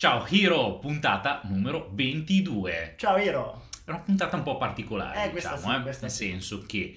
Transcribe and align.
Ciao 0.00 0.24
Hiro, 0.28 0.78
puntata 0.78 1.40
numero 1.42 1.90
22. 1.92 2.94
Ciao 2.98 3.16
Hiro. 3.16 3.66
È 3.84 3.90
una 3.90 3.98
puntata 3.98 4.36
un 4.36 4.44
po' 4.44 4.56
particolare, 4.56 5.24
Eh, 5.24 5.32
diciamo, 5.32 5.56
sì, 5.56 5.74
eh, 5.74 5.78
nel 5.78 5.94
sì. 5.94 6.08
senso 6.08 6.62
che 6.66 6.96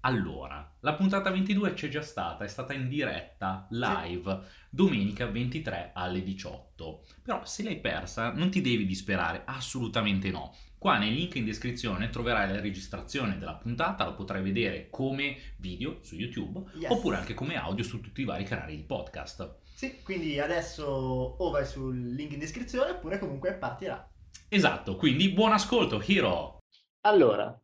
allora, 0.00 0.76
la 0.80 0.92
puntata 0.92 1.30
22 1.30 1.72
c'è 1.72 1.88
già 1.88 2.02
stata, 2.02 2.44
è 2.44 2.48
stata 2.48 2.74
in 2.74 2.86
diretta, 2.90 3.66
live, 3.70 4.40
domenica 4.68 5.24
23 5.26 5.92
alle 5.94 6.22
18. 6.22 7.02
Però 7.22 7.46
se 7.46 7.62
l'hai 7.62 7.80
persa 7.80 8.30
non 8.34 8.50
ti 8.50 8.60
devi 8.60 8.84
disperare, 8.84 9.44
assolutamente 9.46 10.30
no. 10.30 10.54
Qua 10.76 10.98
nei 10.98 11.14
link 11.14 11.34
in 11.36 11.46
descrizione 11.46 12.10
troverai 12.10 12.52
la 12.52 12.60
registrazione 12.60 13.38
della 13.38 13.54
puntata, 13.54 14.04
la 14.04 14.12
potrai 14.12 14.42
vedere 14.42 14.88
come 14.90 15.54
video 15.56 16.00
su 16.02 16.14
YouTube 16.14 16.62
Yes. 16.74 16.90
oppure 16.90 17.16
anche 17.16 17.32
come 17.32 17.56
audio 17.56 17.82
su 17.82 18.02
tutti 18.02 18.20
i 18.20 18.24
vari 18.24 18.44
canali 18.44 18.76
di 18.76 18.84
podcast. 18.84 19.56
Sì, 19.78 20.02
quindi 20.02 20.40
adesso 20.40 20.82
o 20.84 21.50
vai 21.50 21.64
sul 21.64 21.96
link 22.12 22.32
in 22.32 22.40
descrizione 22.40 22.90
oppure 22.90 23.20
comunque 23.20 23.54
partirà. 23.54 24.10
Esatto, 24.48 24.96
quindi 24.96 25.28
buon 25.28 25.52
ascolto, 25.52 26.02
Hiro! 26.04 26.64
Allora, 27.02 27.56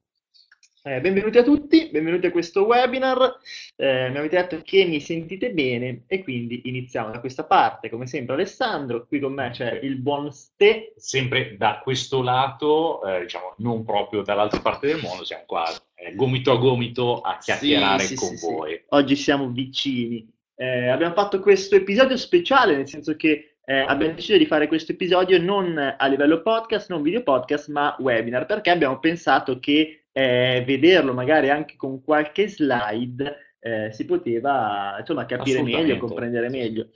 eh, 0.85 1.01
benvenuti 1.01 1.39
a 1.39 1.43
tutti, 1.43 1.89
benvenuti 1.91 2.27
a 2.27 2.31
questo 2.31 2.67
webinar. 2.67 3.41
Eh, 3.75 4.11
mi 4.11 4.19
avete 4.19 4.37
detto 4.37 4.63
che 4.63 4.85
mi 4.85 5.01
sentite 5.01 5.51
bene 5.51 6.05
e 6.07 6.23
quindi 6.23 6.63
iniziamo 6.67 7.11
da 7.11 7.19
questa 7.19 7.47
parte. 7.47 7.91
Come 7.91 8.07
sempre 8.07 8.35
Alessandro, 8.35 9.09
qui 9.09 9.19
con 9.19 9.33
me 9.33 9.51
c'è 9.51 9.73
il 9.83 9.97
buon 9.97 10.31
Ste. 10.31 10.95
sempre 10.97 11.57
da 11.57 11.81
questo 11.83 12.23
lato, 12.23 13.05
eh, 13.05 13.23
diciamo, 13.23 13.55
non 13.57 13.85
proprio 13.85 14.23
dall'altra 14.23 14.61
parte 14.61 14.87
del 14.87 15.01
mondo, 15.01 15.25
siamo 15.25 15.43
qua 15.47 15.65
eh, 15.97 16.15
gomito 16.15 16.53
a 16.53 16.59
gomito 16.59 17.23
a 17.23 17.39
chiacchierare 17.39 18.05
Sì, 18.05 18.07
sì, 18.07 18.15
con 18.15 18.29
sì, 18.29 18.37
sì. 18.37 18.53
voi. 18.53 18.85
Oggi 18.91 19.17
siamo 19.17 19.49
vicini. 19.49 20.34
Eh, 20.57 20.89
abbiamo 20.89 21.15
fatto 21.15 21.41
questo 21.41 21.75
episodio 21.75 22.17
speciale, 22.17 22.77
nel 22.77 22.89
senso 22.89 23.17
che 23.17 23.57
eh, 23.65 23.79
abbiamo 23.79 24.15
deciso 24.15 24.37
di 24.37 24.47
fare 24.47 24.69
questo 24.69 24.93
episodio 24.93 25.41
non 25.41 25.97
a 25.97 26.07
livello 26.07 26.43
podcast, 26.43 26.91
non 26.91 27.03
video 27.03 27.23
podcast, 27.23 27.69
ma 27.71 27.97
webinar, 27.99 28.47
perché 28.47 28.71
abbiamo 28.71 28.99
pensato 29.01 29.59
che 29.59 30.07
eh, 30.13 30.63
vederlo 30.67 31.13
magari 31.13 31.51
anche 31.51 31.75
con 31.77 32.03
qualche 32.05 32.47
slide 32.49 33.57
eh, 33.59 33.91
si 33.93 34.05
poteva 34.05 34.97
insomma 34.99 35.27
capire 35.27 35.63
meglio, 35.63 35.97
comprendere 35.97 36.49
meglio. 36.49 36.91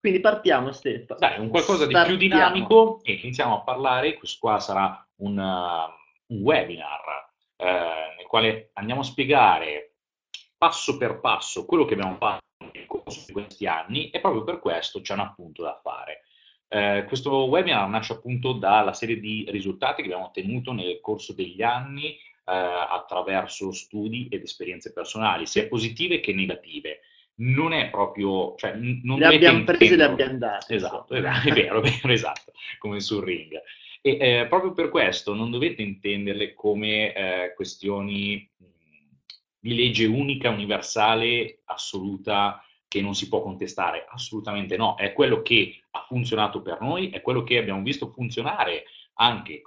Quindi 0.00 0.20
partiamo, 0.20 0.72
Stefano. 0.72 1.20
Dai, 1.20 1.38
un 1.38 1.48
qualcosa 1.48 1.86
di 1.86 1.94
più 2.06 2.16
dinamico 2.16 3.00
e 3.02 3.12
iniziamo 3.22 3.56
a 3.56 3.62
parlare, 3.62 4.14
questo 4.14 4.38
qua 4.40 4.58
sarà 4.58 5.06
un, 5.16 5.36
uh, 5.36 6.34
un 6.34 6.42
webinar 6.42 7.32
eh, 7.56 8.14
nel 8.16 8.26
quale 8.26 8.70
andiamo 8.74 9.00
a 9.00 9.04
spiegare 9.04 9.96
passo 10.56 10.96
per 10.96 11.20
passo 11.20 11.66
quello 11.66 11.84
che 11.84 11.94
abbiamo 11.94 12.16
fatto 12.16 12.46
di 13.08 13.32
questi 13.32 13.66
anni 13.66 14.10
e 14.10 14.20
proprio 14.20 14.44
per 14.44 14.58
questo 14.58 15.00
c'è 15.00 15.14
un 15.14 15.20
appunto 15.20 15.62
da 15.62 15.78
fare. 15.82 16.22
Eh, 16.68 17.04
questo 17.06 17.44
webinar 17.44 17.88
nasce 17.88 18.12
appunto 18.12 18.52
dalla 18.52 18.92
serie 18.92 19.18
di 19.18 19.46
risultati 19.48 20.02
che 20.02 20.08
abbiamo 20.08 20.26
ottenuto 20.26 20.72
nel 20.72 21.00
corso 21.00 21.32
degli 21.32 21.62
anni 21.62 22.10
eh, 22.10 22.18
attraverso 22.44 23.72
studi 23.72 24.28
ed 24.30 24.42
esperienze 24.42 24.92
personali, 24.92 25.46
sia 25.46 25.66
positive 25.66 26.20
che 26.20 26.34
negative. 26.34 27.00
Non 27.40 27.72
è 27.72 27.88
proprio, 27.88 28.54
cioè, 28.56 28.74
non 28.74 29.18
Le 29.18 29.26
abbiamo 29.26 29.62
prese 29.62 29.94
e 29.94 29.96
le 29.96 30.04
abbiamo 30.04 30.38
date. 30.38 30.74
Esatto, 30.74 31.14
esatto, 31.14 31.48
è 31.48 31.52
vero, 31.52 31.80
è 31.80 31.88
vero, 31.88 32.12
esatto, 32.12 32.52
come 32.78 33.00
sul 33.00 33.24
ring. 33.24 33.52
E 34.00 34.18
eh, 34.20 34.46
proprio 34.48 34.72
per 34.72 34.88
questo 34.88 35.34
non 35.34 35.50
dovete 35.50 35.82
intenderle 35.82 36.52
come 36.54 37.12
eh, 37.12 37.52
questioni 37.54 38.50
di 39.60 39.74
legge 39.74 40.06
unica, 40.06 40.50
universale, 40.50 41.60
assoluta, 41.66 42.62
che 42.88 43.02
non 43.02 43.14
si 43.14 43.28
può 43.28 43.42
contestare. 43.42 44.06
Assolutamente 44.08 44.76
no, 44.76 44.96
è 44.96 45.12
quello 45.12 45.42
che 45.42 45.80
ha 45.90 46.04
funzionato 46.08 46.62
per 46.62 46.80
noi, 46.80 47.10
è 47.10 47.20
quello 47.20 47.44
che 47.44 47.58
abbiamo 47.58 47.82
visto 47.82 48.10
funzionare 48.10 48.84
anche 49.14 49.52
eh, 49.52 49.62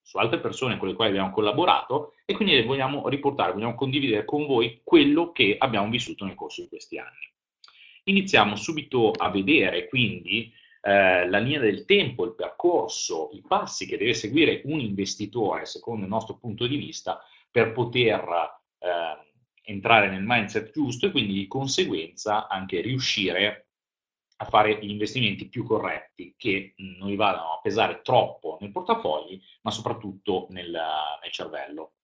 su 0.00 0.18
altre 0.18 0.38
persone 0.38 0.76
con 0.76 0.88
le 0.88 0.94
quali 0.94 1.10
abbiamo 1.10 1.30
collaborato 1.30 2.12
e 2.24 2.34
quindi 2.34 2.62
vogliamo 2.62 3.08
riportare, 3.08 3.52
vogliamo 3.52 3.74
condividere 3.74 4.24
con 4.24 4.46
voi 4.46 4.80
quello 4.84 5.32
che 5.32 5.56
abbiamo 5.58 5.88
vissuto 5.88 6.24
nel 6.24 6.34
corso 6.34 6.62
di 6.62 6.68
questi 6.68 6.98
anni. 6.98 7.32
Iniziamo 8.04 8.54
subito 8.54 9.10
a 9.10 9.30
vedere 9.30 9.88
quindi 9.88 10.52
eh, 10.82 11.26
la 11.26 11.38
linea 11.38 11.60
del 11.60 11.86
tempo, 11.86 12.26
il 12.26 12.34
percorso, 12.34 13.30
i 13.32 13.42
passi 13.46 13.86
che 13.86 13.96
deve 13.96 14.12
seguire 14.12 14.60
un 14.66 14.78
investitore 14.78 15.64
secondo 15.64 16.02
il 16.02 16.10
nostro 16.10 16.36
punto 16.36 16.66
di 16.66 16.76
vista 16.76 17.18
per 17.50 17.72
poter 17.72 18.22
eh, 18.78 19.32
entrare 19.64 20.08
nel 20.10 20.22
mindset 20.24 20.70
giusto 20.72 21.06
e 21.06 21.10
quindi 21.10 21.32
di 21.32 21.46
conseguenza 21.46 22.48
anche 22.48 22.80
riuscire 22.80 23.68
a 24.36 24.44
fare 24.46 24.78
gli 24.84 24.90
investimenti 24.90 25.48
più 25.48 25.64
corretti 25.64 26.34
che 26.36 26.74
non 26.76 27.08
gli 27.08 27.16
vadano 27.16 27.52
a 27.52 27.60
pesare 27.60 28.00
troppo 28.02 28.58
nel 28.60 28.72
portafogli, 28.72 29.40
ma 29.62 29.70
soprattutto 29.70 30.46
nel, 30.50 30.70
nel 30.70 31.30
cervello. 31.30 31.94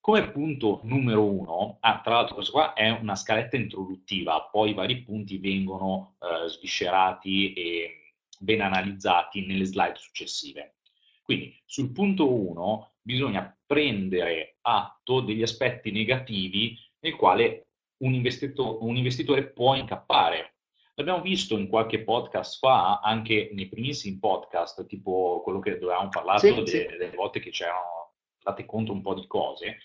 Come 0.00 0.30
punto 0.30 0.80
numero 0.84 1.24
uno, 1.24 1.78
ah, 1.80 2.00
tra 2.00 2.14
l'altro 2.14 2.34
questa 2.34 2.52
qua 2.52 2.72
è 2.74 2.90
una 2.90 3.16
scaletta 3.16 3.56
introduttiva, 3.56 4.48
poi 4.50 4.70
i 4.70 4.74
vari 4.74 5.02
punti 5.02 5.38
vengono 5.38 6.16
eh, 6.20 6.48
sviscerati 6.48 7.52
e 7.54 8.12
ben 8.38 8.60
analizzati 8.60 9.46
nelle 9.46 9.64
slide 9.64 9.96
successive. 9.96 10.76
Quindi 11.22 11.58
sul 11.64 11.90
punto 11.92 12.30
1 12.30 12.96
bisogna 13.00 13.56
prendere 13.64 14.58
atto 14.60 15.20
degli 15.20 15.42
aspetti 15.42 15.90
negativi 15.90 16.78
nel 17.04 17.16
quale 17.16 17.66
un, 17.98 18.14
investito- 18.14 18.82
un 18.82 18.96
investitore 18.96 19.50
può 19.50 19.74
incappare. 19.74 20.56
L'abbiamo 20.94 21.20
visto 21.20 21.58
in 21.58 21.68
qualche 21.68 22.02
podcast 22.02 22.58
fa, 22.58 23.00
anche 23.00 23.50
nei 23.52 23.68
primissimi 23.68 24.18
podcast, 24.18 24.86
tipo 24.86 25.40
quello 25.42 25.58
che 25.58 25.72
dove 25.78 25.92
avevamo 25.92 26.08
parlato 26.08 26.46
Sì, 26.46 26.54
de- 26.54 26.66
sì. 26.66 26.86
delle 26.96 27.10
volte 27.14 27.40
che 27.40 27.50
c'erano 27.50 28.14
date 28.40 28.64
conto 28.64 28.92
un 28.92 29.02
po' 29.02 29.14
di 29.14 29.26
cose. 29.26 29.78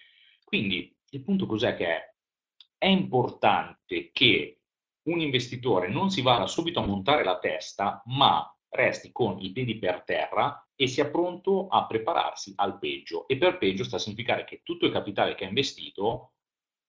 Quindi 0.46 0.96
il 1.12 1.24
punto 1.24 1.46
cos'è 1.46 1.76
che 1.76 1.86
è? 1.88 2.14
È 2.78 2.88
importante 2.88 4.12
che 4.14 4.62
un 5.04 5.20
investitore 5.20 5.90
non 5.90 6.10
si 6.10 6.22
vada 6.22 6.48
subito 6.48 6.80
a 6.80 6.86
montare 6.86 7.24
la 7.24 7.40
testa, 7.40 8.02
ma 8.06 8.46
resti 8.70 9.12
con 9.12 9.40
i 9.42 9.52
piedi 9.52 9.78
per 9.80 10.04
terra 10.04 10.66
e 10.76 10.88
sia 10.88 11.10
pronto 11.10 11.68
a 11.68 11.86
prepararsi 11.88 12.54
al 12.58 12.78
peggio. 12.78 13.28
E 13.28 13.38
per 13.38 13.58
peggio 13.58 13.84
sta 13.84 13.96
a 13.96 14.00
significare 14.00 14.46
che 14.46 14.62
tutto 14.64 14.86
il 14.86 14.92
capitale 14.92 15.36
che 15.36 15.44
ha 15.46 15.48
investito 15.48 16.34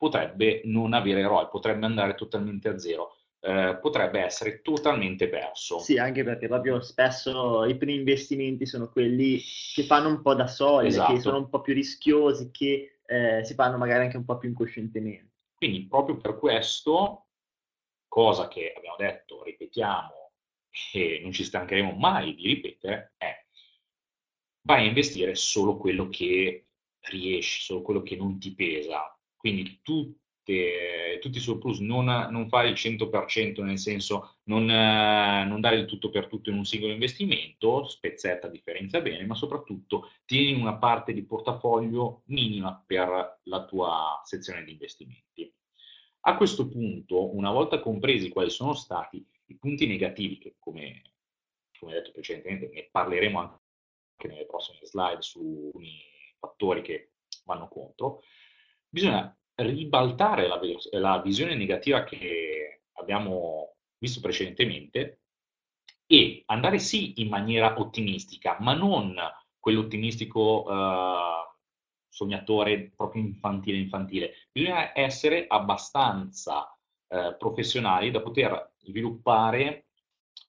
potrebbe 0.01 0.63
non 0.65 0.95
avere 0.95 1.27
ROI, 1.27 1.49
potrebbe 1.51 1.85
andare 1.85 2.15
totalmente 2.15 2.71
a 2.71 2.79
zero, 2.79 3.17
eh, 3.41 3.77
potrebbe 3.83 4.21
essere 4.21 4.63
totalmente 4.63 5.29
perso. 5.29 5.79
Sì, 5.81 5.99
anche 5.99 6.25
perché 6.25 6.49
proprio 6.49 6.81
spesso 6.81 7.67
i 7.67 7.77
primi 7.77 7.97
investimenti 7.97 8.65
sono 8.65 8.89
quelli 8.89 9.39
che 9.75 9.83
fanno 9.83 10.09
un 10.09 10.23
po' 10.23 10.33
da 10.33 10.47
soli, 10.47 10.87
Esatto. 10.87 11.13
che 11.13 11.21
sono 11.21 11.37
un 11.37 11.51
po' 11.51 11.61
più 11.61 11.75
rischiosi, 11.75 12.51
che 12.51 13.01
eh, 13.05 13.45
si 13.45 13.53
fanno 13.53 13.77
magari 13.77 14.05
anche 14.05 14.17
un 14.17 14.25
po' 14.25 14.39
più 14.39 14.49
incoscientemente. 14.49 15.35
Quindi 15.55 15.87
proprio 15.87 16.17
per 16.17 16.39
questo, 16.39 17.27
cosa 18.09 18.49
che 18.49 18.73
abbiamo 18.75 18.97
detto, 18.97 19.43
ripetiamo 19.43 20.33
e 20.95 21.21
non 21.23 21.31
ci 21.33 21.45
stancheremo 21.45 21.93
mai 21.93 22.35
di 22.35 22.47
ripetere, 22.47 23.13
è 23.19 23.45
vai 24.63 24.85
a 24.85 24.89
investire 24.89 25.35
solo 25.35 25.77
quello 25.77 26.09
che 26.09 26.69
riesci, 27.11 27.61
solo 27.61 27.83
quello 27.83 28.01
che 28.01 28.17
non 28.17 28.39
ti 28.39 28.55
pesa. 28.55 29.15
Quindi 29.41 29.81
tutte, 29.83 31.19
tutti 31.19 31.39
i 31.39 31.41
surplus, 31.41 31.79
non, 31.79 32.05
non 32.05 32.47
fare 32.51 32.69
il 32.69 32.75
100%, 32.75 33.63
nel 33.63 33.79
senso 33.79 34.37
non, 34.45 34.67
non 34.67 35.61
dare 35.63 35.77
il 35.77 35.87
tutto 35.87 36.11
per 36.11 36.27
tutto 36.27 36.51
in 36.51 36.59
un 36.59 36.67
singolo 36.67 36.93
investimento, 36.93 37.89
spezzetta, 37.89 38.49
differenzia 38.49 39.01
bene, 39.01 39.25
ma 39.25 39.35
soprattutto 39.35 40.11
tieni 40.27 40.61
una 40.61 40.77
parte 40.77 41.15
di 41.15 41.25
portafoglio 41.25 42.25
minima 42.27 42.85
per 42.87 43.39
la 43.45 43.65
tua 43.65 44.21
sezione 44.25 44.63
di 44.63 44.73
investimenti. 44.73 45.51
A 46.25 46.37
questo 46.37 46.69
punto, 46.69 47.35
una 47.35 47.51
volta 47.51 47.81
compresi 47.81 48.29
quali 48.29 48.51
sono 48.51 48.75
stati 48.75 49.27
i 49.47 49.57
punti 49.57 49.87
negativi, 49.87 50.37
che 50.37 50.57
come, 50.59 51.01
come 51.79 51.95
detto 51.95 52.13
precedentemente 52.13 52.69
ne 52.75 52.91
parleremo 52.91 53.39
anche 53.39 54.29
nelle 54.29 54.45
prossime 54.45 54.81
slide 54.83 55.23
su 55.23 55.65
alcuni 55.65 55.99
fattori 56.39 56.83
che 56.83 57.13
vanno 57.47 57.69
contro, 57.69 58.21
bisogna 58.91 59.35
ribaltare 59.55 60.47
la, 60.49 60.61
la 60.93 61.21
visione 61.21 61.55
negativa 61.55 62.05
che 62.05 62.83
abbiamo 62.95 63.77
visto 63.99 64.21
precedentemente 64.21 65.21
e 66.07 66.43
andare 66.47 66.79
sì 66.79 67.21
in 67.21 67.29
maniera 67.29 67.79
ottimistica, 67.79 68.57
ma 68.61 68.75
non 68.75 69.15
quell'ottimistico 69.59 70.67
eh, 70.69 71.41
sognatore 72.09 72.93
proprio 72.97 73.23
infantile 73.23 73.79
infantile. 73.79 74.33
Bisogna 74.51 74.99
essere 74.99 75.47
abbastanza 75.47 76.77
eh, 77.09 77.37
professionali 77.39 78.11
da 78.11 78.21
poter 78.21 78.73
sviluppare, 78.79 79.87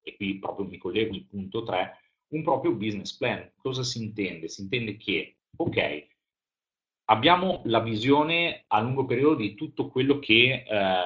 e 0.02 0.16
qui 0.16 0.38
proprio 0.38 0.66
mi 0.66 0.78
collego 0.78 1.14
il 1.14 1.26
punto 1.26 1.62
3, 1.62 1.98
un 2.32 2.42
proprio 2.42 2.72
business 2.74 3.16
plan. 3.16 3.52
Cosa 3.56 3.84
si 3.84 4.02
intende? 4.02 4.48
Si 4.48 4.62
intende 4.62 4.96
che, 4.96 5.38
ok, 5.56 6.06
abbiamo 7.06 7.62
la 7.64 7.80
visione 7.80 8.64
a 8.68 8.80
lungo 8.80 9.04
periodo 9.04 9.36
di 9.36 9.54
tutto 9.54 9.88
quello 9.88 10.18
che 10.18 10.64
eh, 10.66 10.96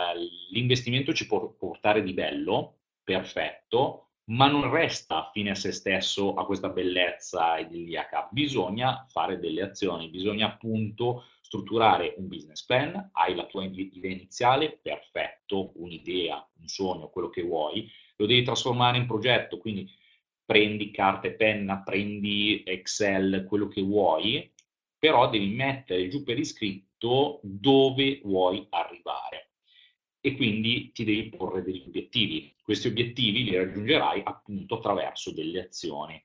l'investimento 0.51 1.13
ci 1.13 1.27
può 1.27 1.49
portare 1.53 2.03
di 2.03 2.13
bello, 2.13 2.79
perfetto, 3.03 4.07
ma 4.29 4.49
non 4.49 4.71
resta 4.71 5.31
fine 5.33 5.51
a 5.51 5.55
se 5.55 5.71
stesso 5.71 6.35
a 6.35 6.45
questa 6.45 6.69
bellezza 6.69 7.59
idilliaca, 7.59 8.29
bisogna 8.31 9.07
fare 9.09 9.39
delle 9.39 9.63
azioni, 9.63 10.09
bisogna 10.09 10.47
appunto 10.47 11.27
strutturare 11.41 12.15
un 12.17 12.27
business 12.27 12.65
plan, 12.65 13.11
hai 13.13 13.35
la 13.37 13.47
tua 13.47 13.65
idea 13.65 14.11
iniziale, 14.11 14.81
perfetto, 14.83 15.73
un'idea, 15.77 16.45
un 16.59 16.67
sogno, 16.67 17.09
quello 17.09 17.29
che 17.29 17.43
vuoi, 17.43 17.89
lo 18.17 18.27
devi 18.27 18.43
trasformare 18.43 18.99
in 18.99 19.07
progetto, 19.07 19.59
quindi 19.59 19.89
prendi 20.45 20.91
carta 20.91 21.29
e 21.29 21.35
penna, 21.35 21.83
prendi 21.83 22.65
Excel, 22.67 23.45
quello 23.47 23.69
che 23.69 23.83
vuoi, 23.83 24.53
però 24.99 25.29
devi 25.29 25.49
mettere 25.49 26.09
giù 26.09 26.23
per 26.23 26.39
iscritto 26.39 27.41
dove 27.43 28.21
vuoi 28.25 28.67
arrivare 28.71 29.51
e 30.21 30.35
quindi 30.35 30.91
ti 30.93 31.05
devi 31.05 31.29
porre 31.29 31.63
degli 31.63 31.85
obiettivi. 31.87 32.53
Questi 32.63 32.89
obiettivi 32.89 33.45
li 33.45 33.57
raggiungerai 33.57 34.23
appunto 34.25 34.77
attraverso 34.77 35.33
delle 35.33 35.67
azioni. 35.67 36.21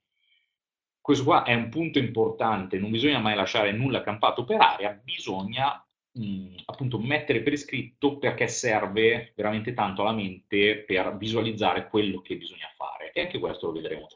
Questo 0.99 1.23
qua 1.23 1.43
è 1.43 1.53
un 1.53 1.69
punto 1.69 1.99
importante, 1.99 2.79
non 2.79 2.91
bisogna 2.91 3.19
mai 3.19 3.35
lasciare 3.35 3.71
nulla 3.71 4.01
campato 4.01 4.43
per 4.43 4.59
aria, 4.59 4.99
bisogna 5.03 5.85
mh, 6.13 6.55
appunto 6.65 6.99
mettere 6.99 7.41
per 7.41 7.53
iscritto 7.53 8.17
perché 8.17 8.47
serve 8.47 9.33
veramente 9.35 9.73
tanto 9.73 10.01
alla 10.01 10.13
mente 10.13 10.83
per 10.83 11.17
visualizzare 11.17 11.87
quello 11.87 12.21
che 12.21 12.37
bisogna 12.37 12.71
fare 12.75 13.11
e 13.11 13.21
anche 13.21 13.39
questo 13.39 13.67
lo 13.67 13.73
vedremo. 13.73 14.07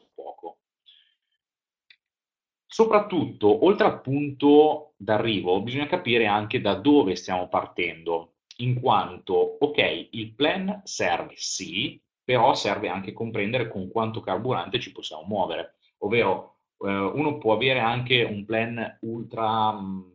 Soprattutto, 2.66 3.64
oltre 3.64 3.86
al 3.86 4.00
punto 4.00 4.94
d'arrivo, 4.96 5.62
bisogna 5.62 5.86
capire 5.86 6.26
anche 6.26 6.60
da 6.60 6.74
dove 6.74 7.14
stiamo 7.14 7.48
partendo, 7.48 8.34
in 8.58 8.80
quanto, 8.80 9.56
ok, 9.60 10.08
il 10.10 10.34
plan 10.34 10.80
serve 10.84 11.34
sì, 11.36 12.00
però 12.24 12.54
serve 12.54 12.88
anche 12.88 13.12
comprendere 13.12 13.68
con 13.68 13.88
quanto 13.88 14.20
carburante 14.20 14.80
ci 14.80 14.92
possiamo 14.92 15.24
muovere, 15.26 15.76
ovvero 15.98 16.56
eh, 16.80 16.88
uno 16.88 17.38
può 17.38 17.54
avere 17.54 17.78
anche 17.78 18.22
un 18.24 18.44
plan 18.44 18.98
ultra 19.02 19.72
mh, 19.72 20.12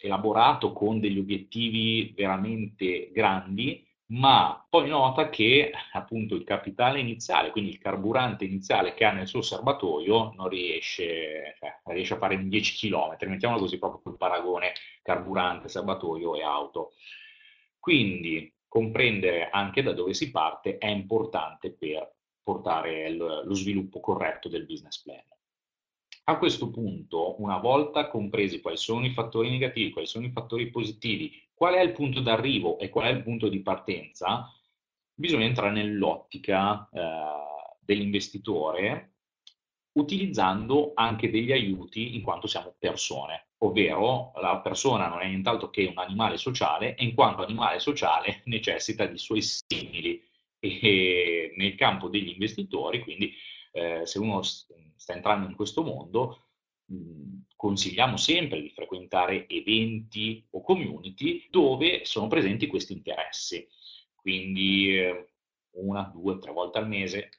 elaborato 0.00 0.72
con 0.72 0.98
degli 0.98 1.18
obiettivi 1.18 2.12
veramente 2.16 3.10
grandi, 3.12 3.86
ma 4.12 4.66
poi 4.68 4.88
nota 4.88 5.30
che 5.30 5.72
appunto 5.92 6.34
il 6.34 6.44
capitale 6.44 7.00
iniziale, 7.00 7.50
quindi 7.50 7.70
il 7.70 7.78
carburante 7.78 8.44
iniziale 8.44 8.92
che 8.92 9.04
ha 9.04 9.12
nel 9.12 9.26
suo 9.26 9.40
serbatoio, 9.40 10.32
non 10.36 10.48
riesce, 10.48 11.54
cioè, 11.58 11.80
riesce 11.86 12.14
a 12.14 12.18
fare 12.18 12.46
10 12.46 12.90
km, 12.90 13.16
mettiamolo 13.28 13.60
così 13.60 13.78
proprio 13.78 14.02
col 14.02 14.18
paragone 14.18 14.72
carburante, 15.02 15.68
serbatoio 15.68 16.34
e 16.34 16.42
auto. 16.42 16.92
Quindi 17.78 18.54
comprendere 18.68 19.48
anche 19.48 19.82
da 19.82 19.92
dove 19.92 20.12
si 20.12 20.30
parte 20.30 20.76
è 20.76 20.88
importante 20.88 21.72
per 21.72 22.14
portare 22.42 23.10
lo 23.10 23.54
sviluppo 23.54 24.00
corretto 24.00 24.48
del 24.48 24.66
business 24.66 25.02
plan. 25.02 25.24
A 26.24 26.38
questo 26.38 26.70
punto, 26.70 27.40
una 27.40 27.58
volta 27.58 28.08
compresi 28.08 28.60
quali 28.60 28.76
sono 28.76 29.04
i 29.06 29.10
fattori 29.10 29.50
negativi, 29.50 29.90
quali 29.90 30.06
sono 30.06 30.26
i 30.26 30.30
fattori 30.30 30.70
positivi, 30.70 31.32
qual 31.62 31.74
è 31.74 31.80
il 31.80 31.92
punto 31.92 32.18
d'arrivo 32.18 32.76
e 32.80 32.88
qual 32.88 33.06
è 33.06 33.10
il 33.10 33.22
punto 33.22 33.48
di 33.48 33.62
partenza, 33.62 34.52
bisogna 35.14 35.44
entrare 35.44 35.70
nell'ottica 35.70 36.88
eh, 36.92 37.78
dell'investitore 37.78 39.12
utilizzando 39.92 40.90
anche 40.96 41.30
degli 41.30 41.52
aiuti 41.52 42.16
in 42.16 42.22
quanto 42.22 42.48
siamo 42.48 42.74
persone, 42.76 43.50
ovvero 43.58 44.32
la 44.40 44.58
persona 44.58 45.06
non 45.06 45.20
è 45.20 45.28
nient'altro 45.28 45.70
che 45.70 45.84
un 45.84 45.98
animale 45.98 46.36
sociale 46.36 46.96
e 46.96 47.04
in 47.04 47.14
quanto 47.14 47.44
animale 47.44 47.78
sociale 47.78 48.42
necessita 48.46 49.06
di 49.06 49.18
suoi 49.18 49.42
simili. 49.42 50.20
E 50.58 51.54
nel 51.56 51.76
campo 51.76 52.08
degli 52.08 52.30
investitori, 52.30 52.98
quindi 53.04 53.32
eh, 53.70 54.04
se 54.04 54.18
uno 54.18 54.42
sta 54.42 55.12
entrando 55.14 55.46
in 55.46 55.54
questo 55.54 55.84
mondo, 55.84 56.46
consigliamo 57.56 58.16
sempre 58.16 58.60
di 58.60 58.70
frequentare 58.70 59.46
eventi 59.48 60.44
o 60.50 60.62
community 60.62 61.46
dove 61.50 62.04
sono 62.04 62.28
presenti 62.28 62.66
questi 62.66 62.92
interessi. 62.92 63.66
Quindi 64.14 64.98
eh, 64.98 65.28
una, 65.72 66.02
due, 66.12 66.38
tre 66.38 66.52
volte 66.52 66.78
al 66.78 66.88
mese, 66.88 67.30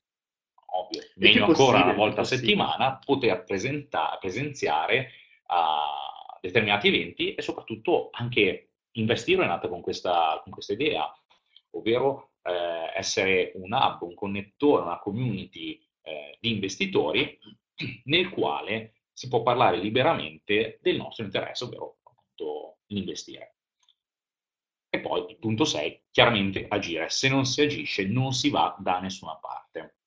ovvio, 0.66 1.02
meglio 1.16 1.46
ancora 1.46 1.84
una 1.84 1.94
volta 1.94 2.22
a 2.22 2.26
settimana, 2.26 3.00
poter 3.04 3.44
presenta- 3.44 4.18
presenziare 4.20 5.12
a 5.48 6.38
determinati 6.42 6.88
eventi 6.88 7.36
e 7.36 7.42
soprattutto 7.42 8.10
anche 8.12 8.72
investire 8.94 9.44
è 9.44 9.48
nata 9.48 9.68
con 9.68 9.82
questa, 9.82 10.42
con 10.44 10.52
questa 10.52 10.74
idea, 10.74 11.10
ovvero 11.72 12.32
eh, 12.44 12.92
essere 12.96 13.52
un 13.56 13.72
hub, 13.72 14.02
un 14.02 14.14
connettore, 14.14 14.84
una 14.84 15.00
community 15.00 15.82
eh, 16.02 16.38
di 16.40 16.52
investitori 16.52 17.40
nel 18.06 18.30
quale 18.30 18.94
si 19.14 19.28
può 19.28 19.44
parlare 19.44 19.78
liberamente 19.78 20.80
del 20.82 20.98
nostro 20.98 21.24
interesse, 21.24 21.64
ovvero 21.64 22.00
appunto 22.04 22.80
l'investire. 22.88 23.56
E 24.90 25.00
poi 25.00 25.26
il 25.30 25.38
punto 25.38 25.66
6, 25.66 26.04
chiaramente 26.12 26.66
agire. 26.68 27.10
Se 27.10 27.30
non 27.30 27.46
si 27.46 27.62
agisce 27.62 28.06
non 28.06 28.34
si 28.34 28.50
va 28.50 28.76
da 28.80 29.00
nessuna 29.00 29.36
parte. 29.38 29.98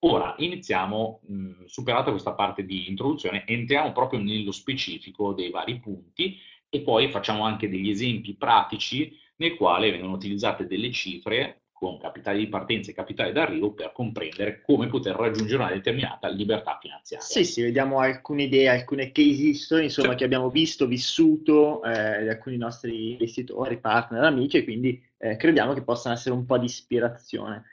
Ora 0.00 0.34
iniziamo, 0.38 1.20
mh, 1.26 1.64
superata 1.64 2.10
questa 2.10 2.34
parte 2.34 2.64
di 2.66 2.88
introduzione, 2.88 3.46
entriamo 3.46 3.92
proprio 3.92 4.20
nello 4.20 4.52
specifico 4.52 5.32
dei 5.32 5.50
vari 5.50 5.80
punti 5.80 6.38
e 6.68 6.82
poi 6.82 7.08
facciamo 7.10 7.44
anche 7.44 7.70
degli 7.70 7.88
esempi 7.88 8.34
pratici 8.34 9.18
nel 9.36 9.56
quale 9.56 9.90
vengono 9.90 10.12
utilizzate 10.12 10.66
delle 10.66 10.92
cifre 10.92 11.63
con 11.84 11.98
capitale 11.98 12.38
di 12.38 12.48
partenza 12.48 12.90
e 12.90 12.94
capitale 12.94 13.32
d'arrivo 13.32 13.72
per 13.72 13.92
comprendere 13.92 14.62
come 14.62 14.86
poter 14.86 15.14
raggiungere 15.14 15.62
una 15.62 15.72
determinata 15.72 16.28
libertà 16.28 16.78
finanziaria. 16.80 17.26
Sì, 17.26 17.44
sì, 17.44 17.60
vediamo 17.60 17.98
alcune 17.98 18.44
idee, 18.44 18.68
alcune 18.68 19.12
case 19.12 19.42
history, 19.42 19.84
insomma, 19.84 20.12
sì. 20.12 20.16
che 20.16 20.24
abbiamo 20.24 20.48
visto, 20.48 20.86
vissuto 20.86 21.82
eh, 21.84 22.22
di 22.22 22.28
alcuni 22.30 22.56
nostri 22.56 23.12
investitori, 23.12 23.78
partner, 23.78 24.24
amici, 24.24 24.56
e 24.56 24.64
quindi 24.64 24.98
eh, 25.18 25.36
crediamo 25.36 25.74
che 25.74 25.82
possano 25.82 26.14
essere 26.14 26.34
un 26.34 26.46
po' 26.46 26.56
di 26.56 26.64
ispirazione. 26.64 27.64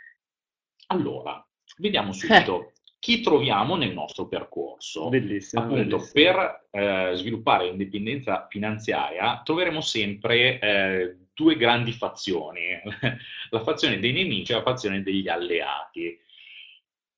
Allora, 0.87 1.41
vediamo 1.77 2.11
subito 2.11 2.61
eh. 2.61 2.71
chi 2.99 3.21
troviamo 3.21 3.77
nel 3.77 3.93
nostro 3.93 4.27
percorso. 4.27 5.07
Bellissimo. 5.07 5.61
Appunto, 5.63 5.97
bellissimo. 5.97 6.11
per 6.13 6.67
eh, 6.71 7.11
sviluppare 7.15 7.67
l'indipendenza 7.67 8.45
finanziaria 8.49 9.41
troveremo 9.41 9.79
sempre 9.79 10.59
eh, 10.59 11.15
due 11.41 11.57
grandi 11.57 11.91
fazioni, 11.91 12.79
la 13.49 13.59
fazione 13.63 13.99
dei 13.99 14.11
nemici 14.11 14.51
e 14.51 14.55
la 14.55 14.61
fazione 14.61 15.01
degli 15.01 15.27
alleati. 15.27 16.19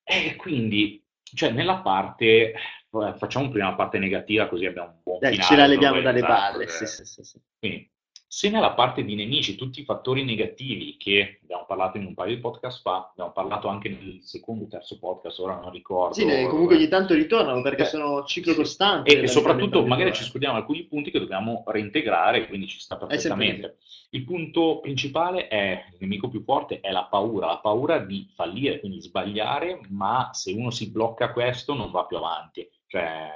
E 0.02 0.36
quindi, 0.36 1.04
cioè, 1.22 1.50
nella 1.50 1.78
parte, 1.78 2.54
facciamo 2.88 3.50
prima 3.50 3.68
la 3.68 3.74
parte 3.74 3.98
negativa 3.98 4.48
così 4.48 4.64
abbiamo 4.64 4.88
un 4.88 5.00
buon 5.02 5.18
Dai, 5.20 5.32
finale. 5.32 5.48
Ce 5.48 5.56
la 5.56 5.66
leviamo 5.66 6.00
dalle 6.00 6.20
balle, 6.20 6.64
eh. 6.64 6.68
sì, 6.68 6.86
sì, 6.86 7.04
sì. 7.04 7.38
Quindi, 7.58 7.90
se 8.34 8.50
nella 8.50 8.72
parte 8.72 9.04
di 9.04 9.14
nemici 9.14 9.54
tutti 9.54 9.78
i 9.78 9.84
fattori 9.84 10.24
negativi 10.24 10.96
che 10.98 11.38
abbiamo 11.44 11.66
parlato 11.66 11.98
in 11.98 12.06
un 12.06 12.14
paio 12.14 12.34
di 12.34 12.40
podcast 12.40 12.82
fa, 12.82 13.08
abbiamo 13.12 13.30
parlato 13.30 13.68
anche 13.68 13.88
nel 13.88 14.22
secondo 14.24 14.64
o 14.64 14.66
terzo 14.66 14.98
podcast, 14.98 15.38
ora 15.38 15.60
non 15.60 15.70
ricordo. 15.70 16.14
Sì, 16.14 16.24
comunque 16.48 16.74
ogni 16.74 16.88
tanto 16.88 17.14
ritornano 17.14 17.62
perché 17.62 17.82
eh, 17.82 17.86
sono 17.86 18.24
ciclo 18.24 18.56
costante. 18.56 19.16
E, 19.16 19.22
e 19.22 19.28
soprattutto 19.28 19.86
magari 19.86 20.12
ci 20.12 20.24
scordiamo 20.24 20.56
alcuni 20.56 20.82
punti 20.82 21.12
che 21.12 21.20
dobbiamo 21.20 21.62
reintegrare, 21.64 22.48
quindi 22.48 22.66
ci 22.66 22.80
sta 22.80 22.96
perfettamente. 22.96 23.76
Il 24.10 24.24
punto 24.24 24.80
principale 24.80 25.46
è, 25.46 25.84
il 25.92 25.98
nemico 26.00 26.28
più 26.28 26.42
forte 26.42 26.80
è 26.80 26.90
la 26.90 27.04
paura, 27.04 27.46
la 27.46 27.58
paura 27.58 27.98
di 28.00 28.28
fallire, 28.34 28.80
quindi 28.80 29.00
sbagliare, 29.00 29.78
ma 29.90 30.30
se 30.32 30.50
uno 30.50 30.70
si 30.70 30.90
blocca 30.90 31.32
questo 31.32 31.72
non 31.72 31.92
va 31.92 32.04
più 32.04 32.16
avanti. 32.16 32.68
Cioè, 32.88 33.30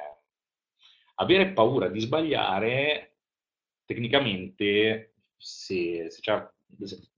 avere 1.14 1.52
paura 1.52 1.86
di 1.86 2.00
sbagliare 2.00 3.12
tecnicamente, 3.88 5.14
se, 5.34 6.10
se, 6.10 6.20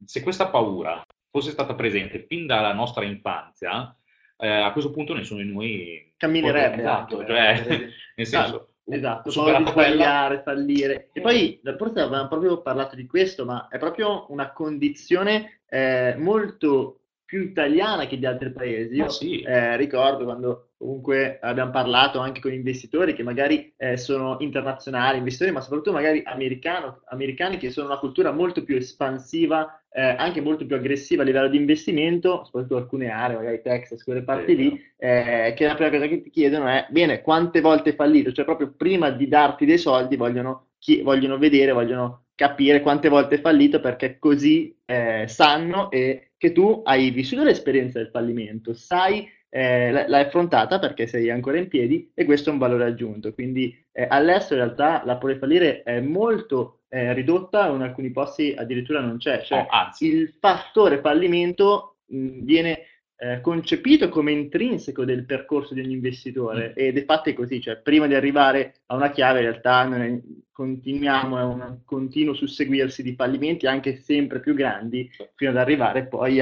se, 0.04 0.22
questa 0.22 0.48
paura 0.48 1.04
fosse 1.28 1.50
stata 1.50 1.74
presente 1.74 2.24
fin 2.28 2.46
dalla 2.46 2.72
nostra 2.72 3.04
infanzia, 3.04 3.92
eh, 4.36 4.48
a 4.48 4.70
questo 4.70 4.92
punto 4.92 5.12
nessuno 5.12 5.42
di 5.42 5.52
noi 5.52 6.12
camminerebbe. 6.16 6.80
Esatto, 6.80 7.26
cioè, 7.26 7.88
nel 8.14 8.26
senso, 8.26 8.68
Esatto, 8.84 9.30
solo 9.30 9.56
di 9.56 9.66
sbagliare, 9.66 10.42
fallire. 10.42 11.10
E 11.12 11.20
poi, 11.20 11.60
forse 11.76 12.00
avevamo 12.00 12.28
proprio 12.28 12.60
parlato 12.60 12.96
di 12.96 13.06
questo, 13.06 13.44
ma 13.44 13.68
è 13.68 13.78
proprio 13.78 14.26
una 14.30 14.52
condizione 14.52 15.60
eh, 15.68 16.14
molto 16.18 17.00
più 17.24 17.42
italiana 17.42 18.06
che 18.06 18.18
di 18.18 18.26
altri 18.26 18.52
paesi. 18.52 18.94
Io 18.94 19.04
ah, 19.04 19.10
sì. 19.10 19.40
eh, 19.42 19.76
ricordo 19.76 20.24
quando 20.24 20.69
comunque 20.80 21.38
abbiamo 21.42 21.70
parlato 21.70 22.20
anche 22.20 22.40
con 22.40 22.54
investitori 22.54 23.12
che 23.12 23.22
magari 23.22 23.70
eh, 23.76 23.98
sono 23.98 24.38
internazionali, 24.40 25.18
investitori, 25.18 25.52
ma 25.52 25.60
soprattutto 25.60 25.92
magari 25.92 26.22
americani 26.24 27.58
che 27.58 27.70
sono 27.70 27.88
una 27.88 27.98
cultura 27.98 28.32
molto 28.32 28.64
più 28.64 28.76
espansiva, 28.76 29.78
eh, 29.92 30.00
anche 30.00 30.40
molto 30.40 30.64
più 30.64 30.76
aggressiva 30.76 31.20
a 31.20 31.26
livello 31.26 31.48
di 31.48 31.58
investimento, 31.58 32.44
soprattutto 32.44 32.78
alcune 32.78 33.10
aree, 33.10 33.36
magari 33.36 33.60
Texas, 33.60 34.02
quelle 34.02 34.22
parti 34.22 34.56
lì, 34.56 34.82
eh, 34.96 35.52
che 35.54 35.66
la 35.66 35.74
prima 35.74 35.90
cosa 35.90 36.06
che 36.06 36.22
ti 36.22 36.30
chiedono 36.30 36.66
è, 36.66 36.86
bene, 36.88 37.20
quante 37.20 37.60
volte 37.60 37.90
hai 37.90 37.96
fallito? 37.96 38.32
Cioè 38.32 38.46
proprio 38.46 38.72
prima 38.74 39.10
di 39.10 39.28
darti 39.28 39.66
dei 39.66 39.76
soldi 39.76 40.16
vogliono, 40.16 40.68
chi, 40.78 41.02
vogliono 41.02 41.36
vedere, 41.36 41.72
vogliono 41.72 42.24
capire 42.34 42.80
quante 42.80 43.10
volte 43.10 43.34
è 43.34 43.40
fallito 43.42 43.80
perché 43.80 44.18
così 44.18 44.74
eh, 44.86 45.26
sanno 45.28 45.90
e 45.90 46.30
che 46.38 46.52
tu 46.52 46.80
hai 46.84 47.10
vissuto 47.10 47.44
l'esperienza 47.44 47.98
del 47.98 48.08
fallimento, 48.08 48.72
sai, 48.72 49.28
eh, 49.50 49.90
l'hai 49.90 50.24
affrontata 50.24 50.78
perché 50.78 51.06
sei 51.06 51.28
ancora 51.28 51.58
in 51.58 51.68
piedi 51.68 52.10
e 52.14 52.24
questo 52.24 52.48
è 52.48 52.52
un 52.52 52.58
valore 52.58 52.84
aggiunto. 52.84 53.34
Quindi 53.34 53.76
eh, 53.92 54.06
all'estero 54.08 54.60
in 54.60 54.66
realtà 54.66 55.02
la 55.04 55.16
paura 55.16 55.34
di 55.34 55.40
fallire 55.40 55.82
è 55.82 56.00
molto 56.00 56.82
eh, 56.88 57.12
ridotta 57.12 57.70
o 57.70 57.74
in 57.74 57.82
alcuni 57.82 58.10
posti 58.10 58.54
addirittura 58.56 59.00
non 59.00 59.18
c'è. 59.18 59.42
Cioè, 59.42 59.66
oh, 59.68 59.88
il 59.98 60.34
fattore 60.40 61.00
fallimento 61.00 61.96
mh, 62.06 62.44
viene 62.44 62.84
eh, 63.22 63.40
concepito 63.42 64.08
come 64.08 64.32
intrinseco 64.32 65.04
del 65.04 65.26
percorso 65.26 65.74
di 65.74 65.80
ogni 65.80 65.92
investitore 65.92 66.70
mm. 66.70 66.72
ed 66.74 66.96
è 66.96 67.04
fatto 67.04 67.32
così, 67.34 67.60
cioè 67.60 67.76
prima 67.76 68.06
di 68.06 68.14
arrivare 68.14 68.76
a 68.86 68.94
una 68.94 69.10
chiave 69.10 69.40
in 69.40 69.50
realtà 69.50 69.84
noi 69.84 70.42
continuiamo, 70.50 71.38
è 71.38 71.42
un 71.42 71.80
continuo 71.84 72.32
susseguirsi 72.34 73.02
di 73.02 73.14
fallimenti 73.14 73.66
anche 73.66 73.96
sempre 73.96 74.40
più 74.40 74.54
grandi 74.54 75.10
fino 75.34 75.50
ad 75.50 75.58
arrivare 75.58 76.06
poi 76.06 76.40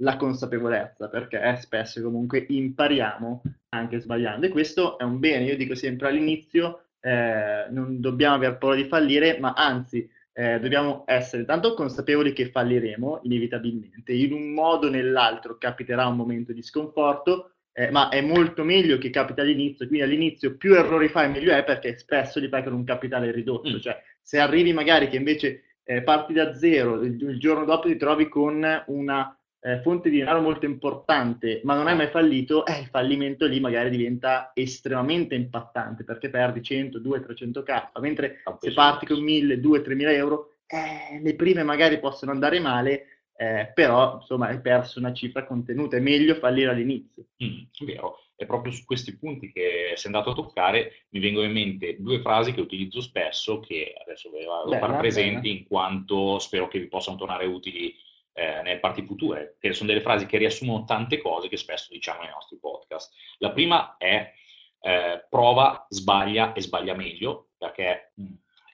alla 0.00 0.16
consapevolezza, 0.16 1.08
perché 1.08 1.56
spesso 1.60 2.02
comunque 2.02 2.44
impariamo 2.48 3.42
anche 3.70 4.00
sbagliando. 4.00 4.46
E 4.46 4.48
questo 4.48 4.98
è 4.98 5.02
un 5.04 5.18
bene, 5.18 5.44
io 5.44 5.56
dico 5.56 5.74
sempre 5.74 6.08
all'inizio 6.08 6.84
eh, 7.00 7.66
non 7.70 8.00
dobbiamo 8.00 8.34
aver 8.34 8.58
paura 8.58 8.76
di 8.76 8.84
fallire, 8.84 9.38
ma 9.38 9.52
anzi 9.54 10.08
eh, 10.32 10.58
dobbiamo 10.60 11.04
essere 11.06 11.44
tanto 11.44 11.74
consapevoli 11.74 12.32
che 12.32 12.50
falliremo 12.50 13.20
inevitabilmente, 13.24 14.12
in 14.12 14.32
un 14.32 14.52
modo 14.52 14.86
o 14.86 14.90
nell'altro 14.90 15.58
capiterà 15.58 16.06
un 16.06 16.16
momento 16.16 16.52
di 16.52 16.62
sconforto, 16.62 17.52
eh, 17.72 17.90
ma 17.90 18.08
è 18.08 18.20
molto 18.20 18.64
meglio 18.64 18.98
che 18.98 19.10
capita 19.10 19.42
all'inizio, 19.42 19.86
quindi 19.86 20.04
all'inizio 20.04 20.56
più 20.56 20.74
errori 20.74 21.08
fai 21.08 21.30
meglio 21.30 21.52
è 21.52 21.64
perché 21.64 21.98
spesso 21.98 22.40
li 22.40 22.48
fai 22.48 22.62
con 22.62 22.72
un 22.72 22.84
capitale 22.84 23.30
ridotto, 23.30 23.76
mm. 23.76 23.78
cioè 23.78 24.02
se 24.20 24.38
arrivi 24.38 24.72
magari 24.72 25.08
che 25.08 25.16
invece 25.16 25.62
eh, 25.84 26.02
parti 26.02 26.32
da 26.32 26.54
zero, 26.54 27.00
il, 27.02 27.20
il, 27.20 27.38
giorno 27.38 27.64
dopo 27.64 27.88
ti 27.88 27.96
trovi 27.96 28.28
con 28.28 28.64
una 28.86 29.39
eh, 29.62 29.80
fonte 29.82 30.08
di 30.08 30.18
denaro 30.18 30.40
molto 30.40 30.64
importante, 30.64 31.60
ma 31.64 31.74
non 31.74 31.86
hai 31.86 31.96
mai 31.96 32.08
fallito, 32.08 32.64
eh, 32.64 32.80
il 32.80 32.86
fallimento 32.86 33.46
lì 33.46 33.60
magari 33.60 33.90
diventa 33.90 34.52
estremamente 34.54 35.34
impattante 35.34 36.04
perché 36.04 36.30
perdi 36.30 36.62
100, 36.62 36.98
200, 36.98 37.26
300 37.26 37.62
k, 37.62 37.90
mentre 38.00 38.42
se 38.58 38.72
parti 38.72 39.06
con 39.06 39.20
1000, 39.20 39.60
2, 39.60 39.82
3000 39.82 40.12
euro, 40.12 40.54
eh, 40.66 41.20
le 41.20 41.34
prime 41.34 41.62
magari 41.62 41.98
possono 41.98 42.30
andare 42.30 42.58
male, 42.58 43.06
eh, 43.36 43.70
però 43.74 44.18
insomma 44.20 44.48
hai 44.48 44.60
perso 44.60 44.98
una 44.98 45.12
cifra 45.12 45.44
contenuta, 45.44 45.96
è 45.96 46.00
meglio 46.00 46.34
fallire 46.36 46.70
all'inizio. 46.70 47.26
Mm, 47.44 47.62
vero, 47.84 48.18
è 48.36 48.46
proprio 48.46 48.72
su 48.72 48.84
questi 48.84 49.18
punti 49.18 49.52
che 49.52 49.92
sei 49.94 50.12
andato 50.12 50.30
a 50.30 50.34
toccare, 50.34 51.04
mi 51.10 51.20
vengono 51.20 51.46
in 51.46 51.52
mente 51.52 51.96
due 51.98 52.20
frasi 52.20 52.54
che 52.54 52.62
utilizzo 52.62 53.02
spesso, 53.02 53.60
che 53.60 53.94
adesso 54.00 54.30
ve 54.30 54.38
le 54.38 54.46
vado 54.46 54.72
a 54.72 54.78
far 54.78 54.98
presenti 54.98 55.48
bella. 55.48 55.58
in 55.58 55.66
quanto 55.66 56.38
spero 56.38 56.68
che 56.68 56.78
vi 56.78 56.86
possano 56.86 57.18
tornare 57.18 57.44
utili 57.44 57.94
eh, 58.40 58.62
nelle 58.62 58.78
parti 58.78 59.02
future, 59.04 59.56
che 59.60 59.74
sono 59.74 59.88
delle 59.88 60.00
frasi 60.00 60.24
che 60.24 60.38
riassumono 60.38 60.84
tante 60.84 61.18
cose 61.18 61.48
che 61.48 61.58
spesso 61.58 61.92
diciamo 61.92 62.22
nei 62.22 62.30
nostri 62.30 62.56
podcast. 62.58 63.12
La 63.38 63.50
prima 63.50 63.96
è 63.98 64.32
eh, 64.80 65.26
prova, 65.28 65.86
sbaglia 65.90 66.54
e 66.54 66.62
sbaglia 66.62 66.94
meglio, 66.94 67.50
perché 67.58 68.12
mh, 68.14 68.24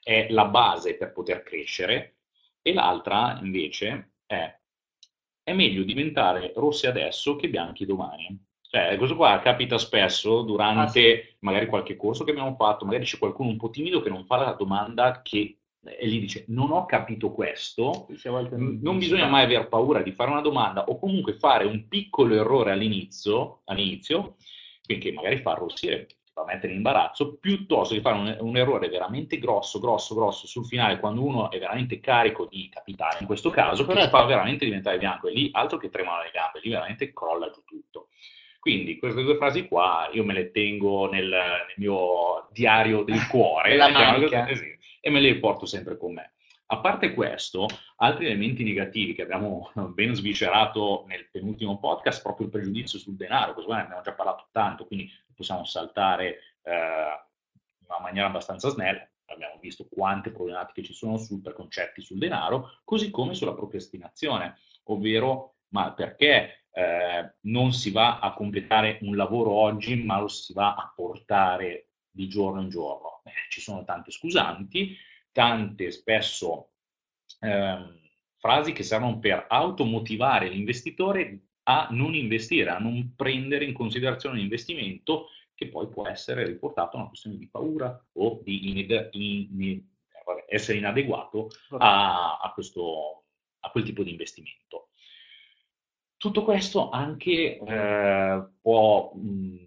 è 0.03 0.29
la 0.31 0.45
base 0.45 0.97
per 0.97 1.13
poter 1.13 1.43
crescere, 1.43 2.19
e 2.63 2.73
l'altra 2.73 3.39
invece 3.43 4.13
è 4.27 4.57
è 5.47 5.53
meglio 5.53 5.85
diventare 5.85 6.53
rossi 6.57 6.89
adesso 6.89 7.37
che 7.37 7.49
bianchi 7.49 7.87
domani. 7.87 8.37
Cioè, 8.61 8.97
questo 8.97 9.15
qua 9.15 9.39
capita 9.39 9.79
spesso 9.79 10.43
durante 10.43 10.81
ah, 10.81 11.23
sì. 11.23 11.37
magari 11.39 11.67
qualche 11.67 11.95
corso 11.95 12.25
che 12.25 12.33
abbiamo 12.33 12.57
fatto, 12.57 12.85
magari 12.85 13.05
c'è 13.05 13.17
qualcuno 13.17 13.51
un 13.51 13.57
po' 13.57 13.71
timido 13.71 14.01
che 14.01 14.09
non 14.09 14.25
fa 14.27 14.39
la 14.39 14.57
domanda 14.59 15.23
che 15.23 15.59
e 15.89 16.09
gli 16.09 16.21
dice 16.21 16.45
non 16.49 16.71
ho 16.71 16.87
capito 16.87 17.33
questo, 17.33 18.07
non, 18.51 18.79
non 18.83 18.99
bisogna 18.99 19.27
mai 19.27 19.45
aver 19.45 19.69
paura 19.69 20.03
di 20.03 20.13
fare 20.13 20.31
una 20.31 20.41
domanda 20.41 20.85
o 20.85 20.99
comunque 20.99 21.35
fare 21.35 21.65
un 21.65 21.87
piccolo 21.89 22.35
errore 22.35 22.73
all'inizio, 22.73 23.61
all'inizio 23.65 24.37
che 24.87 25.13
magari 25.13 25.39
fa 25.39 25.53
arrossire, 25.53 26.07
fa 26.33 26.45
mettere 26.45 26.73
in 26.73 26.79
imbarazzo, 26.79 27.37
piuttosto 27.39 27.95
che 27.95 28.01
fare 28.01 28.19
un, 28.19 28.37
un, 28.41 28.57
errore 28.57 28.89
veramente 28.89 29.39
grosso, 29.39 29.81
grosso, 29.81 30.15
grosso 30.15 30.47
sul 30.47 30.67
finale 30.67 31.01
quando 31.01 31.25
uno 31.25 31.51
è 31.51 31.59
veramente 31.59 31.99
carico 31.99 32.47
di 32.47 32.69
capitale, 32.69 33.19
in 33.21 33.27
questo 33.27 33.51
caso, 33.51 33.87
che 33.87 34.09
fa 34.09 34.25
veramente 34.25 34.65
diventare 34.65 34.99
bianco 34.99 35.29
e 35.29 35.33
lì 35.33 35.49
altro 35.53 35.79
che 35.79 35.89
tremano 35.89 36.23
le 36.23 36.31
gambe, 36.33 36.61
lì 36.63 36.71
veramente 36.71 37.13
crolla 37.13 37.51
giù 37.51 37.63
tutto. 37.65 38.09
Quindi 38.67 38.99
queste 38.99 39.23
due 39.23 39.37
frasi 39.37 39.69
qua 39.69 40.09
io 40.13 40.25
me 40.25 40.33
le 40.33 40.51
tengo 40.51 41.09
nel, 41.09 41.29
nel 41.29 41.75
mio 41.77 42.49
diario 42.51 43.05
del 43.05 43.25
cuore. 43.31 43.77
Manica. 43.77 44.45
Eh 44.49 44.79
e 45.01 45.09
me 45.09 45.21
le 45.21 45.39
porto 45.39 45.67
sempre 45.67 45.97
con 45.97 46.15
me. 46.15 46.33
A 46.67 46.81
parte 46.81 47.15
questo, 47.15 47.69
altri 47.99 48.27
elementi 48.27 48.65
negativi 48.65 49.15
che 49.15 49.23
abbiamo 49.23 49.71
ben 49.95 50.17
sviscerato 50.17 51.05
nel 51.07 51.29
penultimo 51.31 51.79
podcast, 51.79 52.23
proprio 52.23 52.47
il 52.47 52.53
pregiudizio 52.53 52.99
sul 52.99 53.15
denaro, 53.15 53.55
questo 53.55 53.73
ne 53.73 53.83
abbiamo 53.83 54.03
già 54.03 54.15
parlato 54.15 54.49
tanto, 54.51 54.85
quindi 54.85 55.09
possiamo 55.33 55.65
saltare 55.65 56.39
eh, 56.63 56.73
in 56.73 57.87
una 57.87 58.01
maniera 58.01 58.27
abbastanza 58.27 58.69
snella. 58.69 59.09
Abbiamo 59.27 59.61
visto 59.61 59.87
quante 59.89 60.33
problematiche 60.33 60.83
ci 60.83 60.93
sono 60.93 61.19
sul 61.19 61.41
preconcetti 61.41 62.01
sul 62.01 62.19
denaro, 62.19 62.81
così 62.83 63.13
come 63.13 63.35
sulla 63.35 63.55
procrastinazione, 63.55 64.59
ovvero 64.87 65.55
ma 65.69 65.93
perché 65.93 66.66
eh, 66.77 67.37
non 67.43 67.73
si 67.73 67.91
va 67.91 68.19
a 68.19 68.35
completare 68.35 68.99
un 69.01 69.17
lavoro 69.17 69.51
oggi, 69.51 69.97
ma 70.05 70.21
lo 70.21 70.29
si 70.29 70.53
va 70.53 70.75
a 70.75 70.93
portare 70.95 71.93
di 72.11 72.29
giorno 72.29 72.61
in 72.61 72.69
giorno. 72.69 73.23
Eh, 73.25 73.31
ci 73.49 73.63
sono 73.63 73.83
tante 73.85 74.11
scusanti, 74.11 74.95
tante 75.33 75.91
spesso 75.91 76.73
eh, 77.41 77.79
frasi 78.37 78.73
che 78.73 78.83
servono 78.83 79.19
per 79.19 79.47
automotivare 79.49 80.51
l'investitore 80.51 81.45
a 81.63 81.89
non 81.93 82.15
investire, 82.15 82.69
a 82.69 82.79
non 82.79 83.15
prendere 83.17 83.65
in 83.65 83.73
considerazione 83.73 84.37
l'investimento 84.39 85.29
che 85.55 85.69
poi 85.69 85.89
può 85.89 86.07
essere 86.07 86.45
riportato 86.45 86.97
a 86.97 87.01
una 87.01 87.09
questione 87.09 87.39
di 87.39 87.49
paura 87.49 87.99
o 88.13 88.41
di 88.45 88.69
in, 88.69 89.09
in, 89.13 89.83
essere 90.47 90.77
inadeguato 90.77 91.49
a, 91.79 92.39
a, 92.39 92.53
questo, 92.53 93.25
a 93.61 93.71
quel 93.71 93.85
tipo 93.85 94.03
di 94.03 94.11
investimento. 94.11 94.86
Tutto 96.17 96.45
questo 96.45 96.91
anche 96.91 97.59
eh, 97.59 98.45
può 98.61 99.13
mh, 99.15 99.67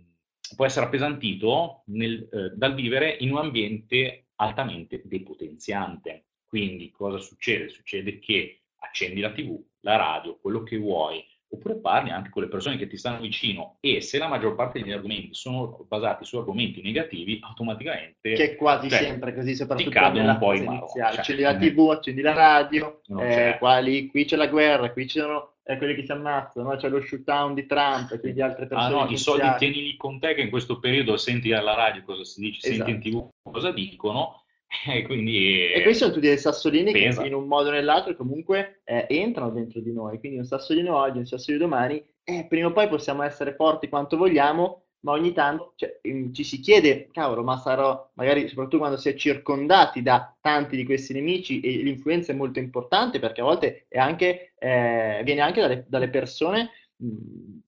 può 0.56 0.66
essere 0.66 0.86
appesantito 0.86 1.84
nel, 1.86 2.28
eh, 2.32 2.56
dal 2.56 2.74
vivere 2.74 3.16
in 3.20 3.32
un 3.32 3.38
ambiente 3.38 4.28
altamente 4.36 5.02
depotenziante. 5.06 6.26
Quindi 6.46 6.92
cosa 6.92 7.18
succede? 7.20 7.70
Succede 7.70 8.20
che 8.20 8.62
accendi 8.80 9.20
la 9.20 9.32
TV, 9.32 9.58
la 9.82 9.96
radio, 9.98 10.38
quello 10.40 10.64
che 10.64 10.78
vuoi, 10.78 11.24
oppure 11.52 11.78
parli 11.78 12.10
anche 12.10 12.30
con 12.30 12.42
le 12.42 12.48
persone 12.48 12.78
che 12.78 12.88
ti 12.88 12.98
stanno 12.98 13.20
vicino 13.20 13.78
e 13.80 14.02
se 14.02 14.18
la 14.18 14.28
maggior 14.28 14.56
parte 14.56 14.80
degli 14.80 14.92
argomenti 14.92 15.34
sono 15.34 15.86
basati 15.88 16.26
su 16.26 16.38
argomenti 16.38 16.82
negativi, 16.82 17.40
automaticamente... 17.42 18.34
Che 18.34 18.52
è 18.52 18.56
quasi 18.56 18.90
cioè, 18.90 19.00
sempre 19.00 19.36
così, 19.36 19.56
soprattutto 19.56 20.10
nella 20.10 20.38
fase 20.38 20.64
iniziale. 20.64 21.14
Cioè, 21.14 21.20
accendi 21.20 21.42
la 21.42 21.56
TV, 21.56 21.90
accendi 21.92 22.22
la 22.22 22.34
radio, 22.34 23.02
eh, 23.20 23.58
quali, 23.60 24.08
qui 24.08 24.26
c'è 24.26 24.36
la 24.36 24.48
guerra, 24.48 24.92
qui 24.92 25.08
ci 25.08 25.20
sono 25.20 25.58
eh, 25.70 25.78
quelli 25.78 25.94
che 25.94 26.04
si 26.04 26.12
ammazzano, 26.12 26.70
no? 26.70 26.76
c'è 26.78 26.90
lo 26.90 27.00
shutdown 27.00 27.54
di 27.54 27.68
Trump 27.68 28.12
e 28.12 28.20
quindi 28.20 28.42
altre 28.42 28.66
persone. 28.66 28.96
Ah 28.96 29.04
no, 29.06 29.12
i 29.12 29.18
soldi 29.18 29.48
tienili 29.60 29.96
con 29.98 30.20
te 30.20 30.34
che 30.34 30.42
in 30.42 30.50
questo 30.50 30.80
periodo 30.80 31.16
senti 31.16 31.54
alla 31.54 31.76
radio 31.76 32.02
cosa 32.04 32.24
si 32.24 32.42
dice, 32.42 32.68
esatto. 32.68 32.90
senti 32.90 33.10
in 33.10 33.14
tv 33.14 33.30
cosa 33.52 33.72
dicono. 33.72 34.44
E, 34.86 35.02
quindi, 35.02 35.72
e 35.72 35.82
questi 35.82 36.04
sono 36.04 36.14
tutti 36.14 36.28
dei 36.28 36.38
sassolini 36.38 36.92
pesa. 36.92 37.24
che 37.24 37.28
in 37.28 37.34
un 37.34 37.48
modo 37.48 37.70
o 37.70 37.72
nell'altro 37.72 38.16
comunque 38.16 38.82
eh, 38.84 39.08
entrano 39.10 39.50
dentro 39.50 39.80
di 39.80 39.92
noi. 39.92 40.20
Quindi 40.20 40.38
un 40.38 40.46
sassolino 40.46 40.96
oggi, 40.96 41.18
un 41.18 41.26
sassolino 41.26 41.64
domani, 41.64 42.06
eh, 42.24 42.46
prima 42.48 42.68
o 42.68 42.72
poi 42.72 42.88
possiamo 42.88 43.24
essere 43.24 43.56
forti 43.56 43.90
quanto 43.90 44.16
vogliamo, 44.16 44.89
ma 45.02 45.12
ogni 45.12 45.32
tanto 45.34 45.74
cioè, 45.76 46.00
mm, 46.08 46.34
ci 46.34 46.44
si 46.44 46.60
chiede, 46.60 47.10
cavolo, 47.12 47.44
ma 47.44 47.58
sarò, 47.58 48.10
magari 48.14 48.48
soprattutto 48.48 48.80
quando 48.80 48.98
si 48.98 49.10
è 49.10 49.16
circondati 49.16 50.02
da 50.02 50.36
tanti 50.42 50.76
di 50.76 50.86
questi 50.86 51.14
nemici 51.14 51.60
e 51.62 51.84
l'influenza 51.84 52.32
è 52.32 52.36
molto 52.36 52.60
importante 52.60 53.20
perché 53.20 53.42
a 53.42 53.46
volte 53.46 53.86
anche, 53.92 54.54
eh, 54.58 55.22
viene 55.24 55.42
anche 55.42 55.62
dalle, 55.62 55.86
dalle 55.88 56.10
persone 56.10 56.72
mh, 56.98 57.08
mm, 57.08 57.60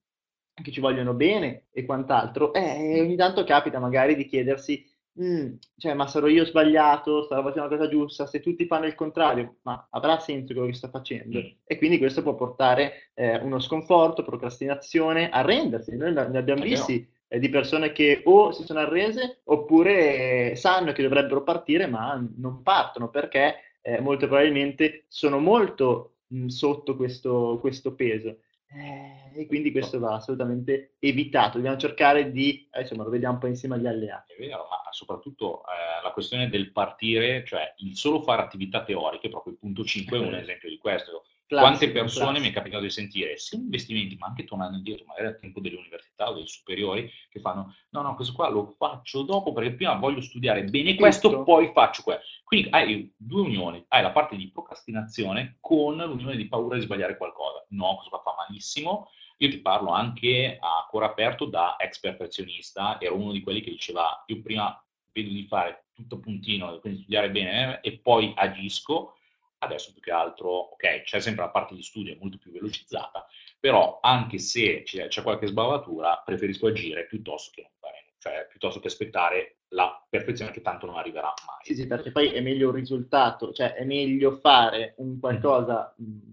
che 0.62 0.70
ci 0.70 0.80
vogliono 0.80 1.14
bene 1.14 1.66
e 1.72 1.84
quant'altro, 1.84 2.52
e 2.52 3.00
ogni 3.00 3.16
tanto 3.16 3.44
capita 3.44 3.78
magari 3.78 4.14
di 4.14 4.26
chiedersi, 4.26 4.86
mm, 5.20 5.54
cioè, 5.76 5.94
ma 5.94 6.06
sarò 6.06 6.26
io 6.26 6.44
sbagliato, 6.44 7.22
starò 7.24 7.42
facendo 7.42 7.68
la 7.68 7.76
cosa 7.76 7.88
giusta, 7.88 8.26
se 8.26 8.40
tutti 8.40 8.66
fanno 8.66 8.86
il 8.86 8.94
contrario, 8.94 9.56
ma 9.62 9.86
avrà 9.90 10.18
senso 10.18 10.52
quello 10.52 10.68
che 10.68 10.74
sto 10.74 10.88
facendo? 10.88 11.38
Mm. 11.38 11.46
E 11.64 11.78
quindi 11.78 11.98
questo 11.98 12.22
può 12.22 12.34
portare 12.34 13.10
eh, 13.14 13.38
uno 13.38 13.58
sconforto, 13.60 14.22
procrastinazione, 14.22 15.30
arrendersi. 15.30 15.96
Noi 15.96 16.12
ne 16.12 16.38
abbiamo 16.38 16.62
visti 16.62 17.00
eh, 17.00 17.08
di 17.38 17.48
persone 17.48 17.92
che 17.92 18.22
o 18.24 18.52
si 18.52 18.64
sono 18.64 18.80
arrese 18.80 19.40
oppure 19.44 20.50
eh, 20.50 20.56
sanno 20.56 20.92
che 20.92 21.02
dovrebbero 21.02 21.42
partire 21.42 21.86
ma 21.86 22.22
non 22.36 22.62
partono 22.62 23.08
perché 23.08 23.56
eh, 23.82 24.00
molto 24.00 24.26
probabilmente 24.26 25.04
sono 25.08 25.38
molto 25.38 26.16
mh, 26.28 26.46
sotto 26.46 26.96
questo, 26.96 27.58
questo 27.60 27.94
peso. 27.94 28.38
Eh, 28.74 29.40
e 29.42 29.46
quindi 29.46 29.70
questo 29.70 29.98
va 29.98 30.14
assolutamente 30.14 30.94
evitato. 30.98 31.56
Dobbiamo 31.56 31.76
cercare 31.76 32.30
di, 32.30 32.66
eh, 32.72 32.80
insomma, 32.80 33.04
lo 33.04 33.10
vediamo 33.10 33.34
un 33.34 33.40
po' 33.40 33.46
insieme 33.46 33.74
agli 33.74 33.86
alleati. 33.86 34.32
È 34.32 34.38
vero, 34.38 34.66
ma 34.70 34.90
soprattutto 34.90 35.62
eh, 35.64 36.02
la 36.02 36.10
questione 36.12 36.48
del 36.48 36.72
partire, 36.72 37.44
cioè 37.44 37.74
il 37.78 37.96
solo 37.96 38.22
fare 38.22 38.40
attività 38.40 38.82
teoriche, 38.82 39.28
proprio 39.28 39.52
il 39.52 39.58
punto 39.58 39.84
5 39.84 40.16
è 40.16 40.20
un 40.20 40.34
esempio 40.36 40.70
di 40.70 40.78
questo. 40.78 41.26
Classico, 41.52 41.76
Quante 41.76 41.90
persone 41.90 42.24
classico. 42.24 42.44
mi 42.44 42.50
è 42.50 42.54
capitato 42.54 42.82
di 42.82 42.90
sentire, 42.90 43.36
sia 43.36 43.58
investimenti, 43.58 44.16
ma 44.16 44.28
anche 44.28 44.44
tornando 44.44 44.78
indietro, 44.78 45.04
magari 45.06 45.26
al 45.26 45.38
tempo 45.38 45.60
delle 45.60 45.76
università 45.76 46.30
o 46.30 46.34
dei 46.34 46.46
superiori, 46.46 47.10
che 47.28 47.40
fanno, 47.40 47.74
no, 47.90 48.00
no, 48.00 48.14
questo 48.14 48.32
qua 48.32 48.48
lo 48.48 48.64
faccio 48.66 49.22
dopo 49.22 49.52
perché 49.52 49.74
prima 49.74 49.94
voglio 49.96 50.22
studiare 50.22 50.64
bene 50.64 50.94
questo, 50.94 51.28
Questo. 51.28 51.44
poi 51.44 51.70
faccio 51.74 52.02
quello. 52.02 52.20
Quindi 52.42 52.68
hai 52.70 53.12
due 53.16 53.42
unioni, 53.42 53.84
hai 53.88 54.02
la 54.02 54.12
parte 54.12 54.34
di 54.36 54.50
procrastinazione 54.50 55.58
con 55.60 55.96
l'unione 55.96 56.36
di 56.36 56.48
paura 56.48 56.76
di 56.76 56.82
sbagliare 56.82 57.18
qualcosa. 57.18 57.64
No, 57.68 57.96
questo 57.96 58.08
qua 58.08 58.22
fa 58.22 58.34
malissimo. 58.46 59.10
Io 59.38 59.50
ti 59.50 59.58
parlo 59.58 59.90
anche 59.90 60.56
a 60.58 60.86
cuore 60.88 61.06
aperto 61.06 61.46
da 61.46 61.76
ex 61.78 61.98
perfezionista, 62.00 62.98
ero 63.00 63.16
uno 63.16 63.32
di 63.32 63.42
quelli 63.42 63.60
che 63.60 63.70
diceva, 63.70 64.22
io 64.26 64.40
prima 64.40 64.82
vedo 65.12 65.30
di 65.30 65.46
fare 65.46 65.86
tutto 65.92 66.18
puntino, 66.18 66.78
quindi 66.78 67.00
studiare 67.00 67.30
bene 67.30 67.80
eh, 67.80 67.88
e 67.88 67.98
poi 67.98 68.32
agisco, 68.34 69.16
Adesso 69.62 69.92
più 69.92 70.02
che 70.02 70.10
altro, 70.10 70.48
ok, 70.50 71.02
c'è 71.02 71.20
sempre 71.20 71.44
la 71.44 71.50
parte 71.50 71.76
di 71.76 71.82
studio 71.82 72.16
molto 72.20 72.36
più 72.36 72.50
velocizzata, 72.50 73.24
però 73.60 74.00
anche 74.02 74.38
se 74.38 74.82
c'è, 74.82 75.06
c'è 75.06 75.22
qualche 75.22 75.46
sbavatura, 75.46 76.20
preferisco 76.24 76.66
agire 76.66 77.06
piuttosto 77.06 77.52
che 77.54 77.62
non 77.62 77.70
fare, 77.78 78.14
cioè 78.18 78.46
piuttosto 78.50 78.80
che 78.80 78.88
aspettare 78.88 79.58
la 79.68 80.04
perfezione 80.10 80.50
che 80.50 80.62
tanto 80.62 80.86
non 80.86 80.96
arriverà 80.96 81.32
mai. 81.46 81.58
Sì, 81.62 81.76
sì, 81.76 81.86
perché 81.86 82.10
poi 82.10 82.32
è 82.32 82.40
meglio 82.40 82.70
un 82.70 82.74
risultato, 82.74 83.52
cioè 83.52 83.74
è 83.74 83.84
meglio 83.84 84.32
fare 84.38 84.94
un 84.96 85.20
qualcosa 85.20 85.94
mh, 85.96 86.30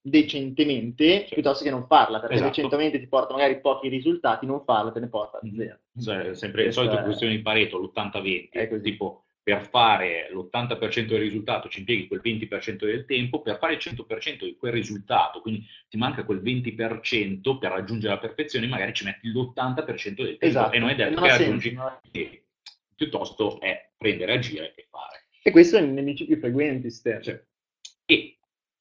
decentemente 0.00 1.26
Sì. 1.26 1.34
piuttosto 1.34 1.62
che 1.64 1.70
non 1.70 1.86
farla, 1.86 2.18
perché 2.18 2.36
Esatto. 2.36 2.48
decentemente 2.50 2.98
ti 2.98 3.08
porta 3.08 3.34
magari 3.34 3.60
pochi 3.60 3.88
risultati, 3.88 4.46
non 4.46 4.64
farla 4.64 4.90
te 4.90 5.00
ne 5.00 5.08
porta 5.08 5.36
a 5.36 5.40
zero. 5.54 5.78
Cioè, 6.02 6.34
sempre 6.34 6.62
il 6.62 6.66
Questa 6.68 6.82
solito 6.82 6.98
è- 6.98 7.04
questione 7.04 7.36
di 7.36 7.42
Pareto, 7.42 7.78
l'80-20, 7.78 8.58
È 8.58 8.68
così. 8.68 8.82
tipo 8.82 9.24
per 9.50 9.68
fare 9.68 10.30
l'80% 10.30 11.06
del 11.06 11.18
risultato 11.18 11.68
ci 11.68 11.80
impieghi 11.80 12.06
quel 12.06 12.20
20% 12.22 12.84
del 12.84 13.04
tempo, 13.04 13.42
per 13.42 13.58
fare 13.58 13.72
il 13.72 13.80
100% 13.82 14.44
di 14.44 14.54
quel 14.56 14.72
risultato, 14.72 15.40
quindi 15.40 15.66
ti 15.88 15.96
manca 15.96 16.22
quel 16.22 16.40
20% 16.40 17.58
per 17.58 17.72
raggiungere 17.72 18.14
la 18.14 18.20
perfezione, 18.20 18.68
magari 18.68 18.92
ci 18.92 19.04
metti 19.04 19.26
l'80% 19.26 20.14
del 20.14 20.36
tempo 20.36 20.46
Esatto, 20.46 20.76
e 20.76 20.78
non 20.78 20.90
è 20.90 20.94
detto 20.94 21.18
non 21.18 21.22
che 21.24 21.36
raggiungi, 21.36 21.76
senso, 22.12 22.42
piuttosto 22.94 23.60
è 23.60 23.90
prendere, 23.96 24.34
agire 24.34 24.72
e 24.76 24.86
fare. 24.88 25.26
E 25.42 25.50
questo 25.50 25.78
è 25.78 25.82
i 25.82 25.88
nemici 25.88 26.26
più 26.26 26.36
frequenti, 26.36 26.88
Steph. 26.88 27.24
Cioè, 27.24 27.44
e 28.06 28.38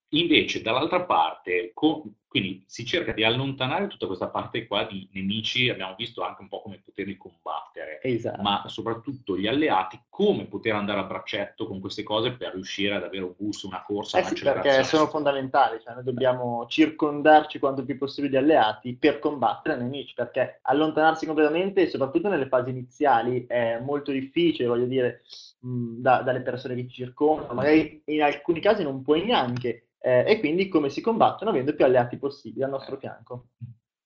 invece 0.10 0.62
dall'altra 0.62 1.04
parte, 1.04 1.72
co- 1.74 2.14
quindi 2.30 2.64
si 2.68 2.86
cerca 2.86 3.12
di 3.12 3.24
allontanare 3.24 3.88
tutta 3.88 4.06
questa 4.06 4.28
parte 4.28 4.68
qua 4.68 4.84
di 4.86 5.10
nemici, 5.14 5.68
abbiamo 5.68 5.96
visto 5.98 6.22
anche 6.22 6.44
un 6.44 6.48
po' 6.48 6.62
come 6.62 6.80
poterli 6.86 7.18
combattere, 7.18 8.00
Esatto. 8.04 8.40
ma 8.44 8.64
soprattutto 8.68 9.36
gli 9.36 9.48
alleati, 9.48 10.00
come 10.10 10.46
poter 10.46 10.76
andare 10.76 11.00
a 11.00 11.06
braccetto 11.06 11.66
con 11.66 11.80
queste 11.80 12.04
cose 12.04 12.34
per 12.34 12.54
riuscire 12.54 12.94
ad 12.94 13.04
avere 13.04 13.24
un 13.24 13.34
boost, 13.36 13.64
una 13.64 13.82
corsa, 13.82 14.20
Eh 14.20 14.24
sì, 14.26 14.44
perché 14.44 14.84
sono 14.84 15.08
fondamentali, 15.08 15.80
cioè 15.82 15.96
noi 15.96 16.04
dobbiamo 16.04 16.68
circondarci 16.68 17.58
quanto 17.58 17.84
più 17.84 17.98
possibile 17.98 18.30
di 18.32 18.38
alleati 18.38 18.96
per 18.96 19.18
combattere 19.18 19.80
i 19.80 19.82
nemici, 19.82 20.14
perché 20.14 20.60
allontanarsi 20.62 21.26
completamente, 21.26 21.90
soprattutto 21.90 22.30
nelle 22.30 22.48
fasi 22.48 22.70
iniziali, 22.70 23.48
è 23.48 23.80
molto 23.80 24.12
difficile, 24.12 24.68
voglio 24.68 24.86
dire, 24.86 25.24
mh, 25.62 26.00
da- 26.00 26.22
dalle 26.22 26.42
persone 26.42 26.76
che 26.76 26.84
ci 26.84 27.04
circondano, 27.04 27.56
magari 27.56 28.04
in 28.06 28.22
alcuni 28.22 28.60
casi 28.60 28.84
non 28.84 29.02
puoi 29.02 29.26
neanche, 29.26 29.86
eh, 30.02 30.24
e 30.26 30.40
quindi 30.40 30.70
come 30.70 30.90
si 30.90 31.02
combattono 31.02 31.50
avendo 31.50 31.76
più 31.76 31.84
alleati 31.84 32.18
possibili 32.20 32.64
al 32.64 32.70
nostro 32.70 32.98
fianco. 32.98 33.50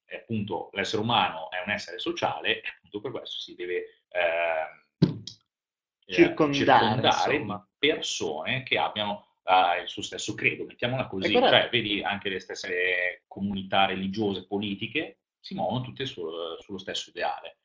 E 0.06 0.18
appunto 0.18 0.70
l'essere 0.74 1.02
umano 1.02 1.50
è 1.50 1.62
un 1.66 1.72
essere 1.72 2.00
sociale 2.00 2.62
e 2.62 2.68
appunto 2.78 3.02
per 3.02 3.12
questo 3.12 3.40
si 3.40 3.56
deve 3.56 4.04
ehm, 4.10 5.24
eh, 6.06 6.14
Circondare, 6.14 7.40
di 7.40 7.46
persone 7.78 8.64
che 8.64 8.78
abbiano 8.78 9.38
eh, 9.44 9.82
il 9.82 9.88
suo 9.88 10.02
stesso 10.02 10.34
credo, 10.34 10.66
mettiamola 10.66 11.08
così, 11.08 11.32
cioè 11.32 11.70
vedi 11.70 12.02
anche 12.04 12.30
le 12.30 12.40
stesse 12.40 13.24
comunità 13.28 13.86
religiose, 13.86 14.46
politiche, 14.46 15.20
si 15.40 15.56
muovono 15.56 15.84
tutte 15.84 16.06
sul- 16.06 16.58
sullo 16.60 16.78
stesso 16.78 17.10
ideale. 17.10 17.60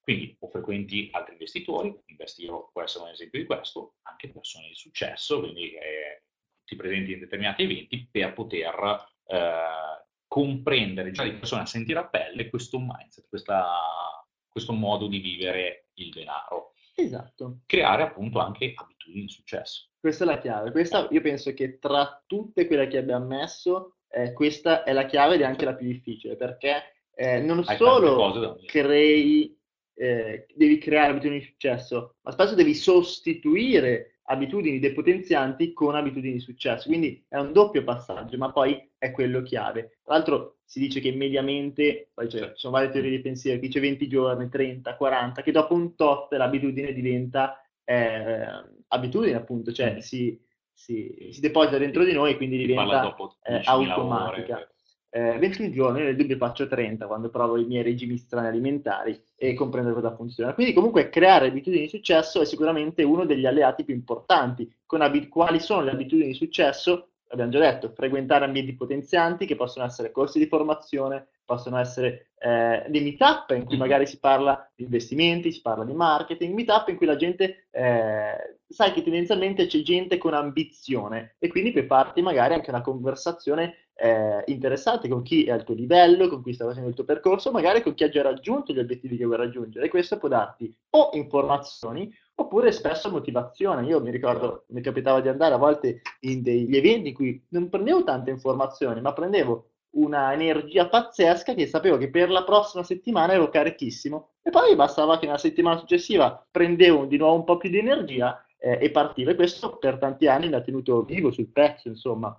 Quindi 0.00 0.34
o 0.40 0.48
frequenti 0.48 1.10
altri 1.12 1.32
investitori, 1.34 1.94
Investiro 2.06 2.70
può 2.72 2.82
essere 2.82 3.04
un 3.04 3.10
esempio 3.10 3.38
di 3.38 3.44
questo, 3.44 3.96
anche 4.02 4.30
persone 4.30 4.68
di 4.68 4.74
successo, 4.74 5.40
quindi 5.40 5.72
eh, 5.74 6.22
ti 6.64 6.76
presenti 6.76 7.12
in 7.12 7.18
determinati 7.20 7.62
eventi 7.62 8.08
per 8.10 8.32
poter 8.32 9.06
eh, 9.28 10.06
comprendere 10.26 11.10
già 11.10 11.22
di 11.22 11.32
persona, 11.32 11.66
sentire 11.66 12.00
a 12.00 12.08
pelle 12.08 12.50
questo 12.50 12.78
mindset, 12.78 13.28
questa- 13.28 14.26
questo 14.48 14.72
modo 14.72 15.06
di 15.06 15.18
vivere 15.18 15.88
il 15.94 16.10
denaro. 16.10 16.72
Esatto. 16.94 17.60
Creare 17.66 18.02
appunto 18.02 18.40
anche 18.40 18.72
abitudini 18.74 19.22
di 19.22 19.30
successo. 19.30 19.90
Questa 20.00 20.24
è 20.24 20.26
la 20.26 20.38
chiave. 20.38 20.70
Questa, 20.72 21.06
io 21.10 21.20
penso 21.20 21.54
che 21.54 21.78
tra 21.78 22.22
tutte 22.26 22.66
quelle 22.66 22.88
che 22.88 22.98
abbiamo 22.98 23.26
messo, 23.26 23.98
eh, 24.08 24.32
questa 24.32 24.82
è 24.82 24.92
la 24.92 25.06
chiave 25.06 25.36
ed 25.36 25.42
è 25.42 25.44
anche 25.44 25.64
la 25.64 25.74
più 25.74 25.86
difficile, 25.86 26.36
perché 26.36 26.94
eh, 27.14 27.40
non 27.40 27.62
Hai 27.66 27.76
solo 27.76 28.58
crei, 28.66 29.56
eh, 29.94 30.46
devi 30.54 30.78
creare 30.78 31.10
abitudini 31.10 31.40
di 31.40 31.46
successo, 31.46 32.16
ma 32.22 32.32
spesso 32.32 32.54
devi 32.54 32.74
sostituire 32.74 34.17
abitudini 34.30 34.78
depotenzianti 34.78 35.72
con 35.72 35.94
abitudini 35.94 36.34
di 36.34 36.40
successo. 36.40 36.88
Quindi 36.88 37.24
è 37.28 37.36
un 37.38 37.52
doppio 37.52 37.82
passaggio, 37.84 38.36
ma 38.36 38.50
poi 38.52 38.90
è 38.98 39.10
quello 39.10 39.42
chiave. 39.42 39.98
Tra 40.04 40.14
l'altro 40.14 40.58
si 40.64 40.80
dice 40.80 41.00
che 41.00 41.12
mediamente, 41.12 42.10
poi 42.14 42.26
c'è- 42.28 42.48
ci 42.52 42.52
sono 42.56 42.74
varie 42.74 42.90
teorie 42.90 43.10
di 43.10 43.20
pensiero, 43.20 43.58
dice 43.58 43.80
20 43.80 44.06
giorni, 44.06 44.48
30, 44.50 44.96
40, 44.96 45.42
che 45.42 45.50
dopo 45.52 45.74
un 45.74 45.94
tot 45.94 46.32
l'abitudine 46.34 46.92
diventa 46.92 47.62
eh, 47.90 48.44
abitudine, 48.88 49.34
appunto, 49.34 49.72
cioè 49.72 49.94
Mm. 49.94 49.98
si, 49.98 50.38
si- 50.72 51.28
si 51.32 51.40
deposita 51.40 51.78
dentro 51.78 52.04
di 52.04 52.12
noi 52.12 52.32
e 52.32 52.36
quindi 52.36 52.58
diventa 52.58 53.16
eh, 53.42 53.60
10.000 53.60 53.94
automatica. 53.94 54.56
ore. 54.56 54.74
Eh, 55.10 55.38
21 55.38 55.70
giorni, 55.70 56.02
nel 56.02 56.16
dubbio 56.16 56.36
faccio 56.36 56.68
30 56.68 57.06
quando 57.06 57.30
provo 57.30 57.56
i 57.56 57.64
miei 57.64 57.82
regimi 57.82 58.18
strani 58.18 58.48
alimentari 58.48 59.18
e 59.36 59.54
comprendo 59.54 59.94
cosa 59.94 60.14
funziona. 60.14 60.52
Quindi 60.52 60.74
comunque 60.74 61.08
creare 61.08 61.46
abitudini 61.46 61.82
di 61.82 61.88
successo 61.88 62.42
è 62.42 62.44
sicuramente 62.44 63.02
uno 63.02 63.24
degli 63.24 63.46
alleati 63.46 63.84
più 63.84 63.94
importanti. 63.94 64.70
Abi- 64.86 65.28
quali 65.28 65.60
sono 65.60 65.82
le 65.82 65.92
abitudini 65.92 66.28
di 66.28 66.34
successo? 66.34 67.12
Abbiamo 67.28 67.50
già 67.50 67.58
detto, 67.58 67.90
frequentare 67.90 68.44
ambienti 68.44 68.74
potenzianti 68.74 69.46
che 69.46 69.56
possono 69.56 69.86
essere 69.86 70.10
corsi 70.10 70.38
di 70.38 70.46
formazione, 70.46 71.28
possono 71.48 71.78
essere 71.78 72.32
eh, 72.40 72.84
dei 72.88 73.02
meetup 73.02 73.50
in 73.50 73.64
cui 73.64 73.74
Mhm. 73.76 73.80
magari 73.80 74.06
si 74.06 74.18
parla 74.20 74.70
di 74.76 74.84
investimenti, 74.84 75.50
si 75.50 75.62
parla 75.62 75.84
di 75.84 75.94
marketing, 75.94 76.54
meetup 76.54 76.88
in 76.88 76.96
cui 76.96 77.06
la 77.06 77.16
gente, 77.16 77.66
eh, 77.70 78.58
sai 78.68 78.92
che 78.92 79.02
tendenzialmente 79.02 79.66
c'è 79.66 79.80
gente 79.80 80.18
con 80.18 80.34
ambizione 80.34 81.34
e 81.38 81.48
quindi 81.48 81.72
puoi 81.72 81.86
farti 81.86 82.20
magari 82.22 82.52
anche 82.54 82.70
una 82.70 82.82
conversazione 82.82 83.74
eh, 84.00 84.44
interessante 84.46 85.08
con 85.08 85.22
chi 85.22 85.46
è 85.46 85.50
al 85.50 85.64
tuo 85.64 85.74
livello, 85.74 86.28
con 86.28 86.42
cui 86.42 86.52
stai 86.52 86.68
facendo 86.68 86.88
il 86.90 86.94
tuo 86.94 87.04
percorso, 87.04 87.50
magari 87.50 87.82
con 87.82 87.94
chi 87.94 88.04
ha 88.04 88.08
già 88.08 88.22
raggiunto 88.22 88.72
gli 88.72 88.78
obiettivi 88.78 89.16
che 89.16 89.24
vuoi 89.24 89.38
raggiungere. 89.38 89.86
E 89.86 89.88
questo 89.88 90.18
può 90.18 90.28
darti 90.28 90.72
o 90.90 91.10
informazioni 91.14 92.08
oppure 92.36 92.70
spesso 92.70 93.10
motivazione. 93.10 93.84
Io 93.86 94.00
mi 94.00 94.10
ricordo, 94.12 94.64
mi 94.68 94.80
capitava 94.80 95.20
di 95.20 95.28
andare 95.28 95.54
a 95.54 95.58
volte 95.58 96.02
in 96.20 96.42
degli 96.42 96.76
eventi 96.76 97.08
in 97.08 97.14
cui 97.14 97.44
non 97.48 97.68
prendevo 97.68 98.04
tante 98.04 98.30
informazioni, 98.30 99.00
ma 99.00 99.12
prendevo 99.12 99.70
una 99.90 100.32
energia 100.32 100.88
pazzesca 100.88 101.54
che 101.54 101.66
sapevo 101.66 101.96
che 101.96 102.10
per 102.10 102.30
la 102.30 102.44
prossima 102.44 102.82
settimana 102.82 103.32
ero 103.32 103.48
carichissimo. 103.48 104.30
E 104.42 104.50
poi 104.50 104.74
bastava 104.74 105.18
che 105.18 105.26
nella 105.26 105.38
settimana 105.38 105.78
successiva 105.78 106.46
prendevo 106.50 107.04
di 107.04 107.16
nuovo 107.16 107.36
un 107.36 107.44
po' 107.44 107.56
più 107.56 107.70
di 107.70 107.78
energia 107.78 108.44
eh, 108.58 108.78
e 108.80 108.90
partivo 108.90 109.30
e 109.30 109.34
questo 109.34 109.76
per 109.78 109.98
tanti 109.98 110.26
anni 110.26 110.48
mi 110.48 110.54
ha 110.54 110.60
tenuto 110.60 111.02
vivo 111.02 111.30
sul 111.30 111.50
pezzo, 111.50 111.88
insomma. 111.88 112.38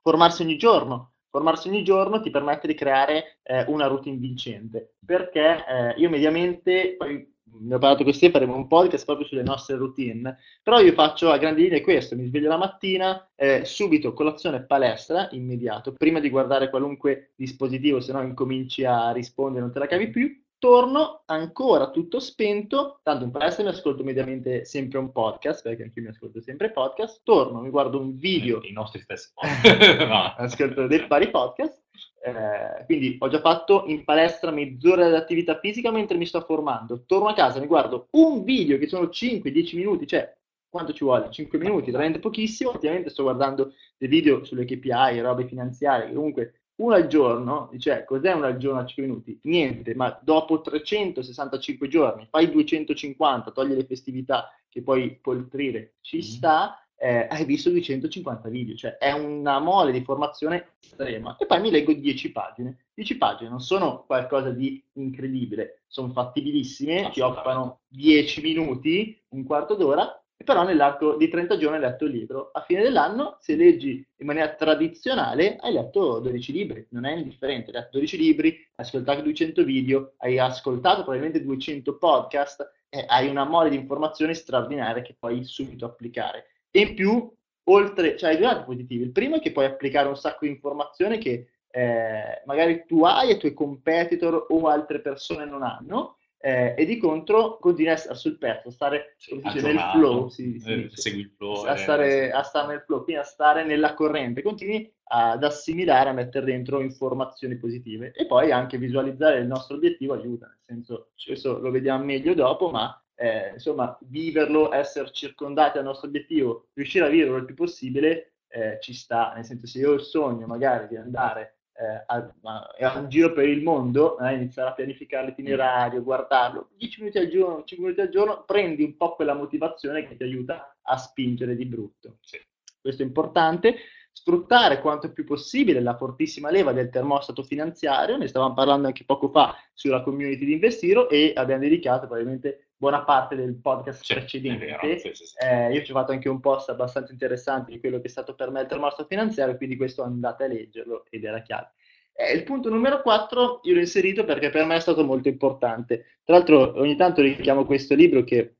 Formarsi 0.00 0.42
ogni 0.42 0.56
giorno, 0.56 1.12
formarsi 1.30 1.68
ogni 1.68 1.84
giorno 1.84 2.20
ti 2.20 2.30
permette 2.30 2.66
di 2.66 2.74
creare 2.74 3.38
eh, 3.42 3.64
una 3.68 3.86
routine 3.86 4.16
vincente, 4.16 4.96
perché 5.04 5.64
eh, 5.64 5.94
io 5.96 6.10
mediamente, 6.10 6.96
poi 6.96 7.30
ne 7.44 7.74
ho 7.74 7.78
parlato 7.78 8.10
Stefano, 8.12 8.44
faremo 8.44 8.56
un 8.56 8.66
podcast 8.66 9.04
proprio 9.04 9.26
sulle 9.26 9.42
nostre 9.42 9.76
routine, 9.76 10.38
però 10.62 10.80
io 10.80 10.92
faccio 10.92 11.30
a 11.30 11.38
grandi 11.38 11.62
linee 11.62 11.80
questo, 11.80 12.16
mi 12.16 12.26
sveglio 12.26 12.48
la 12.48 12.56
mattina, 12.56 13.28
eh, 13.34 13.64
subito 13.64 14.12
colazione 14.12 14.64
palestra, 14.64 15.28
immediato, 15.32 15.92
prima 15.92 16.20
di 16.20 16.30
guardare 16.30 16.70
qualunque 16.70 17.32
dispositivo, 17.36 18.00
se 18.00 18.12
no 18.12 18.22
incominci 18.22 18.84
a 18.84 19.12
rispondere, 19.12 19.62
non 19.62 19.72
te 19.72 19.78
la 19.78 19.86
cavi 19.86 20.10
più, 20.10 20.40
torno 20.62 21.22
ancora 21.26 21.90
tutto 21.90 22.20
spento, 22.20 23.00
tanto 23.02 23.24
in 23.24 23.32
palestra 23.32 23.64
mi 23.64 23.70
ascolto 23.70 24.04
mediamente 24.04 24.64
sempre 24.64 24.98
un 24.98 25.10
podcast, 25.10 25.60
perché 25.60 25.82
anche 25.82 25.98
io 25.98 26.04
mi 26.04 26.12
ascolto 26.12 26.40
sempre 26.40 26.70
podcast, 26.70 27.22
torno, 27.24 27.60
mi 27.60 27.68
guardo 27.68 27.98
un 27.98 28.16
video, 28.16 28.60
I 28.62 28.70
nostri 28.70 29.00
stessi 29.00 29.32
no. 30.06 30.34
ascolto 30.36 30.86
dei 30.86 31.04
vari 31.08 31.30
podcast, 31.30 31.81
eh, 32.24 32.84
quindi 32.84 33.16
ho 33.18 33.28
già 33.28 33.40
fatto 33.40 33.84
in 33.86 34.04
palestra 34.04 34.50
mezz'ora 34.50 35.08
di 35.08 35.14
attività 35.16 35.58
fisica 35.58 35.90
mentre 35.90 36.16
mi 36.16 36.26
sto 36.26 36.40
formando, 36.42 37.04
torno 37.06 37.28
a 37.28 37.34
casa, 37.34 37.58
mi 37.60 37.66
guardo 37.66 38.06
un 38.12 38.44
video 38.44 38.78
che 38.78 38.86
sono 38.86 39.06
5-10 39.06 39.76
minuti, 39.76 40.06
cioè 40.06 40.32
quanto 40.68 40.92
ci 40.92 41.04
vuole? 41.04 41.30
5 41.30 41.58
minuti, 41.58 41.90
veramente 41.90 42.18
pochissimo, 42.18 42.70
ovviamente 42.70 43.10
sto 43.10 43.24
guardando 43.24 43.74
dei 43.98 44.08
video 44.08 44.44
sulle 44.44 44.64
KPI, 44.64 45.20
robe 45.20 45.46
finanziarie, 45.46 46.12
comunque 46.14 46.54
uno 46.76 46.94
al 46.94 47.06
giorno, 47.06 47.68
dice, 47.70 48.04
cos'è 48.06 48.32
uno 48.32 48.46
al 48.46 48.56
giorno 48.56 48.80
a 48.80 48.86
5 48.86 49.04
minuti? 49.04 49.38
Niente, 49.42 49.94
ma 49.94 50.18
dopo 50.22 50.62
365 50.62 51.88
giorni, 51.88 52.26
fai 52.30 52.50
250, 52.50 53.50
togli 53.50 53.74
le 53.74 53.84
festività 53.84 54.48
che 54.68 54.82
puoi 54.82 55.18
poltrire, 55.20 55.96
ci 56.00 56.18
Mm. 56.18 56.20
sta, 56.20 56.82
eh, 57.02 57.26
hai 57.28 57.44
visto 57.44 57.68
250 57.68 58.48
video, 58.48 58.76
cioè 58.76 58.96
è 58.96 59.10
una 59.10 59.58
mole 59.58 59.90
di 59.90 60.04
formazione 60.04 60.74
estrema. 60.80 61.36
E 61.36 61.46
poi 61.46 61.60
mi 61.60 61.72
leggo 61.72 61.92
10 61.92 62.30
pagine. 62.30 62.84
10 62.94 63.18
pagine 63.18 63.50
non 63.50 63.58
sono 63.58 64.04
qualcosa 64.06 64.50
di 64.50 64.80
incredibile, 64.92 65.82
sono 65.88 66.12
fattibilissime, 66.12 67.10
ti 67.12 67.20
occupano 67.20 67.80
10 67.88 68.40
minuti, 68.42 69.20
un 69.30 69.42
quarto 69.42 69.74
d'ora, 69.74 70.16
e 70.36 70.44
però 70.44 70.62
nell'arco 70.62 71.16
di 71.16 71.28
30 71.28 71.56
giorni 71.56 71.76
hai 71.78 71.82
letto 71.82 72.04
il 72.04 72.12
libro. 72.12 72.50
A 72.52 72.60
fine 72.60 72.82
dell'anno, 72.82 73.36
se 73.40 73.56
leggi 73.56 74.06
in 74.18 74.26
maniera 74.26 74.54
tradizionale, 74.54 75.56
hai 75.56 75.72
letto 75.72 76.20
12 76.20 76.52
libri, 76.52 76.86
non 76.90 77.04
è 77.04 77.16
indifferente, 77.16 77.72
hai 77.72 77.78
letto 77.78 77.98
12 77.98 78.16
libri, 78.16 78.48
hai 78.76 78.84
ascoltato 78.86 79.22
200 79.22 79.64
video, 79.64 80.12
hai 80.18 80.38
ascoltato 80.38 81.02
probabilmente 81.02 81.42
200 81.42 81.98
podcast, 81.98 82.70
e 82.94 83.06
hai 83.08 83.26
una 83.28 83.44
mole 83.44 83.70
di 83.70 83.76
informazioni 83.76 84.34
straordinarie 84.34 85.02
che 85.02 85.16
puoi 85.18 85.42
subito 85.44 85.86
applicare. 85.86 86.44
E 86.72 86.80
in 86.80 86.94
più, 86.94 87.32
oltre, 87.64 88.16
cioè 88.16 88.30
hai 88.30 88.36
due 88.36 88.46
lati 88.46 88.64
positivi. 88.64 89.04
Il 89.04 89.12
primo 89.12 89.36
è 89.36 89.40
che 89.40 89.52
puoi 89.52 89.66
applicare 89.66 90.08
un 90.08 90.16
sacco 90.16 90.46
di 90.46 90.50
informazioni 90.50 91.18
che 91.18 91.46
eh, 91.70 92.42
magari 92.46 92.84
tu 92.86 93.04
hai 93.04 93.30
e 93.30 93.34
i 93.34 93.38
tuoi 93.38 93.54
competitor 93.54 94.46
o 94.48 94.66
altre 94.68 95.00
persone 95.00 95.44
non 95.44 95.62
hanno, 95.62 96.16
eh, 96.44 96.74
e 96.76 96.84
di 96.84 96.98
contro 96.98 97.56
continui 97.58 97.90
a 97.90 97.94
essere 97.94 98.16
sul 98.16 98.36
pezzo, 98.36 98.68
a 98.68 98.72
stare 98.72 99.14
Sì, 99.16 99.36
si 99.36 99.40
dice, 99.40 99.60
nel 99.60 99.78
flow, 99.92 100.28
si, 100.28 100.58
si 100.58 100.72
eh, 100.72 100.76
dice. 100.82 100.96
segui 100.96 101.20
il 101.20 101.32
flow. 101.36 101.62
a 101.64 101.74
eh, 101.74 101.76
stare, 101.76 102.32
a 102.32 102.42
stare 102.42 102.66
nel 102.66 102.82
flow, 102.82 103.04
quindi 103.04 103.22
a 103.22 103.24
stare 103.24 103.64
nella 103.64 103.94
corrente, 103.94 104.42
continui 104.42 104.92
ad 105.04 105.44
assimilare, 105.44 106.10
a 106.10 106.14
mettere 106.14 106.46
dentro 106.46 106.80
informazioni 106.80 107.56
positive 107.56 108.12
e 108.12 108.26
poi 108.26 108.50
anche 108.50 108.76
visualizzare 108.76 109.38
il 109.38 109.46
nostro 109.46 109.76
obiettivo 109.76 110.14
aiuta, 110.14 110.46
nel 110.46 110.58
senso, 110.64 111.10
questo 111.24 111.58
lo 111.60 111.70
vediamo 111.70 112.04
meglio 112.04 112.34
dopo, 112.34 112.70
ma 112.70 113.01
eh, 113.14 113.52
insomma, 113.54 113.96
viverlo, 114.02 114.72
essere 114.72 115.10
circondati 115.12 115.76
dal 115.76 115.84
nostro 115.84 116.08
obiettivo, 116.08 116.68
riuscire 116.74 117.06
a 117.06 117.08
viverlo 117.08 117.36
il 117.36 117.44
più 117.44 117.54
possibile, 117.54 118.34
eh, 118.48 118.78
ci 118.80 118.92
sta, 118.92 119.32
nel 119.34 119.44
senso 119.44 119.66
se 119.66 119.78
io 119.78 119.90
ho 119.90 119.94
il 119.94 120.02
sogno 120.02 120.46
magari 120.46 120.88
di 120.88 120.96
andare 120.96 121.56
eh, 121.74 122.04
a, 122.06 122.32
a- 122.78 122.98
un 122.98 123.08
giro 123.08 123.32
per 123.32 123.48
il 123.48 123.62
mondo, 123.62 124.18
eh, 124.18 124.34
iniziare 124.34 124.70
a 124.70 124.74
pianificare 124.74 125.26
l'itinerario, 125.26 126.02
guardarlo, 126.02 126.68
10 126.76 127.00
minuti 127.00 127.18
al 127.18 127.28
giorno, 127.28 127.64
5 127.64 127.86
minuti 127.86 128.00
al 128.00 128.12
giorno, 128.12 128.44
prendi 128.44 128.82
un 128.82 128.96
po' 128.96 129.14
quella 129.14 129.34
motivazione 129.34 130.06
che 130.06 130.16
ti 130.16 130.22
aiuta 130.22 130.76
a 130.82 130.96
spingere 130.96 131.56
di 131.56 131.66
brutto. 131.66 132.18
Sì. 132.20 132.38
Questo 132.80 133.02
è 133.02 133.06
importante. 133.06 133.76
Sfruttare 134.14 134.80
quanto 134.80 135.10
più 135.10 135.24
possibile 135.24 135.80
la 135.80 135.96
fortissima 135.96 136.50
leva 136.50 136.72
del 136.72 136.90
termostato 136.90 137.42
finanziario, 137.42 138.18
ne 138.18 138.28
stavamo 138.28 138.52
parlando 138.52 138.86
anche 138.86 139.04
poco 139.06 139.30
fa 139.30 139.56
sulla 139.72 140.02
community 140.02 140.44
di 140.44 140.52
Investiro 140.52 141.08
e 141.08 141.32
abbiamo 141.34 141.62
dedicato 141.62 142.06
probabilmente 142.06 142.71
buona 142.82 143.04
parte 143.04 143.36
del 143.36 143.54
podcast 143.54 144.02
Sì, 144.02 144.12
precedente 144.12 144.66
vero, 144.66 144.98
sì, 144.98 145.10
sì, 145.14 145.24
eh, 145.38 145.72
io 145.72 145.84
ci 145.84 145.92
ho 145.92 145.94
fatto 145.94 146.10
anche 146.10 146.28
un 146.28 146.40
post 146.40 146.68
abbastanza 146.68 147.12
interessante 147.12 147.70
di 147.70 147.78
quello 147.78 148.00
che 148.00 148.08
è 148.08 148.10
stato 148.10 148.34
per 148.34 148.50
me 148.50 148.62
il 148.62 148.66
termostato 148.66 149.06
finanziario, 149.06 149.56
quindi 149.56 149.76
questo 149.76 150.02
andate 150.02 150.42
a 150.42 150.46
leggerlo 150.48 151.04
ed 151.08 151.22
era 151.22 151.42
chiave. 151.42 151.74
Eh, 152.12 152.32
il 152.32 152.42
punto 152.42 152.70
numero 152.70 153.00
4 153.00 153.60
io 153.62 153.74
l'ho 153.74 153.78
inserito 153.78 154.24
perché 154.24 154.50
per 154.50 154.64
me 154.64 154.74
è 154.74 154.80
stato 154.80 155.04
molto 155.04 155.28
importante. 155.28 156.18
Tra 156.24 156.34
l'altro 156.34 156.76
ogni 156.80 156.96
tanto 156.96 157.22
richiamo 157.22 157.64
questo 157.64 157.94
libro 157.94 158.24
che 158.24 158.56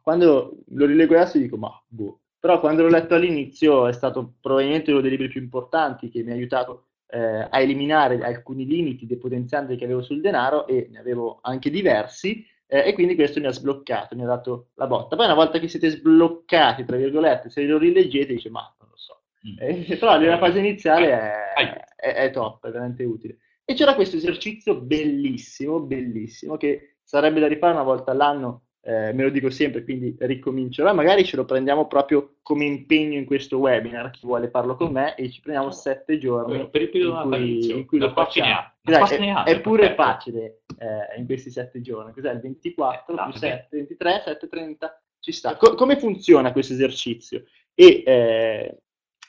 quando 0.00 0.60
lo 0.68 0.86
rilego 0.86 1.14
adesso 1.14 1.36
dico 1.36 1.58
ma 1.58 1.70
boh. 1.86 2.20
Però 2.40 2.60
quando 2.60 2.80
l'ho 2.80 2.88
letto 2.88 3.16
all'inizio 3.16 3.86
è 3.86 3.92
stato 3.92 4.36
probabilmente 4.40 4.92
uno 4.92 5.02
dei 5.02 5.10
libri 5.10 5.28
più 5.28 5.42
importanti 5.42 6.08
che 6.08 6.22
mi 6.22 6.30
ha 6.30 6.34
aiutato 6.34 6.86
eh, 7.10 7.46
a 7.50 7.60
eliminare 7.60 8.18
alcuni 8.24 8.64
limiti 8.64 9.04
depotenzianti 9.04 9.76
che 9.76 9.84
avevo 9.84 10.00
sul 10.00 10.22
denaro 10.22 10.66
e 10.66 10.88
ne 10.90 10.98
avevo 10.98 11.40
anche 11.42 11.68
diversi 11.68 12.42
eh, 12.68 12.88
e 12.88 12.92
quindi 12.92 13.14
questo 13.14 13.40
mi 13.40 13.46
ha 13.46 13.50
sbloccato, 13.52 14.14
mi 14.14 14.22
ha 14.22 14.26
dato 14.26 14.68
la 14.74 14.86
botta. 14.86 15.16
Poi 15.16 15.24
una 15.24 15.34
volta 15.34 15.58
che 15.58 15.68
siete 15.68 15.88
sbloccati, 15.90 16.84
tra 16.84 16.96
virgolette, 16.96 17.50
se 17.50 17.64
lo 17.64 17.78
rileggete 17.78 18.34
dice 18.34 18.50
ma 18.50 18.60
non 18.78 18.90
lo 18.90 18.96
so. 18.96 19.22
Mm. 19.48 19.56
Eh, 19.90 19.96
però 19.98 20.18
nella 20.18 20.38
fase 20.38 20.58
iniziale 20.58 21.10
è, 21.10 21.84
è- 21.96 22.14
è 22.14 22.30
top, 22.30 22.66
è 22.66 22.70
veramente 22.70 23.04
utile. 23.04 23.38
E 23.64 23.74
c'era 23.74 23.94
questo 23.94 24.16
esercizio 24.16 24.80
bellissimo, 24.80 25.80
bellissimo, 25.80 26.56
che 26.56 26.96
sarebbe 27.02 27.40
da 27.40 27.46
rifare 27.48 27.72
una 27.74 27.82
volta 27.82 28.10
all'anno, 28.12 28.67
eh, 28.88 29.12
me 29.12 29.22
lo 29.22 29.28
dico 29.28 29.50
sempre, 29.50 29.84
quindi 29.84 30.16
ricomincerò, 30.18 30.94
magari 30.94 31.22
ce 31.22 31.36
lo 31.36 31.44
prendiamo 31.44 31.86
proprio 31.86 32.36
come 32.40 32.64
impegno 32.64 33.18
in 33.18 33.26
questo 33.26 33.58
webinar, 33.58 34.08
chi 34.08 34.24
vuole 34.24 34.48
farlo 34.48 34.76
con 34.76 34.92
me, 34.92 35.14
e 35.14 35.30
ci 35.30 35.42
prendiamo 35.42 35.70
sette 35.70 36.16
giorni 36.16 36.66
Per 36.70 36.80
il 36.80 36.88
periodo 36.88 37.22
in 37.22 37.28
cui, 37.28 37.70
in 37.70 37.86
cui 37.86 37.98
lo 37.98 38.12
facciamo. 38.12 38.72
Dai, 38.80 38.96
quanti 38.96 39.50
è, 39.50 39.56
è 39.56 39.60
pure 39.60 39.94
facile 39.94 40.62
eh, 40.78 41.18
in 41.18 41.26
questi 41.26 41.50
sette 41.50 41.82
giorni. 41.82 42.14
Cos'è 42.14 42.32
il 42.32 42.40
24 42.40 43.14
Eh, 43.14 43.22
più 43.24 43.32
sì. 43.32 43.38
7, 43.40 43.68
23, 43.76 44.22
7, 44.24 44.48
30? 44.48 45.02
Ci 45.20 45.32
sta. 45.32 45.56
Co- 45.56 45.74
come 45.74 45.98
funziona 45.98 46.52
questo 46.52 46.72
esercizio? 46.72 47.44
E 47.74 48.02
eh, 48.06 48.78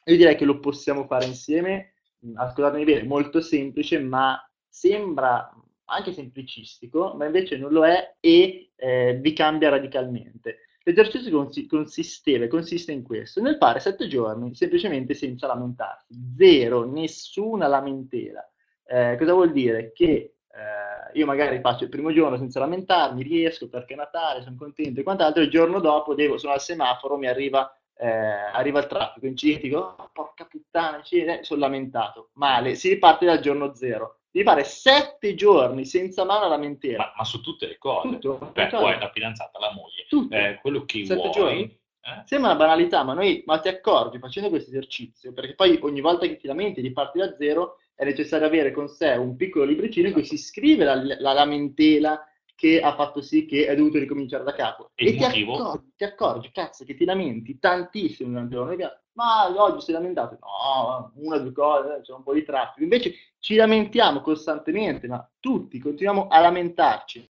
io 0.05 0.15
direi 0.15 0.37
che 0.37 0.45
lo 0.45 0.59
possiamo 0.59 1.05
fare 1.05 1.25
insieme. 1.25 1.95
Mm, 2.25 2.37
Ascoltatemi 2.37 2.85
bene, 2.85 3.03
molto 3.03 3.41
semplice, 3.41 3.99
ma 3.99 4.41
sembra 4.69 5.53
anche 5.89 6.13
semplicistico, 6.13 7.13
ma 7.15 7.25
invece 7.25 7.57
non 7.57 7.71
lo 7.71 7.85
è 7.85 8.15
e 8.19 8.71
eh, 8.75 9.17
vi 9.21 9.33
cambia 9.33 9.69
radicalmente. 9.69 10.59
L'esercizio 10.83 11.31
consi- 11.31 11.67
consisteva, 11.67 12.47
consiste 12.47 12.91
in 12.91 13.03
questo, 13.03 13.41
nel 13.41 13.57
fare 13.57 13.79
sette 13.79 14.07
giorni 14.07 14.55
semplicemente 14.55 15.13
senza 15.13 15.47
lamentarsi, 15.47 16.13
zero, 16.37 16.85
nessuna 16.85 17.67
lamentela. 17.67 18.47
Eh, 18.85 19.15
cosa 19.19 19.33
vuol 19.33 19.51
dire? 19.51 19.91
Che 19.91 20.33
eh, 20.51 21.17
io 21.17 21.25
magari 21.25 21.59
faccio 21.59 21.83
il 21.83 21.89
primo 21.89 22.11
giorno 22.11 22.37
senza 22.37 22.59
lamentarmi, 22.59 23.21
riesco 23.21 23.69
perché 23.69 23.93
è 23.93 23.97
Natale, 23.97 24.41
sono 24.41 24.55
contento 24.55 24.99
e 24.99 25.03
quant'altro, 25.03 25.43
il 25.43 25.49
giorno 25.49 25.79
dopo 25.79 26.15
devo, 26.15 26.37
sono 26.37 26.53
al 26.53 26.61
semaforo, 26.61 27.17
mi 27.17 27.27
arriva, 27.27 27.71
eh, 27.95 28.07
arriva 28.07 28.79
il 28.79 28.87
traffico, 28.87 29.27
incidenti, 29.27 29.67
dico, 29.67 29.95
"Oh, 29.97 30.09
porca 30.11 30.45
puttana, 30.45 30.97
incidente", 30.97 31.43
sono 31.43 31.59
lamentato, 31.61 32.29
male, 32.33 32.75
si 32.75 32.89
riparte 32.89 33.25
dal 33.25 33.39
giorno 33.39 33.75
zero. 33.75 34.18
Devi 34.31 34.45
fare 34.45 34.63
sette 34.63 35.33
giorni 35.33 35.85
senza 35.85 36.23
mai 36.23 36.37
una 36.37 36.47
lamentela. 36.49 36.97
Ma, 36.97 37.13
ma 37.17 37.23
su 37.23 37.41
tutte 37.41 37.67
le 37.67 37.77
cose. 37.77 38.19
Tutto, 38.19 38.51
Beh, 38.53 38.69
vuoi 38.69 38.99
la 38.99 39.09
fidanzata, 39.11 39.57
la 39.59 39.71
moglie, 39.73 40.05
Tutto. 40.07 40.35
eh, 40.35 40.59
quello 40.61 40.85
che 40.85 41.05
Sette 41.05 41.15
vuoi. 41.15 41.31
giorni? 41.31 41.61
eh? 41.63 42.21
Sembra 42.25 42.51
una 42.51 42.59
banalità, 42.59 43.03
ma, 43.03 43.13
noi, 43.13 43.43
ma 43.45 43.59
ti 43.59 43.69
accorgi 43.69 44.19
facendo 44.19 44.49
questo 44.49 44.69
esercizio, 44.69 45.33
perché 45.33 45.55
poi 45.55 45.79
ogni 45.81 46.01
volta 46.01 46.27
che 46.27 46.37
ti 46.37 46.45
lamenti 46.47 46.81
di 46.81 46.91
parti 46.91 47.17
da 47.19 47.35
zero 47.37 47.77
è 47.95 48.05
necessario 48.05 48.45
avere 48.45 48.71
con 48.71 48.87
sé 48.87 49.09
un 49.11 49.35
piccolo 49.35 49.65
libricino 49.65 50.07
in 50.07 50.13
cui 50.13 50.23
si 50.23 50.37
scrive 50.37 50.85
la, 50.85 50.95
la 50.95 51.33
lamentela 51.33 52.23
che 52.55 52.81
ha 52.81 52.93
fatto 52.93 53.21
sì 53.21 53.45
che 53.45 53.67
è 53.67 53.75
dovuto 53.75 53.97
ricominciare 53.99 54.43
da 54.43 54.53
capo. 54.53 54.91
E 54.95 55.05
il 55.05 55.15
ti 55.17 55.23
accorgi, 55.23 55.93
ti 55.95 56.03
accorgi, 56.03 56.51
cazzo, 56.51 56.83
che 56.85 56.95
ti 56.95 57.05
lamenti 57.05 57.57
tantissimo 57.57 58.29
durante 58.29 58.53
giorno. 58.53 58.75
Perché, 58.75 58.99
Ma 59.13 59.47
oggi 59.63 59.81
sei 59.81 59.93
lamentato? 59.93 60.37
No, 60.41 61.11
una 61.15 61.37
o 61.37 61.39
due 61.39 61.51
cose, 61.53 62.01
c'è 62.03 62.13
un 62.13 62.21
po' 62.23 62.33
di 62.33 62.43
traffico. 62.43 62.83
Invece 62.83 63.13
ci 63.39 63.55
lamentiamo 63.55 64.21
costantemente, 64.21 65.07
ma 65.07 65.29
tutti 65.39 65.79
continuiamo 65.79 66.27
a 66.27 66.39
lamentarci. 66.39 67.29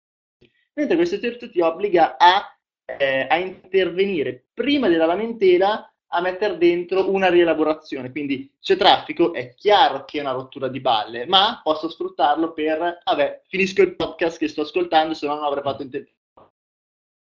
Mentre 0.73 0.95
questo 0.95 1.15
esercizio 1.15 1.49
ti 1.49 1.61
obbliga 1.61 2.17
a 2.17 2.59
eh, 2.97 3.27
a 3.29 3.37
intervenire 3.37 4.47
prima 4.53 4.87
della 4.87 5.05
lamentela 5.05 5.91
a 6.11 6.21
mettere 6.21 6.57
dentro 6.57 7.11
una 7.11 7.29
rielaborazione. 7.29 8.11
Quindi 8.11 8.51
c'è 8.59 8.75
traffico, 8.75 9.33
è 9.33 9.53
chiaro 9.53 10.05
che 10.05 10.17
è 10.17 10.21
una 10.21 10.31
rottura 10.31 10.67
di 10.67 10.79
balle, 10.79 11.27
ma 11.27 11.59
posso 11.63 11.87
sfruttarlo 11.87 12.51
per, 12.53 12.99
vabbè, 13.03 13.43
finisco 13.47 13.83
il 13.83 13.95
podcast 13.95 14.39
che 14.39 14.47
sto 14.47 14.61
ascoltando, 14.61 15.13
se 15.13 15.27
no 15.27 15.35
non 15.35 15.43
avrei 15.43 15.61
fatto 15.61 15.83
in 15.83 15.91
tempo 15.91 16.09
a 16.35 16.51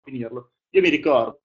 finirlo. 0.03 0.51
Io 0.71 0.81
mi 0.81 0.89
ricordo, 0.89 1.43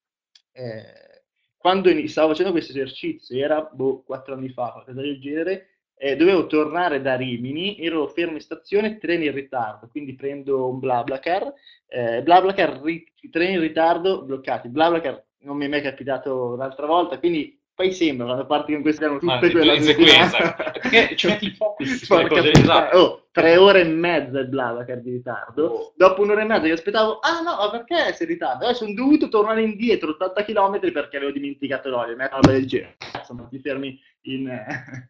eh, 0.53 1.23
quando 1.55 1.91
stavo 2.07 2.29
facendo 2.29 2.51
questo 2.51 2.71
esercizio, 2.71 3.37
era 3.37 3.61
boh, 3.61 4.01
quattro 4.01 4.33
anni 4.33 4.49
fa, 4.49 4.71
qualcosa 4.71 4.99
del 4.99 5.19
genere, 5.19 5.68
eh, 6.01 6.15
dovevo 6.15 6.47
tornare 6.47 7.01
da 7.01 7.15
Rimini, 7.15 7.77
ero 7.77 8.07
fermo 8.07 8.35
in 8.35 8.39
stazione, 8.39 8.97
treni 8.97 9.25
in 9.25 9.33
ritardo, 9.33 9.89
quindi 9.91 10.15
prendo 10.15 10.69
un 10.69 10.79
BlaBlaCar, 10.79 11.53
eh, 11.87 12.23
BlaBlaCar, 12.23 12.81
ri- 12.81 13.11
treni 13.29 13.55
in 13.55 13.59
ritardo, 13.59 14.23
bloccati. 14.23 14.69
BlaBlaCar 14.69 15.21
non 15.39 15.57
mi 15.57 15.65
è 15.65 15.67
mai 15.67 15.81
capitato 15.81 16.55
l'altra 16.55 16.85
volta, 16.85 17.19
quindi 17.19 17.59
poi 17.79 17.93
sembra, 17.93 18.25
quando 18.25 18.45
parti 18.45 18.73
con 18.73 18.81
queste 18.81 19.05
erano 19.05 19.19
tutte 19.19 19.51
quelle 19.51 19.75
in 19.75 19.83
sequenza. 19.83 20.53
Perché 20.53 21.15
ci 21.15 21.27
metti 21.27 21.45
il 21.45 21.55
focus 21.55 22.03
su 22.03 22.13
cose, 22.27 22.51
esatto. 22.51 22.97
Oh, 22.97 23.27
tre 23.31 23.57
ore 23.57 23.81
e 23.81 23.85
mezza 23.85 24.39
il 24.39 24.47
BlaBlaCar 24.47 24.99
di 24.99 25.11
ritardo. 25.11 25.65
Oh. 25.65 25.93
Dopo 25.95 26.21
un'ora 26.21 26.41
e 26.41 26.45
mezza 26.45 26.67
io 26.67 26.73
aspettavo, 26.73 27.19
ah 27.19 27.41
no, 27.41 27.55
ma 27.55 27.69
perché 27.69 28.13
sei 28.13 28.27
in 28.27 28.33
ritardo? 28.33 28.67
Eh, 28.67 28.73
sono 28.73 28.93
dovuto 28.93 29.29
tornare 29.29 29.61
indietro 29.61 30.11
80 30.11 30.43
km 30.43 30.91
perché 30.91 31.17
avevo 31.17 31.31
dimenticato 31.31 31.89
l'olio, 31.89 32.15
una 32.15 32.27
roba 32.27 32.51
del 32.51 32.67
genere. 32.67 32.95
Cazzo, 32.97 33.33
ma 33.33 33.43
ti 33.43 33.59
fermi 33.59 33.97
in, 34.23 34.47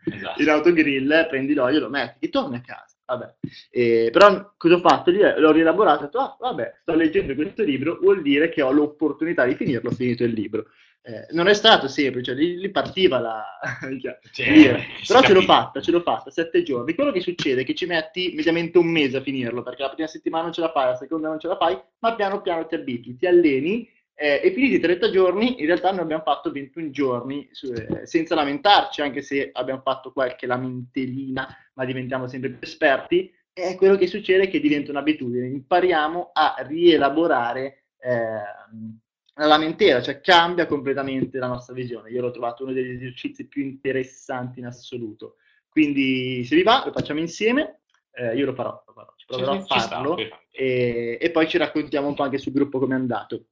Esatto. 0.06 0.42
in 0.42 0.50
autogrill, 0.50 1.28
prendi 1.28 1.54
l'olio, 1.54 1.80
lo 1.80 1.90
metti 1.90 2.26
e 2.26 2.30
torni 2.30 2.58
a 2.58 2.62
casa. 2.62 2.96
Vabbè. 3.06 3.36
Eh, 3.72 4.10
però 4.12 4.54
cosa 4.56 4.76
ho 4.76 4.80
fatto? 4.80 5.12
L'ho 5.12 5.52
rielaborato, 5.52 6.02
ho 6.02 6.06
detto, 6.06 6.20
ah, 6.20 6.38
vabbè, 6.40 6.78
sto 6.82 6.94
leggendo 6.94 7.34
questo 7.34 7.64
libro, 7.64 7.98
vuol 8.00 8.22
dire 8.22 8.50
che 8.50 8.62
ho 8.62 8.72
l'opportunità 8.72 9.46
di 9.46 9.56
finirlo, 9.56 9.90
ho 9.90 9.94
finito 9.94 10.24
il 10.24 10.34
libro. 10.34 10.66
Eh, 11.02 11.26
non 11.32 11.48
è 11.48 11.54
stato 11.54 11.88
semplice, 11.88 12.34
lì, 12.34 12.58
lì 12.58 12.70
partiva 12.70 13.20
la... 13.20 13.44
Cioè, 14.00 14.20
si 14.32 15.08
Però 15.08 15.22
ce 15.22 15.34
l'ho 15.34 15.42
fatta, 15.42 15.82
ce 15.82 15.92
l'ho 15.92 16.02
fatta, 16.02 16.30
sette 16.30 16.62
giorni. 16.62 16.94
Quello 16.94 17.12
che 17.12 17.22
succede 17.22 17.62
è 17.62 17.66
che 17.66 17.74
ci 17.74 17.88
metti 17.88 18.34
mediamente 18.36 18.78
un 18.78 18.88
mese 18.88 19.18
a 19.18 19.22
finirlo, 19.22 19.64
perché 19.64 19.82
la 19.82 19.90
prima 19.90 20.08
settimana 20.08 20.44
non 20.44 20.54
ce 20.54 20.62
la 20.62 20.72
fai, 20.72 20.86
la 20.86 20.96
seconda 20.98 21.30
non 21.30 21.40
ce 21.40 21.48
la 21.48 21.58
fai, 21.58 21.80
ma 22.00 22.14
piano 22.16 22.42
piano 22.42 22.68
ti 22.68 22.76
abitui, 22.76 23.16
ti 23.16 23.26
alleni 23.26 23.90
eh, 24.22 24.42
e 24.44 24.52
finiti 24.52 24.76
i 24.76 24.80
30 24.80 25.12
giorni, 25.12 25.62
in 25.62 25.66
realtà 25.66 25.92
noi 25.92 26.02
abbiamo 26.02 26.24
fatto 26.24 26.52
21 26.52 26.90
giorni 26.90 27.48
su- 27.54 27.72
eh, 27.72 28.06
senza 28.06 28.36
lamentarci, 28.36 29.02
anche 29.02 29.22
se 29.22 29.50
abbiamo 29.54 29.80
fatto 29.82 30.12
qualche 30.12 30.46
lamentelina, 30.46 31.48
ma 31.76 31.86
diventiamo 31.86 32.28
sempre 32.28 32.50
più 32.50 32.68
esperti. 32.68 33.34
E 33.54 33.76
quello 33.76 33.96
che 33.96 34.08
succede 34.08 34.44
è 34.44 34.50
che 34.50 34.60
diventa 34.60 34.92
un'abitudine, 34.92 35.48
impariamo 35.48 36.32
a 36.34 36.56
rielaborare 36.68 37.86
ehm, 37.98 39.00
la 39.36 39.46
lamentela, 39.46 40.02
cioè 40.02 40.20
cambia 40.20 40.66
completamente 40.66 41.38
la 41.38 41.48
nostra 41.48 41.74
visione. 41.74 42.10
Io 42.10 42.20
l'ho 42.22 42.32
trovato 42.32 42.64
uno 42.64 42.74
degli 42.74 42.92
esercizi 42.92 43.48
più 43.48 43.64
interessanti 43.64 44.60
in 44.60 44.66
assoluto. 44.66 45.36
Quindi 45.70 46.44
se 46.44 46.58
vi 46.58 46.64
va, 46.64 46.84
lo 46.86 46.92
facciamo 46.92 47.22
insieme. 47.22 47.80
Eh, 48.12 48.36
io 48.36 48.46
lo 48.46 48.54
farò, 48.54 48.84
lo 48.86 48.92
farò, 48.92 49.14
ci 49.16 49.26
proverò 49.26 49.54
Ci- 49.54 49.60
a 49.60 49.80
sta, 49.80 49.96
farlo 49.96 50.18
fa- 50.18 50.42
e, 50.52 51.18
e 51.22 51.32
poi 51.32 51.48
ci 51.48 51.58
raccontiamo 51.58 52.08
un 52.08 52.16
po' 52.16 52.24
anche 52.24 52.38
sul 52.38 52.52
gruppo 52.52 52.80
come 52.80 52.96
è 52.96 52.98
andato. 52.98 53.46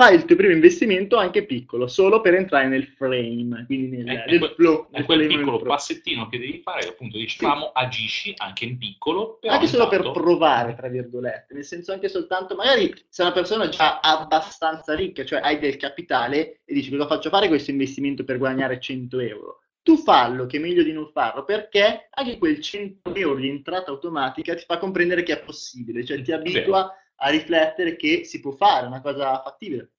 Fai 0.00 0.14
il 0.14 0.24
tuo 0.24 0.34
primo 0.34 0.54
investimento 0.54 1.16
anche 1.18 1.44
piccolo, 1.44 1.86
solo 1.86 2.22
per 2.22 2.32
entrare 2.32 2.68
nel 2.68 2.86
frame, 2.86 3.64
quindi 3.66 3.98
nel, 3.98 4.06
È- 4.06 4.24
è 4.24 4.30
nel 4.30 4.38
quel- 4.38 4.50
flow. 4.52 4.88
È 4.90 5.04
quel 5.04 5.26
piccolo 5.26 5.58
passettino 5.58 6.26
che 6.26 6.38
devi 6.38 6.62
fare, 6.64 6.88
appunto 6.88 7.18
dicevamo, 7.18 7.66
agisci 7.66 8.32
anche 8.38 8.64
in 8.64 8.78
piccolo, 8.78 9.38
anche 9.42 9.66
solo 9.66 9.88
per 9.88 9.98
intanto- 9.98 10.18
provare, 10.18 10.74
tra 10.74 10.88
virgolette, 10.88 11.52
nel 11.52 11.64
senso 11.64 11.92
anche 11.92 12.08
soltanto, 12.08 12.54
magari 12.54 12.94
sei 13.10 13.26
una 13.26 13.34
persona 13.34 13.68
già 13.68 14.00
abbastanza 14.00 14.94
ricca, 14.94 15.22
cioè 15.26 15.40
hai 15.42 15.58
del 15.58 15.76
capitale 15.76 16.62
e 16.64 16.72
dici 16.72 16.88
cosa 16.90 17.06
faccio 17.06 17.28
fare 17.28 17.48
questo 17.48 17.70
investimento 17.70 18.24
per 18.24 18.38
guadagnare 18.38 18.80
100 18.80 19.18
euro. 19.18 19.58
Tu 19.82 19.98
fallo, 19.98 20.46
che 20.46 20.56
è 20.56 20.60
meglio 20.60 20.82
di 20.82 20.92
non 20.92 21.10
farlo, 21.12 21.44
perché 21.44 22.08
anche 22.10 22.38
quel 22.38 22.58
100 22.62 23.14
euro 23.14 23.38
di 23.38 23.50
entrata 23.50 23.90
automatica 23.90 24.54
ti 24.54 24.64
fa 24.66 24.78
comprendere 24.78 25.22
che 25.24 25.34
è 25.34 25.42
possibile, 25.42 26.06
cioè 26.06 26.22
ti 26.22 26.32
abitua 26.32 26.90
a 27.22 27.28
riflettere 27.30 27.96
che 27.96 28.24
si 28.24 28.40
può 28.40 28.52
fare, 28.52 28.86
una 28.86 29.00
cosa 29.00 29.40
fattibile. 29.42 29.92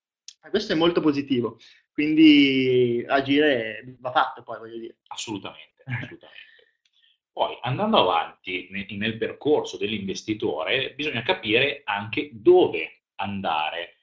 E 0.44 0.50
questo 0.50 0.74
è 0.74 0.76
molto 0.76 1.02
positivo, 1.02 1.60
quindi 1.94 3.04
agire 3.08 3.96
va 4.00 4.12
fatto 4.12 4.42
poi, 4.44 4.58
voglio 4.60 4.78
dire. 4.80 4.98
Assolutamente, 5.08 5.84
assolutamente. 5.86 6.50
Poi, 7.32 7.58
andando 7.62 8.00
avanti 8.00 8.68
ne- 8.72 8.88
nel 8.90 9.18
percorso 9.18 9.78
dell'investitore, 9.78 10.94
bisogna 10.96 11.22
capire 11.22 11.82
anche 11.86 12.30
dove 12.34 13.04
andare. 13.16 13.98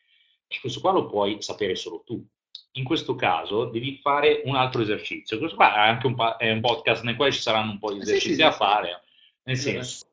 E 0.47 0.59
questo 0.61 0.81
qua 0.81 0.93
lo 0.93 1.07
puoi 1.07 1.43
sapere 1.43 1.75
solo 1.75 2.03
tu. 2.07 2.25
In 2.73 2.85
questo 2.85 3.17
caso 3.17 3.67
devi 3.67 3.99
fare 4.01 4.43
un 4.45 4.55
altro 4.55 4.81
esercizio. 4.81 5.39
Questo 5.39 5.57
qua 5.57 5.75
è 5.75 5.79
anche 5.89 6.07
un, 6.07 6.15
pa- 6.15 6.37
è 6.37 6.51
un 6.53 6.61
podcast 6.61 7.03
nel 7.03 7.17
quale 7.17 7.33
ci 7.33 7.41
saranno 7.41 7.73
un 7.73 7.79
po' 7.79 7.93
di 7.93 7.99
Sì, 7.99 8.03
esercizi 8.11 8.35
sì, 8.35 8.41
da 8.41 8.51
sì, 8.51 8.53
sì. 8.53 8.59
fare. 8.59 9.03
Nel 9.43 9.57
Sì. 9.57 9.71
senso, 9.73 10.07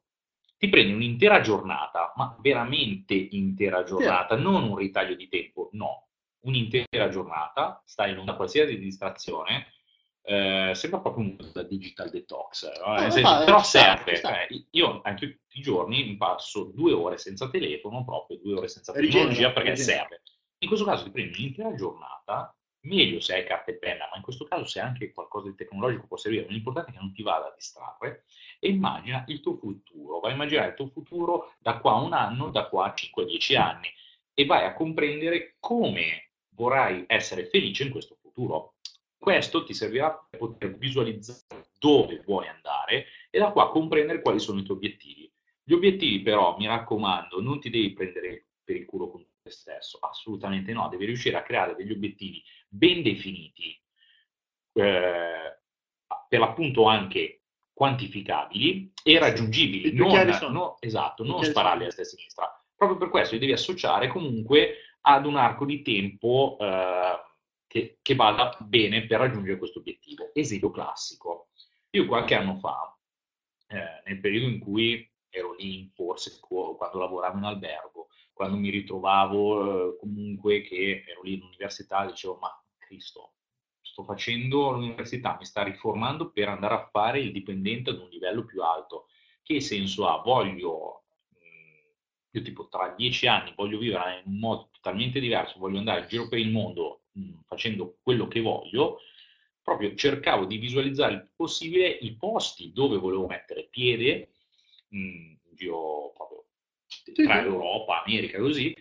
ti 0.66 0.70
prendi 0.70 0.94
un'intera 0.94 1.42
giornata, 1.42 2.12
ma 2.16 2.36
veramente 2.40 3.14
intera 3.14 3.84
giornata, 3.84 4.36
non 4.36 4.64
un 4.64 4.76
ritaglio 4.76 5.16
di 5.16 5.28
tempo, 5.28 5.70
no, 5.74 6.08
un'intera 6.42 7.10
giornata, 7.10 7.82
stai 7.86 8.12
in 8.12 8.18
una 8.18 8.36
qualsiasi 8.36 8.78
distrazione, 8.78 9.68
eh, 10.24 10.72
sembra 10.74 11.00
proprio 11.00 11.24
un 11.24 11.68
digital 11.68 12.10
detox, 12.10 12.68
no? 12.84 12.94
Nel 12.94 13.04
No, 13.06 13.12
senso, 13.12 13.38
no, 13.38 13.46
però 13.46 13.60
ci 13.60 13.66
sta, 13.66 14.04
serve, 14.04 14.48
eh, 14.48 14.68
io 14.72 15.02
anche 15.04 15.28
tutti 15.28 15.60
i 15.60 15.62
giorni 15.62 16.04
mi 16.04 16.18
passo 16.18 16.72
due 16.74 16.94
ore 16.94 17.18
senza 17.18 17.50
telefono, 17.50 18.04
proprio 18.04 18.40
due 18.42 18.56
ore 18.56 18.68
senza 18.68 18.92
tecnologia 18.92 19.52
perché 19.52 19.76
serve. 19.76 20.22
In 20.60 20.68
questo 20.68 20.86
caso 20.86 21.04
ti 21.04 21.12
prendi 21.12 21.38
un'intera 21.38 21.76
giornata, 21.76 22.56
meglio 22.86 23.20
se 23.20 23.36
hai 23.36 23.46
carta 23.46 23.72
e 23.72 23.76
penna, 23.76 24.08
ma 24.10 24.18
in 24.18 24.24
questo 24.24 24.46
caso 24.46 24.66
se 24.66 24.80
anche 24.80 25.12
qualcosa 25.12 25.50
di 25.50 25.56
tecnologico 25.56 26.08
può 26.08 26.18
servire, 26.18 26.48
l'importante 26.48 26.92
è 26.92 26.94
che 26.94 27.00
non 27.00 27.14
ti 27.14 27.24
vada 27.24 27.48
a 27.48 27.54
distrarre 27.56 28.26
e 28.60 28.70
immagina 28.70 29.24
il 29.28 29.42
tuo 29.42 29.56
futuro, 29.56 30.20
vai 30.20 30.32
a 30.32 30.36
immaginare 30.36 30.70
il 30.70 30.76
tuo 30.76 30.88
futuro 30.88 31.54
da 31.60 31.78
qua 31.80 31.94
a 31.94 32.02
un 32.02 32.14
anno, 32.14 32.50
da 32.50 32.68
qua 32.68 32.86
a 32.86 32.94
5-10 32.96 33.58
anni 33.58 33.90
e 34.34 34.46
vai 34.46 34.66
a 34.66 34.74
comprendere 34.74 35.56
come 35.60 36.32
vorrai 36.50 37.04
essere 37.08 37.46
felice 37.46 37.84
in 37.84 37.92
questo 37.92 38.18
futuro. 38.22 38.76
Questo 39.18 39.64
ti 39.64 39.74
servirà 39.74 40.12
per 40.30 40.40
poter 40.40 40.78
visualizzare 40.78 41.70
dove 41.80 42.22
vuoi 42.26 42.48
andare 42.48 43.08
e 43.30 43.40
da 43.40 43.52
qua 43.52 43.70
comprendere 43.70 44.22
quali 44.22 44.40
sono 44.40 44.60
i 44.60 44.64
tuoi 44.64 44.78
obiettivi. 44.78 45.32
Gli 45.64 45.74
obiettivi 45.74 46.22
però, 46.22 46.56
mi 46.58 46.68
raccomando, 46.68 47.42
non 47.42 47.60
ti 47.60 47.70
devi 47.70 47.92
prendere 47.94 48.46
per 48.64 48.76
il 48.76 48.86
culo 48.86 49.10
con 49.10 49.26
te 49.46 49.52
stesso, 49.52 50.00
assolutamente 50.00 50.74
no, 50.74 50.90
devi 50.90 51.06
riuscire 51.06 51.38
a 51.38 51.44
creare 51.44 51.76
degli 51.76 51.92
obiettivi 51.92 52.44
ben 52.68 53.04
definiti, 53.04 53.80
eh, 54.74 55.60
per 56.28 56.40
l'appunto 56.40 56.86
anche 56.86 57.44
quantificabili 57.72 58.92
e 59.04 59.20
raggiungibili, 59.20 59.90
I 59.90 59.94
più 59.94 60.08
non, 60.08 60.52
no- 60.52 60.78
esatto, 60.80 61.24
non 61.24 61.44
spararli 61.44 61.84
a 61.84 61.86
destra 61.86 62.04
e 62.04 62.06
a 62.06 62.10
sinistra. 62.10 62.66
Proprio 62.76 62.98
per 62.98 63.10
questo 63.10 63.36
li 63.36 63.40
devi 63.40 63.52
associare 63.52 64.08
comunque 64.08 64.78
ad 65.02 65.26
un 65.28 65.36
arco 65.36 65.66
di 65.66 65.84
tempo 65.84 66.58
eh, 66.60 67.22
che, 67.68 68.00
che 68.02 68.16
vada 68.16 68.58
bene 68.62 69.06
per 69.06 69.20
raggiungere 69.20 69.60
questo 69.60 69.80
obiettivo. 69.80 70.32
Esempio 70.34 70.72
classico. 70.72 71.50
Io 71.92 72.08
qualche 72.08 72.34
anno 72.34 72.56
fa, 72.56 72.98
eh, 73.68 74.02
nel 74.06 74.20
periodo 74.20 74.48
in 74.48 74.60
cui 74.60 75.08
ero 75.30 75.54
lì, 75.54 75.92
forse 75.94 76.40
quando 76.40 76.98
lavoravo 76.98 77.38
in 77.38 77.44
albergo, 77.44 78.08
quando 78.36 78.58
mi 78.58 78.70
ritrovavo 78.70 79.94
eh, 79.94 79.98
comunque 79.98 80.62
che 80.62 81.06
ero 81.08 81.22
lì 81.24 81.36
in 81.36 81.44
università, 81.44 82.06
dicevo, 82.06 82.38
ma 82.42 82.50
Cristo, 82.78 83.36
sto 83.80 84.04
facendo 84.04 84.72
l'università, 84.72 85.38
mi 85.40 85.46
sta 85.46 85.64
riformando 85.64 86.32
per 86.32 86.50
andare 86.50 86.74
a 86.74 86.90
fare 86.92 87.22
il 87.22 87.32
dipendente 87.32 87.92
ad 87.92 88.00
un 88.00 88.10
livello 88.10 88.44
più 88.44 88.62
alto. 88.62 89.08
Che 89.42 89.62
senso 89.62 90.06
ha? 90.10 90.22
Voglio, 90.22 91.06
mh, 91.30 92.38
io 92.38 92.42
tipo 92.42 92.68
tra 92.68 92.90
dieci 92.90 93.26
anni 93.26 93.54
voglio 93.56 93.78
vivere 93.78 94.22
in 94.26 94.34
un 94.34 94.40
modo 94.40 94.70
totalmente 94.74 95.22
diverso, 95.22 95.58
voglio 95.58 95.78
andare 95.78 96.02
in 96.02 96.08
giro 96.10 96.28
per 96.28 96.40
il 96.40 96.52
mondo 96.52 97.04
mh, 97.14 97.40
facendo 97.46 98.00
quello 98.04 98.28
che 98.28 98.42
voglio, 98.42 99.00
proprio 99.62 99.96
cercavo 99.96 100.44
di 100.44 100.58
visualizzare 100.58 101.14
il 101.14 101.32
possibile 101.34 101.88
i 101.88 102.18
posti 102.18 102.74
dove 102.74 102.98
volevo 102.98 103.28
mettere 103.28 103.68
piede, 103.70 104.32
in 104.90 105.38
giro 105.54 106.12
proprio 106.14 106.35
tra. 107.14 107.42
Europa, 107.44 108.04
America, 108.04 108.40
così, 108.40 108.76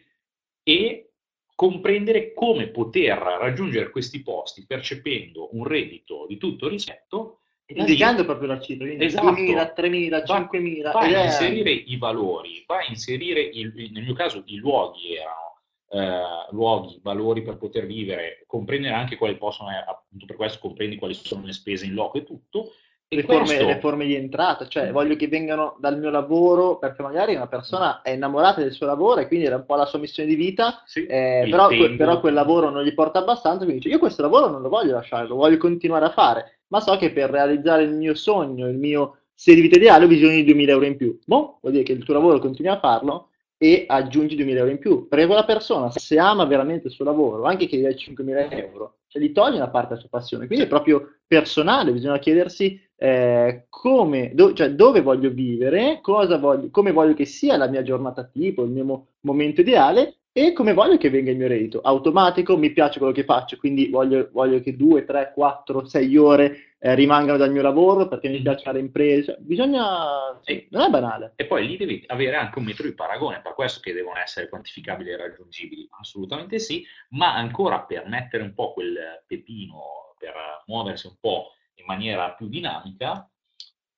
e 0.62 1.10
comprendere 1.54 2.32
come 2.32 2.68
poter 2.68 3.16
raggiungere 3.18 3.90
questi 3.90 4.22
posti 4.22 4.66
percependo 4.66 5.54
un 5.54 5.64
reddito 5.64 6.26
di 6.28 6.36
tutto 6.36 6.68
rispetto 6.68 7.40
e 7.66 7.74
da 7.74 7.84
lì 7.84 7.90
Indicando 7.90 8.24
proprio 8.24 8.48
la 8.48 8.60
cifra, 8.60 8.86
quindi 8.86 9.04
Esatto. 9.04 9.26
2.000, 9.30 9.72
3.000, 9.72 10.22
Va- 10.26 10.48
5.000. 10.50 10.92
vai 10.92 11.14
a 11.14 11.20
è- 11.22 11.24
inserire 11.24 11.70
i 11.70 11.96
valori, 11.96 12.64
vai 12.66 12.86
a 12.86 12.90
inserire, 12.90 13.40
il- 13.40 13.90
nel 13.92 14.02
mio 14.02 14.14
caso 14.14 14.42
i 14.46 14.56
luoghi 14.56 15.14
erano 15.16 15.42
eh, 15.90 16.48
luoghi, 16.50 16.98
valori 17.02 17.42
per 17.42 17.56
poter 17.56 17.86
vivere, 17.86 18.42
comprendere 18.48 18.94
anche 18.94 19.16
quali 19.16 19.36
possono, 19.36 19.70
eh, 19.70 19.76
appunto 19.86 20.26
per 20.26 20.34
questo 20.34 20.58
comprendi 20.58 20.96
quali 20.96 21.14
sono 21.14 21.46
le 21.46 21.52
spese 21.52 21.86
in 21.86 21.94
loco 21.94 22.18
e 22.18 22.24
tutto, 22.24 22.72
le 23.08 23.22
forme, 23.22 23.64
le 23.64 23.78
forme 23.80 24.06
di 24.06 24.14
entrata, 24.14 24.66
cioè 24.66 24.90
voglio 24.90 25.16
che 25.16 25.28
vengano 25.28 25.76
dal 25.78 25.98
mio 25.98 26.10
lavoro, 26.10 26.78
perché 26.78 27.02
magari 27.02 27.34
una 27.34 27.46
persona 27.46 28.02
è 28.02 28.10
innamorata 28.10 28.60
del 28.60 28.72
suo 28.72 28.86
lavoro 28.86 29.20
e 29.20 29.26
quindi 29.26 29.46
era 29.46 29.56
un 29.56 29.66
po' 29.66 29.76
la 29.76 29.86
sua 29.86 29.98
missione 29.98 30.28
di 30.28 30.34
vita, 30.34 30.82
sì, 30.86 31.06
eh, 31.06 31.46
però, 31.48 31.68
que- 31.68 31.94
però 31.96 32.20
quel 32.20 32.34
lavoro 32.34 32.70
non 32.70 32.82
gli 32.82 32.94
porta 32.94 33.20
abbastanza, 33.20 33.64
quindi 33.64 33.82
dice 33.82 33.88
io 33.94 33.98
questo 33.98 34.22
lavoro 34.22 34.48
non 34.48 34.62
lo 34.62 34.68
voglio 34.68 34.94
lasciare, 34.94 35.26
lo 35.26 35.36
voglio 35.36 35.58
continuare 35.58 36.06
a 36.06 36.10
fare, 36.10 36.60
ma 36.68 36.80
so 36.80 36.96
che 36.96 37.12
per 37.12 37.30
realizzare 37.30 37.82
il 37.84 37.92
mio 37.92 38.14
sogno, 38.14 38.68
il 38.68 38.76
mio 38.78 39.18
stile 39.34 39.56
di 39.56 39.62
vita 39.62 39.78
ideale 39.78 40.04
ho 40.04 40.08
bisogno 40.08 40.34
di 40.34 40.44
2000 40.44 40.72
euro 40.72 40.84
in 40.86 40.96
più. 40.96 41.18
Boh, 41.24 41.58
vuol 41.60 41.72
dire 41.72 41.84
che 41.84 41.92
il 41.92 42.04
tuo 42.04 42.14
lavoro 42.14 42.38
continui 42.38 42.72
a 42.72 42.78
farlo 42.78 43.28
e 43.56 43.84
aggiungi 43.86 44.36
2000 44.36 44.58
euro 44.58 44.70
in 44.70 44.78
più, 44.78 45.08
perché 45.08 45.26
quella 45.26 45.44
persona 45.44 45.90
se 45.90 46.18
ama 46.18 46.44
veramente 46.44 46.88
il 46.88 46.92
suo 46.92 47.04
lavoro, 47.04 47.44
anche 47.44 47.66
che 47.66 47.76
gli 47.76 47.82
dai 47.82 47.96
5000 47.96 48.50
euro, 48.50 48.96
cioè 49.06 49.22
gli 49.22 49.32
togli 49.32 49.56
una 49.56 49.70
parte 49.70 49.90
della 49.90 50.00
sua 50.00 50.08
passione, 50.10 50.46
quindi 50.46 50.64
è 50.64 50.68
proprio 50.68 51.18
personale, 51.26 51.92
bisogna 51.92 52.18
chiedersi 52.18 52.80
eh, 52.96 53.66
come, 53.68 54.30
do- 54.34 54.52
cioè 54.52 54.70
dove 54.70 55.00
voglio 55.00 55.30
vivere, 55.30 55.98
cosa 56.00 56.38
voglio, 56.38 56.70
come 56.70 56.92
voglio 56.92 57.14
che 57.14 57.24
sia 57.24 57.56
la 57.56 57.68
mia 57.68 57.82
giornata 57.82 58.24
tipo, 58.24 58.62
il 58.64 58.70
mio 58.70 58.84
mo- 58.84 59.06
momento 59.20 59.60
ideale 59.60 60.18
e 60.32 60.52
come 60.52 60.72
voglio 60.74 60.96
che 60.96 61.10
venga 61.10 61.30
il 61.30 61.36
mio 61.36 61.46
reddito. 61.48 61.80
Automatico, 61.80 62.56
mi 62.56 62.72
piace 62.72 62.98
quello 62.98 63.12
che 63.12 63.24
faccio, 63.24 63.56
quindi 63.56 63.88
voglio, 63.88 64.28
voglio 64.32 64.60
che 64.60 64.74
2, 64.76 65.04
3, 65.04 65.32
4, 65.32 65.86
6 65.86 66.16
ore 66.16 66.74
eh, 66.78 66.94
rimangano 66.94 67.38
dal 67.38 67.52
mio 67.52 67.62
lavoro 67.62 68.08
perché 68.08 68.28
mi 68.28 68.42
piace 68.42 68.64
fare 68.64 68.80
imprese. 68.80 69.36
Bisogna, 69.40 70.36
Sì. 70.42 70.66
non 70.70 70.82
è 70.82 70.88
banale. 70.90 71.32
E 71.36 71.46
poi 71.46 71.66
lì 71.66 71.76
devi 71.76 72.02
avere 72.08 72.36
anche 72.36 72.58
un 72.58 72.64
metro 72.64 72.84
di 72.86 72.94
paragone, 72.94 73.40
per 73.42 73.54
questo 73.54 73.80
che 73.80 73.92
devono 73.92 74.18
essere 74.18 74.48
quantificabili 74.48 75.10
e 75.10 75.16
raggiungibili, 75.16 75.88
assolutamente 76.00 76.58
sì, 76.58 76.84
ma 77.10 77.34
ancora 77.34 77.80
per 77.82 78.06
mettere 78.08 78.42
un 78.42 78.54
po' 78.54 78.72
quel 78.72 79.22
pepino, 79.26 80.14
per 80.18 80.34
muoversi 80.66 81.06
un 81.06 81.14
po' 81.20 81.50
in 81.76 81.84
maniera 81.86 82.32
più 82.32 82.48
dinamica, 82.48 83.28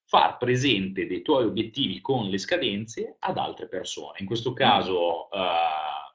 far 0.05 0.37
presente 0.37 1.07
dei 1.07 1.23
tuoi 1.23 1.45
obiettivi 1.45 2.01
con 2.01 2.29
le 2.29 2.39
scadenze 2.39 3.17
ad 3.19 3.39
altre 3.39 3.69
persone. 3.69 4.19
In 4.21 4.27
questo 4.27 4.53
caso 4.53 5.31
eh, 5.31 6.15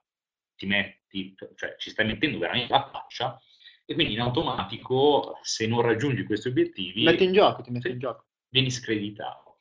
ti 0.55 0.65
metti, 0.65 1.35
cioè 1.55 1.75
ci 1.77 1.89
stai 1.89 2.05
mettendo 2.05 2.37
veramente 2.37 2.71
la 2.71 2.89
faccia 2.89 3.41
E 3.85 3.93
quindi 3.93 4.13
in 4.13 4.21
automatico, 4.21 5.37
se 5.41 5.67
non 5.67 5.81
raggiungi 5.81 6.23
questi 6.23 6.47
obiettivi, 6.47 7.03
Metti 7.03 7.25
in 7.25 7.33
gioco, 7.33 7.61
ti 7.61 7.71
metti 7.71 7.89
in 7.89 7.99
gioco. 7.99 8.25
vieni 8.49 8.71
screditato. 8.71 9.57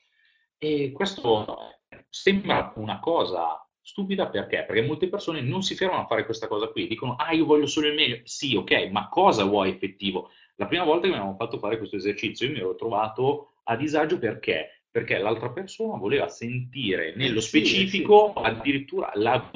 E 0.57 0.91
questo 0.93 1.79
sembra 2.07 2.71
una 2.75 2.99
cosa 2.99 3.67
stupida 3.81 4.29
perché? 4.29 4.63
Perché 4.63 4.83
molte 4.83 5.09
persone 5.09 5.41
non 5.41 5.63
si 5.63 5.75
fermano 5.75 6.03
a 6.03 6.05
fare 6.05 6.23
questa 6.23 6.47
cosa 6.47 6.67
qui, 6.67 6.87
dicono 6.87 7.15
ah 7.15 7.33
io 7.33 7.45
voglio 7.45 7.65
solo 7.65 7.87
il 7.87 7.95
meglio, 7.95 8.21
sì 8.23 8.55
ok, 8.55 8.89
ma 8.91 9.09
cosa 9.09 9.43
vuoi 9.43 9.71
effettivo? 9.71 10.29
La 10.55 10.67
prima 10.67 10.83
volta 10.83 11.01
che 11.03 11.07
mi 11.09 11.15
avevamo 11.15 11.35
fatto 11.37 11.57
fare 11.57 11.77
questo 11.77 11.95
esercizio 11.95 12.47
io 12.47 12.53
mi 12.53 12.59
ero 12.59 12.75
trovato 12.75 13.51
a 13.63 13.75
disagio 13.75 14.17
perché? 14.19 14.83
Perché 14.91 15.17
l'altra 15.17 15.49
persona 15.51 15.97
voleva 15.97 16.27
sentire 16.27 17.13
nello 17.15 17.37
Eh, 17.37 17.41
sì, 17.41 17.47
specifico 17.47 18.33
sì. 18.35 18.43
addirittura 18.43 19.11
la 19.15 19.49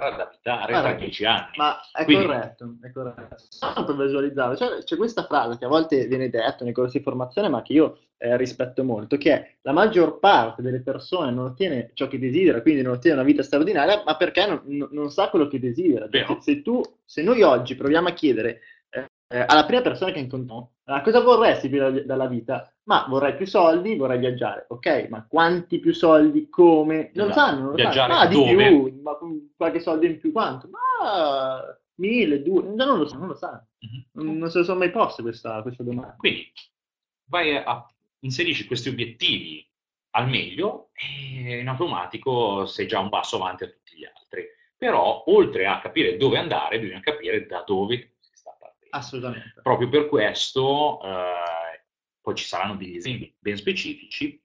ad 0.00 0.20
abitare 0.20 0.70
Guarda, 0.70 0.90
tra 0.90 0.98
dieci 0.98 1.24
anni. 1.24 1.50
Ma 1.56 1.80
è 1.92 2.04
Quindi- 2.04 2.24
corretto, 2.26 2.76
è 2.82 2.92
corretto. 2.92 3.34
Solo 3.48 3.84
per 3.84 3.96
visualizzare, 3.96 4.56
cioè, 4.56 4.84
c'è 4.84 4.96
questa 4.96 5.24
frase 5.24 5.58
che 5.58 5.64
a 5.64 5.68
volte 5.68 6.06
viene 6.06 6.30
detta 6.30 6.62
nei 6.62 6.72
corsi 6.72 6.98
di 6.98 7.02
formazione, 7.02 7.48
ma 7.48 7.62
che 7.62 7.72
io 7.72 7.98
eh, 8.18 8.36
rispetto 8.36 8.84
molto, 8.84 9.16
che 9.16 9.32
è 9.32 9.54
la 9.62 9.72
maggior 9.72 10.20
parte 10.20 10.62
delle 10.62 10.80
persone 10.82 11.32
non 11.32 11.46
ottiene 11.46 11.90
ciò 11.94 12.06
che 12.06 12.18
desidera, 12.20 12.62
quindi 12.62 12.82
non 12.82 12.92
ottiene 12.94 13.16
una 13.16 13.24
vita 13.26 13.42
straordinaria, 13.42 14.02
ma 14.06 14.16
perché 14.16 14.46
non, 14.46 14.88
non- 14.92 15.10
sa 15.10 15.28
quello 15.30 15.48
che 15.48 15.58
desidera. 15.58 16.08
Se, 16.40 16.62
tu, 16.62 16.80
se 17.04 17.22
noi 17.22 17.42
oggi 17.42 17.74
proviamo 17.74 18.06
a 18.08 18.12
chiedere 18.12 18.60
eh, 19.28 19.44
alla 19.46 19.64
prima 19.66 19.82
persona 19.82 20.10
che 20.12 20.18
incontriamo, 20.20 20.72
"Ah, 20.84 21.02
cosa 21.02 21.20
vorresti 21.20 21.68
più 21.68 21.78
da- 21.78 21.90
dalla 22.02 22.26
vita? 22.26 22.72
Ma 22.84 23.04
vorrei 23.08 23.36
più 23.36 23.46
soldi, 23.46 23.96
vorrei 23.96 24.18
viaggiare. 24.18 24.64
Ok, 24.68 25.06
ma 25.10 25.26
quanti 25.26 25.78
più 25.78 25.92
soldi? 25.92 26.48
Come? 26.48 27.10
Non 27.14 27.26
lo 27.26 27.32
Esatto. 27.32 27.46
sanno, 27.46 27.60
non 27.60 27.70
lo 27.70 27.74
Viaggiare 27.76 28.12
sanno. 28.12 28.24
Ah, 28.24 28.26
di 28.26 28.34
dove? 28.34 28.68
più, 28.68 29.00
ma 29.02 29.18
qualche 29.56 29.80
soldo 29.80 30.06
in 30.06 30.18
più 30.18 30.32
quanto? 30.32 30.68
Ma 30.68 31.62
mille, 31.96 32.42
due, 32.42 32.62
no, 32.62 32.84
non 32.84 32.98
lo 32.98 33.06
sanno, 33.06 33.20
non 33.20 33.28
lo 33.28 33.36
sanno. 33.36 33.66
Mhm. 33.80 34.38
Non, 34.38 34.50
se 34.50 34.58
lo 34.58 34.64
sono 34.64 34.78
mai 34.78 34.90
posto 34.90 35.22
questa, 35.22 35.60
questa 35.62 35.82
domanda. 35.82 36.14
Quindi 36.16 36.50
vai 37.26 37.56
a 37.56 37.86
inserisci 38.20 38.66
questi 38.66 38.88
obiettivi 38.88 39.64
al 40.12 40.28
meglio 40.28 40.88
e 40.94 41.58
in 41.60 41.68
automatico 41.68 42.66
sei 42.66 42.86
già 42.86 42.98
un 42.98 43.10
passo 43.10 43.36
avanti 43.36 43.64
a 43.64 43.68
tutti 43.68 43.96
gli 43.96 44.04
altri. 44.04 44.44
Però 44.76 45.24
oltre 45.26 45.66
a 45.66 45.80
capire 45.80 46.16
dove 46.16 46.38
andare, 46.38 46.80
bisogna 46.80 47.00
capire 47.00 47.46
da 47.46 47.62
dove. 47.66 48.14
Assolutamente. 48.90 49.60
Proprio 49.62 49.88
per 49.88 50.08
questo 50.08 51.00
eh, 51.02 51.84
poi 52.20 52.34
ci 52.34 52.44
saranno 52.44 52.76
degli 52.76 52.96
esempi 52.96 53.34
ben 53.38 53.56
specifici 53.56 54.40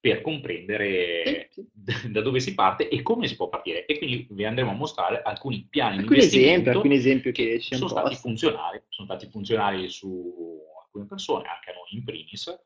per 0.00 0.22
comprendere 0.22 1.48
Sì, 1.50 1.62
sì. 1.62 1.68
da 2.10 2.22
dove 2.22 2.40
si 2.40 2.54
parte 2.54 2.88
e 2.88 3.02
come 3.02 3.26
si 3.28 3.36
può 3.36 3.48
partire. 3.48 3.86
E 3.86 3.98
quindi 3.98 4.26
vi 4.30 4.44
andremo 4.44 4.70
a 4.70 4.74
mostrare 4.74 5.20
alcuni 5.22 5.66
piani 5.68 5.96
di 5.96 6.02
Alcuni 6.02 6.18
esempi, 6.18 6.36
investimento 6.36 6.70
alcuni 6.70 6.94
esempi 6.94 7.32
che 7.32 7.60
ci 7.60 7.74
sono 7.74 7.88
stati 7.88 8.14
funzionali, 8.16 8.82
sono 8.88 9.06
stati 9.08 9.28
funzionali 9.30 9.88
su 9.88 10.60
alcune 10.82 11.06
persone, 11.06 11.48
anche 11.48 11.70
a 11.70 11.74
noi 11.74 11.88
in 11.90 12.04
primis. 12.04 12.58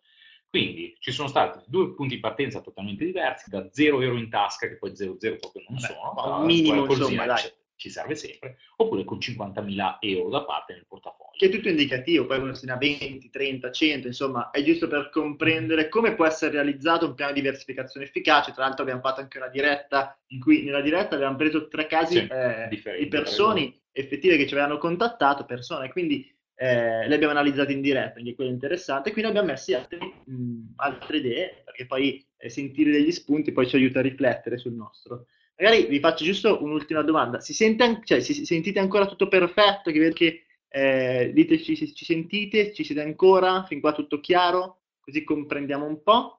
Quindi 0.48 0.96
ci 1.00 1.10
sono 1.10 1.26
stati 1.26 1.64
due 1.66 1.92
punti 1.94 2.14
di 2.14 2.20
partenza 2.20 2.60
totalmente 2.60 3.04
diversi, 3.04 3.50
da 3.50 3.68
0 3.72 4.00
euro 4.02 4.16
in 4.16 4.30
tasca, 4.30 4.68
che 4.68 4.76
poi 4.76 4.94
0 4.94 5.16
0 5.18 5.36
proprio 5.36 5.64
non 5.68 5.78
Beh, 5.78 5.86
sono, 5.86 6.38
un 6.38 6.44
minimo, 6.44 6.84
insomma, 6.84 7.34
ci- 7.34 7.52
ci 7.76 7.90
serve 7.90 8.14
sempre, 8.14 8.58
oppure 8.76 9.04
con 9.04 9.18
50.000 9.18 9.98
euro 10.00 10.28
da 10.30 10.44
parte 10.44 10.74
nel 10.74 10.86
portafoglio. 10.86 11.36
Che 11.36 11.46
è 11.46 11.50
tutto 11.50 11.68
indicativo, 11.68 12.26
poi 12.26 12.38
uno 12.38 12.54
se 12.54 12.66
ne 12.66 12.72
ha 12.72 12.76
20, 12.76 13.30
30, 13.30 13.70
100, 13.70 14.06
insomma, 14.06 14.50
è 14.50 14.62
giusto 14.62 14.86
per 14.86 15.10
comprendere 15.10 15.88
come 15.88 16.14
può 16.14 16.26
essere 16.26 16.52
realizzato 16.52 17.06
un 17.06 17.14
piano 17.14 17.32
di 17.32 17.40
diversificazione 17.40 18.06
efficace. 18.06 18.52
Tra 18.52 18.64
l'altro 18.64 18.82
abbiamo 18.82 19.00
fatto 19.00 19.20
anche 19.20 19.38
una 19.38 19.48
diretta 19.48 20.18
in 20.28 20.40
cui 20.40 20.62
nella 20.62 20.80
diretta 20.80 21.16
abbiamo 21.16 21.36
preso 21.36 21.68
tre 21.68 21.86
casi 21.86 22.18
Sì, 22.18 22.26
eh, 22.30 22.68
di 22.98 23.08
persone 23.08 23.80
effettive 23.92 24.36
che 24.36 24.46
ci 24.46 24.54
avevano 24.54 24.78
contattato, 24.78 25.44
persone, 25.44 25.90
quindi 25.90 26.32
eh, 26.56 27.08
le 27.08 27.14
abbiamo 27.14 27.32
analizzate 27.32 27.72
in 27.72 27.80
diretta, 27.80 28.12
quindi 28.12 28.34
quello 28.34 28.50
interessante. 28.50 29.12
Quindi 29.12 29.30
abbiamo 29.30 29.48
messi 29.48 29.74
altri, 29.74 29.98
mh, 29.98 30.74
altre 30.76 31.16
idee, 31.16 31.62
perché 31.64 31.86
poi 31.86 32.24
eh, 32.36 32.48
sentire 32.48 32.92
degli 32.92 33.10
spunti 33.10 33.52
poi 33.52 33.66
ci 33.66 33.76
aiuta 33.76 33.98
a 33.98 34.02
riflettere 34.02 34.58
sul 34.58 34.72
nostro. 34.72 35.26
Magari 35.56 35.86
vi 35.86 36.00
faccio 36.00 36.24
giusto 36.24 36.62
un'ultima 36.62 37.02
domanda. 37.02 37.40
Si 37.40 37.54
sente 37.54 38.00
cioè, 38.04 38.20
si- 38.20 38.44
sentite 38.44 38.78
ancora 38.80 39.06
tutto 39.06 39.28
perfetto? 39.28 39.90
Che 39.90 40.12
che 40.12 40.44
eh, 40.68 41.30
diteci 41.32 41.76
se 41.76 41.92
ci 41.92 42.04
sentite, 42.04 42.72
ci 42.72 42.82
siete 42.82 43.00
ancora, 43.00 43.64
fin 43.64 43.80
qua 43.80 43.92
tutto 43.92 44.18
chiaro, 44.18 44.80
così 45.00 45.22
comprendiamo 45.22 45.86
un 45.86 46.02
po'. 46.02 46.38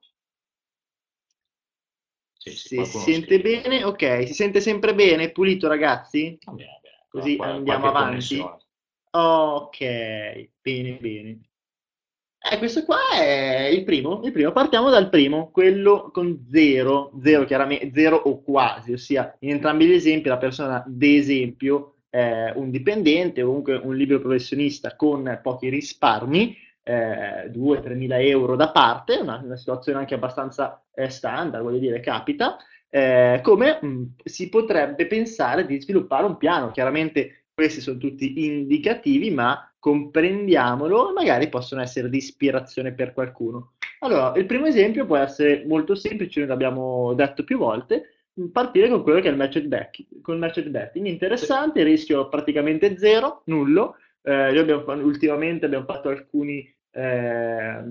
Sì, 2.38 2.52
si 2.52 2.86
sente 2.86 3.40
scrive. 3.40 3.62
bene, 3.62 3.84
ok, 3.84 4.28
si 4.28 4.34
sente 4.34 4.60
sempre 4.62 4.94
bene, 4.94 5.32
pulito 5.32 5.68
ragazzi? 5.68 6.38
Bene, 6.46 6.80
bene. 6.82 7.06
Così 7.08 7.38
Qual- 7.38 7.50
andiamo 7.52 7.88
avanti. 7.88 8.38
connessione. 8.38 8.58
Ok, 9.12 10.50
bene, 10.62 10.98
bene. 11.00 11.40
Eh, 12.48 12.60
questo 12.60 12.84
qua 12.86 13.00
è 13.12 13.66
il 13.72 13.84
primo, 13.84 14.22
il 14.24 14.32
primo. 14.32 14.52
Partiamo 14.52 14.92
dal 14.92 15.10
primo, 15.10 15.50
quello 15.50 16.12
con 16.14 16.46
zero, 16.52 17.12
zero 17.24 17.44
chiaramente, 17.44 17.90
zero 17.92 18.18
o 18.18 18.44
quasi, 18.44 18.94
ossia 18.94 19.36
in 19.40 19.50
entrambi 19.50 19.88
gli 19.88 19.94
esempi 19.94 20.30
la 20.30 20.38
persona, 20.38 20.84
ad 20.84 21.02
esempio, 21.02 21.96
è 22.08 22.54
un 22.56 22.70
dipendente 22.70 23.42
o 23.42 23.48
comunque 23.48 23.76
un 23.78 23.96
libero 23.96 24.20
professionista 24.20 24.96
con 24.96 25.40
pochi 25.42 25.70
risparmi, 25.70 26.56
eh, 26.84 27.50
2-3 27.52 27.96
mila 27.96 28.20
euro 28.22 28.56
da 28.56 28.70
parte, 28.70 29.18
una, 29.18 29.42
una 29.44 29.58
situazione 29.58 29.98
anche 29.98 30.14
abbastanza 30.14 30.86
eh, 30.94 31.10
standard, 31.10 31.64
voglio 31.64 31.80
dire, 31.80 32.00
capita, 32.00 32.58
eh, 32.90 33.40
come 33.42 33.80
mh, 33.82 34.04
si 34.24 34.50
potrebbe 34.50 35.08
pensare 35.08 35.66
di 35.66 35.82
sviluppare 35.82 36.26
un 36.26 36.38
piano. 36.38 36.70
Chiaramente 36.70 37.46
questi 37.56 37.82
sono 37.82 37.98
tutti 37.98 38.46
indicativi, 38.46 39.32
ma 39.32 39.68
comprendiamolo 39.86 41.12
e 41.12 41.14
magari 41.14 41.48
possono 41.48 41.80
essere 41.80 42.10
di 42.10 42.18
ispirazione 42.18 42.94
per 42.94 43.14
qualcuno. 43.14 43.74
Allora, 44.00 44.34
il 44.36 44.48
primo 44.48 44.66
esempio 44.66 45.06
può 45.06 45.16
essere 45.16 45.64
molto 45.68 45.94
semplice, 45.94 46.40
noi 46.40 46.50
l'abbiamo 46.50 47.14
detto 47.14 47.44
più 47.44 47.60
volte, 47.60 48.24
partire 48.52 48.90
con 48.90 49.04
quello 49.04 49.20
che 49.20 49.28
è 49.28 49.32
il 49.32 49.38
matched 49.38 49.68
betting. 49.68 50.22
Con 50.24 50.34
il 50.34 50.40
matched 50.40 50.70
betting, 50.70 51.06
interessante, 51.06 51.82
il 51.82 51.86
rischio 51.86 52.30
praticamente 52.30 52.98
zero, 52.98 53.44
nullo. 53.46 53.98
Eh, 54.24 54.58
abbiamo, 54.58 54.92
ultimamente 55.04 55.68
abbiamo 55.68 55.86
fatto 55.86 56.10
alcuni, 56.10 56.68
eh, 56.90 57.84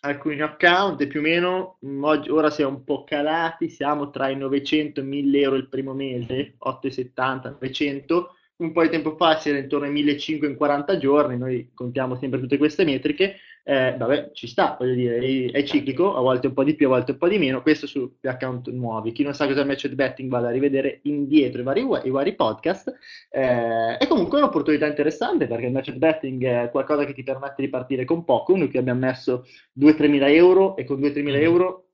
alcuni 0.00 0.40
account 0.40 0.98
e 1.02 1.08
più 1.08 1.20
o 1.20 1.22
meno 1.22 1.76
mh, 1.80 2.04
oggi- 2.04 2.30
ora 2.30 2.48
si 2.48 2.62
è 2.62 2.64
un 2.64 2.84
po' 2.84 3.04
calati, 3.04 3.68
siamo 3.68 4.08
tra 4.08 4.30
i 4.30 4.36
900 4.36 5.00
e 5.00 5.02
1000 5.02 5.40
euro 5.40 5.56
il 5.56 5.68
primo 5.68 5.92
mese, 5.92 6.54
8,70, 6.56 7.50
900 7.50 8.32
un 8.58 8.72
po' 8.72 8.82
di 8.82 8.88
tempo 8.88 9.16
fa 9.16 9.38
si 9.38 9.50
era 9.50 9.58
intorno 9.58 9.86
ai 9.86 9.92
1500 9.92 10.46
in 10.46 10.56
40 10.56 10.98
giorni, 10.98 11.36
noi 11.38 11.70
contiamo 11.74 12.16
sempre 12.16 12.40
tutte 12.40 12.58
queste 12.58 12.84
metriche, 12.84 13.36
eh, 13.62 13.94
vabbè, 13.96 14.30
ci 14.32 14.46
sta, 14.46 14.76
voglio 14.78 14.94
dire, 14.94 15.50
è, 15.50 15.62
ciclico, 15.62 16.16
a 16.16 16.20
volte 16.20 16.46
un 16.48 16.54
po' 16.54 16.64
di 16.64 16.74
più, 16.74 16.86
a 16.86 16.90
volte 16.90 17.12
un 17.12 17.18
po' 17.18 17.28
di 17.28 17.38
meno, 17.38 17.62
questo 17.62 17.86
sugli 17.86 18.26
account 18.26 18.70
nuovi. 18.70 19.12
Chi 19.12 19.22
non 19.22 19.34
sa 19.34 19.46
cosa 19.46 19.60
è 19.60 19.64
matched 19.64 19.94
betting 19.94 20.30
vada 20.30 20.48
a 20.48 20.50
rivedere 20.50 21.00
indietro 21.02 21.60
i 21.60 21.64
vari, 21.64 21.86
i 22.04 22.10
vari 22.10 22.34
podcast, 22.34 22.92
eh, 23.30 23.96
è 23.98 24.06
comunque 24.08 24.38
un'opportunità 24.38 24.86
interessante 24.86 25.46
perché 25.46 25.66
il 25.66 25.72
matched 25.72 25.98
betting 25.98 26.44
è 26.44 26.70
qualcosa 26.70 27.04
che 27.04 27.12
ti 27.12 27.22
permette 27.22 27.62
di 27.62 27.68
partire 27.68 28.04
con 28.04 28.24
poco, 28.24 28.56
noi 28.56 28.68
qui 28.70 28.78
abbiamo 28.78 29.00
messo 29.00 29.44
2-3 29.72 30.08
mila 30.08 30.28
euro 30.30 30.74
e 30.76 30.84
con 30.84 30.98
2-3 30.98 31.22
mila 31.22 31.36
Mhm. 31.38 31.44
euro 31.44 31.87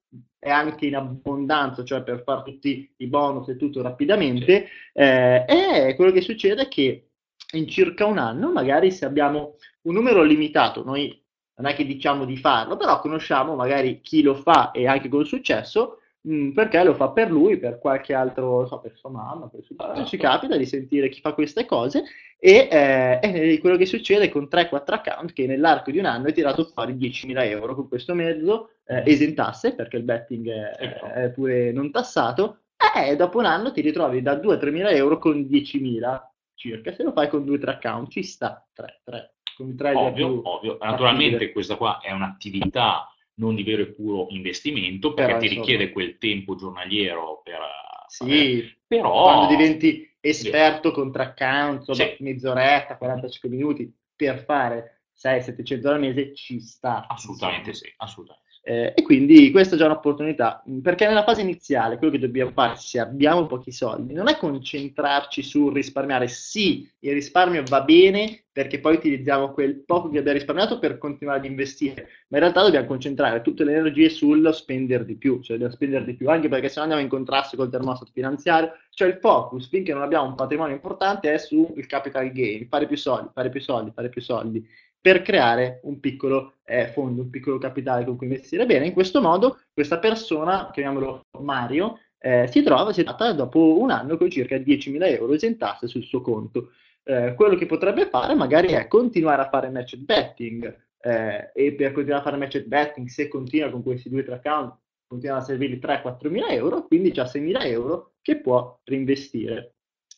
è 0.44 0.50
anche 0.50 0.84
in 0.84 0.94
abbondanza, 0.94 1.82
cioè 1.84 2.02
per 2.02 2.22
fare 2.22 2.42
tutti 2.44 2.92
i 2.98 3.06
bonus 3.06 3.48
e 3.48 3.56
tutto 3.56 3.80
rapidamente, 3.80 4.68
eh, 4.92 5.46
e 5.48 5.94
quello 5.96 6.12
che 6.12 6.20
succede 6.20 6.64
è 6.64 6.68
che 6.68 7.08
in 7.54 7.66
circa 7.66 8.04
un 8.04 8.18
anno, 8.18 8.52
magari 8.52 8.90
se 8.90 9.06
abbiamo 9.06 9.56
un 9.82 9.94
numero 9.94 10.22
limitato, 10.22 10.84
noi 10.84 11.18
non 11.56 11.70
è 11.70 11.74
che 11.74 11.86
diciamo 11.86 12.26
di 12.26 12.36
farlo, 12.36 12.76
però 12.76 13.00
conosciamo 13.00 13.54
magari 13.54 14.02
chi 14.02 14.20
lo 14.20 14.34
fa 14.34 14.70
e 14.72 14.86
anche 14.86 15.08
con 15.08 15.24
successo, 15.24 16.00
mh, 16.24 16.50
perché 16.50 16.82
lo 16.82 16.94
fa 16.94 17.10
per 17.10 17.30
lui, 17.30 17.58
per 17.58 17.78
qualche 17.78 18.14
altro, 18.14 18.66
so, 18.66 18.78
per 18.80 18.96
sua 18.96 19.10
mamma, 19.10 19.48
per 19.48 19.62
suo 19.62 19.74
padre, 19.74 20.04
ci 20.06 20.16
capita 20.16 20.56
di 20.56 20.66
sentire 20.66 21.08
chi 21.08 21.20
fa 21.20 21.32
queste 21.32 21.64
cose 21.66 22.04
e 22.38 22.68
eh, 22.70 23.18
è 23.20 23.58
quello 23.60 23.76
che 23.76 23.86
succede 23.86 24.28
con 24.28 24.48
3-4 24.50 24.82
account 24.86 25.32
che 25.32 25.46
nell'arco 25.46 25.90
di 25.90 25.98
un 25.98 26.06
anno 26.06 26.26
hai 26.26 26.32
tirato 26.34 26.64
fuori 26.64 26.94
10.000 26.94 27.44
euro 27.48 27.74
con 27.74 27.88
questo 27.88 28.14
mezzo, 28.14 28.70
eh, 28.86 29.02
esentasse 29.06 29.74
perché 29.74 29.96
il 29.96 30.02
betting 30.04 30.48
è, 30.48 30.72
Ecco. 30.78 31.06
è 31.06 31.30
pure 31.30 31.72
non 31.72 31.90
tassato, 31.90 32.58
e 32.96 33.16
dopo 33.16 33.38
un 33.38 33.46
anno 33.46 33.72
ti 33.72 33.80
ritrovi 33.80 34.20
da 34.20 34.34
2-3 34.34 34.70
mila 34.70 34.90
euro 34.90 35.18
con 35.18 35.40
10.000 35.40 36.20
circa, 36.54 36.92
se 36.92 37.02
lo 37.02 37.12
fai 37.12 37.28
con 37.28 37.44
2-3 37.44 37.68
account 37.68 38.10
ci 38.10 38.22
sta, 38.22 38.64
3, 38.72 39.00
3, 39.04 39.34
con 39.56 39.74
3 39.76 39.94
Ovvio, 39.94 40.40
ovvio. 40.44 40.78
Naturalmente 40.80 41.50
questa 41.52 41.76
qua 41.76 42.00
è 42.00 42.12
un'attività 42.12 43.08
non 43.36 43.54
di 43.54 43.62
vero 43.64 43.82
e 43.82 43.92
puro 43.92 44.26
investimento 44.30 45.12
perché 45.14 45.32
Però, 45.32 45.40
ti 45.40 45.46
insomma. 45.46 45.64
richiede 45.66 45.92
quel 45.92 46.18
tempo 46.18 46.54
giornaliero 46.54 47.40
per... 47.42 47.58
Sì, 48.06 48.62
però... 48.86 49.22
quando 49.22 49.46
diventi 49.46 50.08
esperto 50.20 50.92
con 50.92 51.10
3 51.10 51.22
account, 51.22 51.90
Sì. 51.90 52.16
mezz'oretta, 52.20 52.96
45 52.96 53.48
minuti 53.48 53.92
per 54.14 54.44
fare 54.44 55.02
6-700 55.20 55.70
euro 55.70 55.90
al 55.90 56.00
mese 56.00 56.34
ci 56.34 56.60
sta. 56.60 57.06
Assolutamente 57.08 57.72
sì, 57.74 57.92
assolutamente 57.96 58.42
sì. 58.43 58.43
Eh, 58.66 58.94
e 58.96 59.02
quindi 59.02 59.50
questa 59.50 59.74
è 59.74 59.78
già 59.78 59.84
un'opportunità, 59.84 60.64
perché 60.82 61.06
nella 61.06 61.22
fase 61.22 61.42
iniziale 61.42 61.98
quello 61.98 62.14
che 62.14 62.18
dobbiamo 62.18 62.50
fare, 62.52 62.76
se 62.76 62.98
abbiamo 62.98 63.46
pochi 63.46 63.70
soldi, 63.70 64.14
non 64.14 64.26
è 64.28 64.38
concentrarci 64.38 65.42
sul 65.42 65.74
risparmiare. 65.74 66.28
Sì, 66.28 66.90
il 67.00 67.12
risparmio 67.12 67.62
va 67.68 67.82
bene 67.82 68.44
perché 68.50 68.80
poi 68.80 68.94
utilizziamo 68.94 69.50
quel 69.50 69.84
poco 69.84 70.08
che 70.08 70.18
abbiamo 70.18 70.38
risparmiato 70.38 70.78
per 70.78 70.96
continuare 70.96 71.40
ad 71.40 71.44
investire, 71.44 72.08
ma 72.28 72.38
in 72.38 72.44
realtà 72.44 72.62
dobbiamo 72.62 72.86
concentrare 72.86 73.42
tutte 73.42 73.64
le 73.64 73.74
energie 73.74 74.08
sullo 74.08 74.50
spendere 74.52 75.04
di 75.04 75.16
più, 75.16 75.42
cioè 75.42 75.58
dobbiamo 75.58 75.74
spendere 75.74 76.04
di 76.06 76.14
più, 76.14 76.30
anche 76.30 76.48
perché 76.48 76.68
se 76.68 76.76
no 76.76 76.82
andiamo 76.82 77.02
in 77.02 77.08
contrasto 77.08 77.56
col 77.56 77.68
termostato 77.68 78.12
finanziario, 78.14 78.72
cioè 78.90 79.08
il 79.08 79.18
focus 79.20 79.68
finché 79.68 79.92
non 79.92 80.02
abbiamo 80.02 80.28
un 80.28 80.36
patrimonio 80.36 80.74
importante 80.74 81.32
è 81.32 81.36
sul 81.36 81.84
capital 81.86 82.30
gain, 82.30 82.66
fare 82.68 82.86
più 82.86 82.96
soldi, 82.96 83.28
fare 83.34 83.50
più 83.50 83.60
soldi, 83.60 83.90
fare 83.92 84.08
più 84.08 84.22
soldi 84.22 84.66
per 85.04 85.20
creare 85.20 85.80
un 85.82 86.00
piccolo 86.00 86.54
eh, 86.64 86.86
fondo, 86.86 87.20
un 87.20 87.28
piccolo 87.28 87.58
capitale 87.58 88.06
con 88.06 88.16
cui 88.16 88.26
investire. 88.26 88.64
Bene, 88.64 88.86
in 88.86 88.94
questo 88.94 89.20
modo 89.20 89.58
questa 89.70 89.98
persona, 89.98 90.70
chiamiamolo 90.72 91.26
Mario, 91.40 91.98
eh, 92.18 92.48
si 92.50 92.62
trova, 92.62 92.90
tratta 92.90 93.34
dopo 93.34 93.78
un 93.78 93.90
anno 93.90 94.16
con 94.16 94.30
circa 94.30 94.56
10.000 94.56 95.06
euro 95.08 95.34
esentasse 95.34 95.88
sul 95.88 96.04
suo 96.04 96.22
conto. 96.22 96.70
Eh, 97.02 97.34
quello 97.34 97.54
che 97.54 97.66
potrebbe 97.66 98.06
fare 98.08 98.34
magari 98.34 98.68
è 98.68 98.88
continuare 98.88 99.42
a 99.42 99.50
fare 99.50 99.68
match 99.68 99.96
betting 99.96 100.74
eh, 101.00 101.50
e 101.52 101.74
per 101.74 101.92
continuare 101.92 102.22
a 102.22 102.24
fare 102.24 102.38
match 102.38 102.64
betting, 102.64 103.06
se 103.06 103.28
continua 103.28 103.68
con 103.68 103.82
questi 103.82 104.08
due 104.08 104.24
tre 104.24 104.36
account, 104.36 104.74
continuano 105.06 105.42
a 105.42 105.44
servirgli 105.44 105.78
3-4 105.82 106.30
mila 106.30 106.48
euro, 106.48 106.86
quindi 106.86 107.12
già 107.12 107.26
6 107.26 107.42
mila 107.42 107.62
euro 107.66 108.14
che 108.22 108.40
può 108.40 108.80
reinvestire 108.84 109.73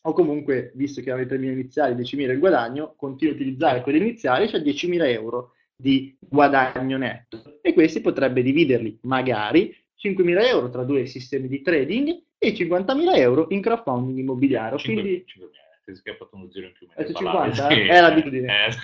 o 0.07 0.13
comunque, 0.13 0.71
visto 0.75 1.01
che 1.01 1.11
avete 1.11 1.35
i 1.35 1.39
miei 1.39 1.51
iniziali 1.53 1.93
10.000 1.93 2.31
il 2.31 2.39
guadagno, 2.39 2.93
continuo 2.95 3.33
a 3.33 3.35
utilizzare 3.35 3.81
quelli 3.81 3.99
iniziali, 3.99 4.47
cioè 4.47 4.61
10.000 4.61 5.05
euro 5.09 5.51
di 5.75 6.15
guadagno 6.17 6.97
netto. 6.97 7.59
E 7.61 7.73
questi 7.73 7.99
potrebbe 7.99 8.41
dividerli 8.41 8.99
magari 9.01 9.75
5.000 10.01 10.45
euro 10.45 10.69
tra 10.69 10.83
due 10.83 11.05
sistemi 11.07 11.49
di 11.49 11.61
trading 11.61 12.21
e 12.37 12.53
50.000 12.53 13.17
euro 13.17 13.47
in 13.49 13.61
crowdfunding 13.61 14.17
immobiliare. 14.17 14.77
5, 14.77 15.01
Quindi 15.01 15.23
5, 15.25 15.49
ti 15.83 15.91
è 15.91 15.95
scappato 15.95 16.37
uno 16.37 16.49
zero 16.51 16.67
in 16.67 16.71
più. 16.71 16.87
Parlavi. 16.87 17.13
50? 17.13 17.69
Sì. 17.69 17.79
È 17.81 17.99
l'abitudine. 17.99 18.55
Eh. 18.65 18.75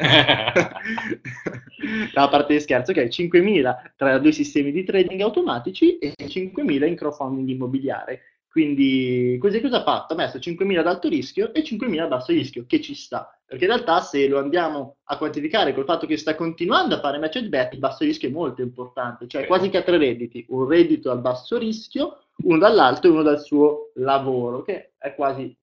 no, 2.15 2.21
a 2.21 2.27
parte 2.27 2.53
di 2.53 2.59
scherzo, 2.59 2.91
ok, 2.91 2.97
5.000 2.97 3.91
tra 3.95 4.17
due 4.17 4.31
sistemi 4.33 4.73
di 4.73 4.83
trading 4.83 5.21
automatici 5.21 5.97
e 5.99 6.13
5.000 6.17 6.85
in 6.85 6.95
crowdfunding 6.95 7.47
immobiliare. 7.47 8.32
Quindi 8.53 9.35
così 9.41 9.59
cosa 9.61 9.79
ha 9.79 9.83
fatto? 9.83 10.13
Ha 10.13 10.15
messo 10.15 10.37
5.000 10.37 10.77
ad 10.77 10.85
alto 10.85 11.09
rischio 11.09 11.51
e 11.55 11.63
5.000 11.63 12.01
a 12.01 12.05
basso 12.05 12.31
rischio, 12.31 12.65
che 12.67 12.81
ci 12.81 12.93
sta. 12.93 13.35
Perché 13.43 13.63
in 13.63 13.71
realtà 13.71 13.99
se 13.99 14.27
lo 14.27 14.37
andiamo 14.37 14.97
a 15.05 15.17
quantificare 15.17 15.73
col 15.73 15.85
fatto 15.85 16.05
che 16.05 16.17
sta 16.17 16.35
continuando 16.35 16.93
a 16.93 16.99
fare 16.99 17.17
match 17.17 17.41
bet, 17.47 17.73
il 17.73 17.79
basso 17.79 18.03
rischio 18.03 18.29
è 18.29 18.31
molto 18.31 18.61
importante. 18.61 19.25
Cioè 19.25 19.47
quasi 19.47 19.69
che 19.69 19.77
ha 19.77 19.81
tre 19.81 19.97
redditi, 19.97 20.45
un 20.49 20.67
reddito 20.67 21.09
al 21.09 21.19
basso 21.19 21.57
rischio, 21.57 22.25
uno 22.43 22.59
dall'alto 22.59 23.07
e 23.07 23.09
uno 23.09 23.23
dal 23.23 23.41
suo 23.41 23.91
lavoro, 23.95 24.61
che 24.61 24.91
è 24.99 25.15
quasi 25.15 25.57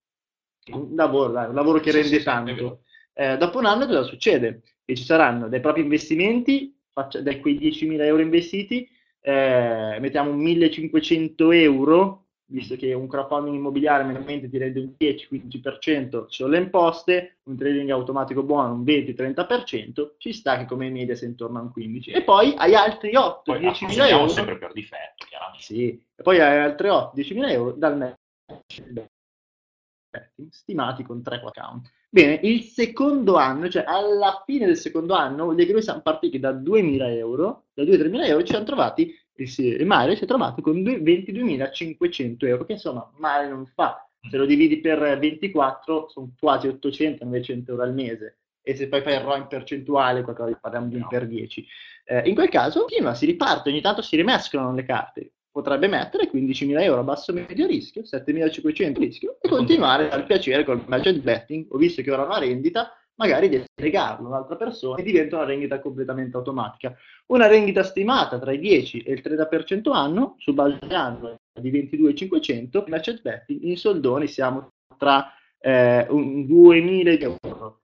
un 0.73 0.93
lavoro, 0.97 1.31
dai, 1.31 1.49
un 1.49 1.55
lavoro 1.55 1.79
che 1.79 1.93
rende 1.93 2.19
sì, 2.19 2.25
tanto. 2.25 2.81
Eh, 3.13 3.37
dopo 3.37 3.59
un 3.59 3.67
anno 3.67 3.87
cosa 3.87 4.03
succede? 4.03 4.63
Che 4.85 4.97
ci 4.97 5.05
saranno 5.05 5.49
dei 5.49 5.61
propri 5.61 5.83
investimenti, 5.83 6.77
faccia- 6.93 7.21
da 7.21 7.39
quei 7.39 7.57
10.000 7.57 8.05
euro 8.05 8.21
investiti, 8.21 8.89
eh, 9.21 9.97
mettiamo 10.01 10.33
1.500 10.33 11.53
euro, 11.53 12.25
visto 12.51 12.77
che 12.77 12.93
un 12.93 13.07
crowdfunding 13.07 13.55
immobiliare 13.55 14.05
mediamente 14.05 14.49
ti 14.49 14.59
rende 14.59 14.81
un 14.81 14.93
10-15% 14.99 16.25
sulle 16.29 16.59
imposte, 16.59 17.39
un 17.45 17.57
trading 17.57 17.91
automatico 17.91 18.43
buono 18.43 18.75
un 18.75 18.83
20-30%, 18.83 20.13
ci 20.19 20.33
sta 20.33 20.59
che 20.59 20.67
come 20.67 20.91
media 20.91 21.15
sia 21.15 21.29
intorno 21.29 21.59
a 21.59 21.63
un 21.63 21.73
15%. 21.77 22.15
E 22.15 22.23
poi 22.23 22.55
hai 22.57 22.75
altri 22.75 23.13
8-10.000 23.13 23.43
Poi 23.45 23.67
acconsigliamo 23.67 24.11
euro. 24.11 24.29
sempre 24.29 24.59
per 24.59 24.73
difetto, 24.73 25.27
chiaramente. 25.29 25.65
Sì, 25.65 25.89
e 25.89 26.23
poi 26.23 26.41
hai 26.41 26.59
altri 26.59 26.89
8-10.000 26.89 27.51
euro 27.51 27.73
dal 27.73 28.17
betting, 30.11 30.51
stimati 30.51 31.05
con 31.05 31.23
3 31.23 31.43
account. 31.45 31.91
Bene, 32.13 32.41
il 32.43 32.63
secondo 32.63 33.37
anno, 33.37 33.69
cioè 33.69 33.85
alla 33.87 34.43
fine 34.45 34.67
del 34.67 34.77
secondo 34.77 35.15
anno, 35.15 35.45
vuol 35.45 35.55
dire 35.55 35.69
che 35.69 35.75
noi 35.75 35.83
siamo 35.83 36.01
partiti 36.01 36.41
da 36.41 36.51
2.000 36.51 37.17
euro, 37.17 37.67
da 37.73 37.85
2-3.000 37.85 38.25
euro, 38.27 38.41
ci 38.41 38.51
siamo 38.51 38.65
trovati, 38.65 39.17
sì, 39.47 39.67
il 39.67 39.87
Mario 39.87 40.15
si 40.17 40.25
è 40.25 40.27
trovato 40.27 40.61
con 40.63 40.83
due- 40.83 40.99
22.500 41.01 42.47
euro, 42.47 42.65
che 42.65 42.73
insomma 42.73 43.11
male 43.19 43.49
non 43.49 43.67
fa. 43.67 44.05
Se 44.31 44.37
lo 44.37 44.45
dividi 44.45 44.81
per 44.81 45.19
24 45.19 46.09
sono 46.09 46.33
quasi 46.39 46.69
800-900 46.69 47.71
euro 47.71 47.83
al 47.83 47.95
mese. 47.95 48.39
E 48.63 48.77
se 48.77 48.89
poi 48.89 49.01
fai 49.01 49.15
il 49.15 49.21
ROI 49.21 49.39
in 49.39 49.47
percentuale, 49.47 50.23
qualcosa 50.23 50.55
parliamo 50.61 50.89
di 50.89 50.95
un 50.97 51.01
No. 51.03 51.09
per 51.09 51.27
10. 51.27 51.67
Eh, 52.05 52.29
in 52.29 52.35
quel 52.35 52.51
caso, 52.51 52.81
continua, 52.81 53.15
si 53.15 53.25
riparte, 53.25 53.71
ogni 53.71 53.81
tanto 53.81 54.03
si 54.03 54.17
rimescolano 54.17 54.75
le 54.75 54.85
carte. 54.85 55.33
Potrebbe 55.51 55.89
mettere 55.89 56.29
15.000 56.31 56.81
euro 56.83 57.01
a 57.01 57.05
basso 57.05 57.33
medio 57.33 57.67
rischio, 57.67 58.03
7.500 58.05 58.99
rischio 59.01 59.39
e 59.41 59.49
continuare 59.49 60.11
al 60.11 60.25
piacere 60.27 60.65
col 60.65 60.85
match 60.87 61.11
betting. 61.15 61.67
Ho 61.71 61.79
visto 61.79 62.03
che 62.03 62.11
ora 62.13 62.23
ha 62.23 62.27
una 62.27 62.39
rendita, 62.39 62.93
magari 63.17 63.49
di 63.49 63.63
legarlo 63.75 64.27
a 64.27 64.31
un'altra 64.31 64.57
persona 64.57 64.97
e 64.97 65.03
diventa 65.03 65.37
una 65.37 65.45
rendita 65.45 65.81
completamente 65.81 66.37
automatica. 66.37 66.97
Una 67.27 67.47
rendita 67.47 67.83
stimata 67.83 68.39
tra 68.39 68.53
i 68.53 68.59
10 68.59 69.01
e 69.01 69.13
il 69.13 69.23
30% 69.25 69.93
anno, 69.93 70.37
su 70.39 70.55
base 70.55 70.79
annua 70.89 71.35
di 71.61 71.71
22.500, 71.71 72.89
match 72.89 73.21
betting 73.21 73.63
in 73.63 73.77
soldoni 73.77 74.27
siamo 74.27 74.71
tra 74.97 75.33
eh, 75.59 76.07
un 76.09 76.47
2.000 76.47 77.21
euro 77.21 77.81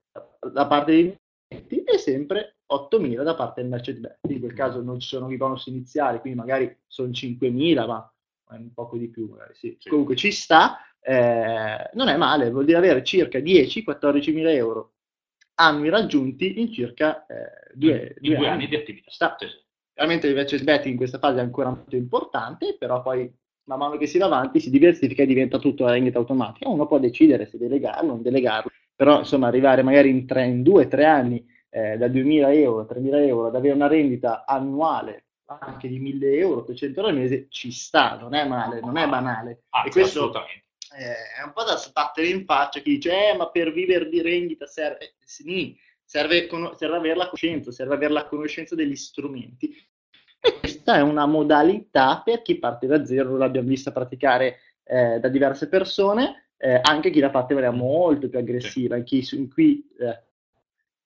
da 0.51 0.65
parte 0.65 0.91
dei 0.91 1.01
investimenti 1.01 1.91
e 1.91 1.97
sempre 1.97 2.55
8.000 2.71 3.23
da 3.23 3.35
parte 3.35 3.61
del 3.61 3.69
merchant 3.69 3.99
betting. 3.99 4.33
In 4.33 4.39
quel 4.39 4.53
caso 4.53 4.81
non 4.81 4.99
ci 4.99 5.07
sono 5.07 5.31
i 5.31 5.37
bonus 5.37 5.67
iniziali, 5.67 6.19
quindi 6.19 6.39
magari 6.39 6.75
sono 6.87 7.09
5.000, 7.09 7.87
ma 7.87 8.11
è 8.49 8.55
un 8.55 8.73
poco 8.73 8.97
di 8.97 9.07
più, 9.07 9.27
magari 9.29 9.53
sì. 9.55 9.75
Sì. 9.79 9.89
Comunque 9.89 10.15
ci 10.15 10.31
sta, 10.31 10.77
eh, 10.99 11.89
non 11.93 12.07
è 12.07 12.17
male, 12.17 12.49
vuol 12.49 12.65
dire 12.65 12.77
avere 12.77 13.03
circa 13.03 13.39
10-14.000 13.39 14.47
euro 14.49 14.93
annui 15.59 15.89
raggiunti 15.89 16.59
in 16.59 16.71
circa 16.71 17.25
eh, 17.25 17.71
due, 17.73 18.15
in 18.21 18.35
due 18.35 18.47
anni 18.47 18.67
di 18.67 18.75
attività. 18.75 19.09
Sta. 19.11 19.35
Chiaramente 19.93 20.27
il 20.27 20.35
match 20.35 20.61
betting 20.63 20.91
in 20.91 20.97
questa 20.97 21.17
fase 21.17 21.39
è 21.39 21.41
ancora 21.41 21.69
molto 21.69 21.95
importante, 21.95 22.75
però 22.77 23.01
poi 23.01 23.31
man 23.63 23.79
mano 23.79 23.97
che 23.97 24.07
si 24.07 24.17
va 24.17 24.25
avanti 24.25 24.59
si 24.59 24.69
diversifica 24.69 25.23
e 25.23 25.25
diventa 25.25 25.57
tutto 25.57 25.85
la 25.85 25.91
rendita 25.91 26.19
automatica. 26.19 26.69
Uno 26.69 26.87
può 26.87 26.99
decidere 26.99 27.47
se 27.47 27.57
delegarlo 27.57 28.11
o 28.11 28.13
non 28.13 28.21
delegarlo, 28.21 28.71
però 28.95 29.19
insomma 29.19 29.47
arrivare 29.47 29.81
magari 29.81 30.09
in, 30.09 30.25
tre, 30.25 30.45
in 30.45 30.61
due 30.61 30.85
o 30.85 30.87
tre 30.87 31.05
anni 31.05 31.43
eh, 31.69 31.97
da 31.97 32.07
2.000 32.07 32.53
euro, 32.55 32.87
3.000 32.89 33.15
euro 33.25 33.47
ad 33.47 33.55
avere 33.55 33.73
una 33.73 33.87
rendita 33.87 34.45
annuale 34.45 35.25
anche 35.47 35.87
di 35.87 36.01
1.000 36.01 36.37
euro, 36.37 36.59
800 36.59 36.99
euro 36.99 37.11
al 37.11 37.17
mese 37.17 37.47
ci 37.49 37.71
sta, 37.71 38.17
non 38.17 38.33
è 38.33 38.45
male, 38.45 38.81
non 38.81 38.97
è 38.97 39.07
banale. 39.07 39.63
Anzi, 39.69 39.87
e 39.87 39.91
questo. 39.91 40.31
Eh, 40.95 41.41
è 41.41 41.43
un 41.43 41.51
po' 41.53 41.63
da 41.63 41.75
sbattere 41.77 42.27
in 42.27 42.45
faccia 42.45 42.79
chi 42.79 42.91
dice, 42.91 43.29
eh, 43.31 43.35
ma 43.35 43.49
per 43.49 43.71
vivere 43.73 44.09
di 44.09 44.21
rendita 44.21 44.65
serve, 44.67 44.99
eh, 44.99 45.13
sì, 45.23 45.77
serve, 46.03 46.47
con- 46.47 46.75
serve 46.75 46.97
avere 46.97 47.15
la 47.15 47.29
coscienza, 47.29 47.71
serve 47.71 47.95
avere 47.95 48.13
la 48.13 48.25
conoscenza 48.25 48.75
degli 48.75 48.95
strumenti. 48.95 49.75
E 50.39 50.59
questa 50.59 50.97
è 50.97 51.01
una 51.01 51.25
modalità 51.25 52.21
per 52.23 52.41
chi 52.41 52.59
parte 52.59 52.87
da 52.87 53.03
zero, 53.05 53.35
l'abbiamo 53.37 53.67
vista 53.67 53.91
praticare 53.91 54.59
eh, 54.83 55.19
da 55.19 55.27
diverse 55.27 55.67
persone, 55.67 56.51
eh, 56.57 56.79
anche 56.81 57.09
chi 57.09 57.19
l'ha 57.19 57.29
fatta 57.29 57.53
in 57.53 57.59
maniera 57.59 57.75
molto 57.75 58.29
più 58.29 58.39
aggressiva, 58.39 58.99
chi, 58.99 59.21
su, 59.23 59.35
in 59.35 59.51
cui, 59.51 59.85
eh, 59.99 60.23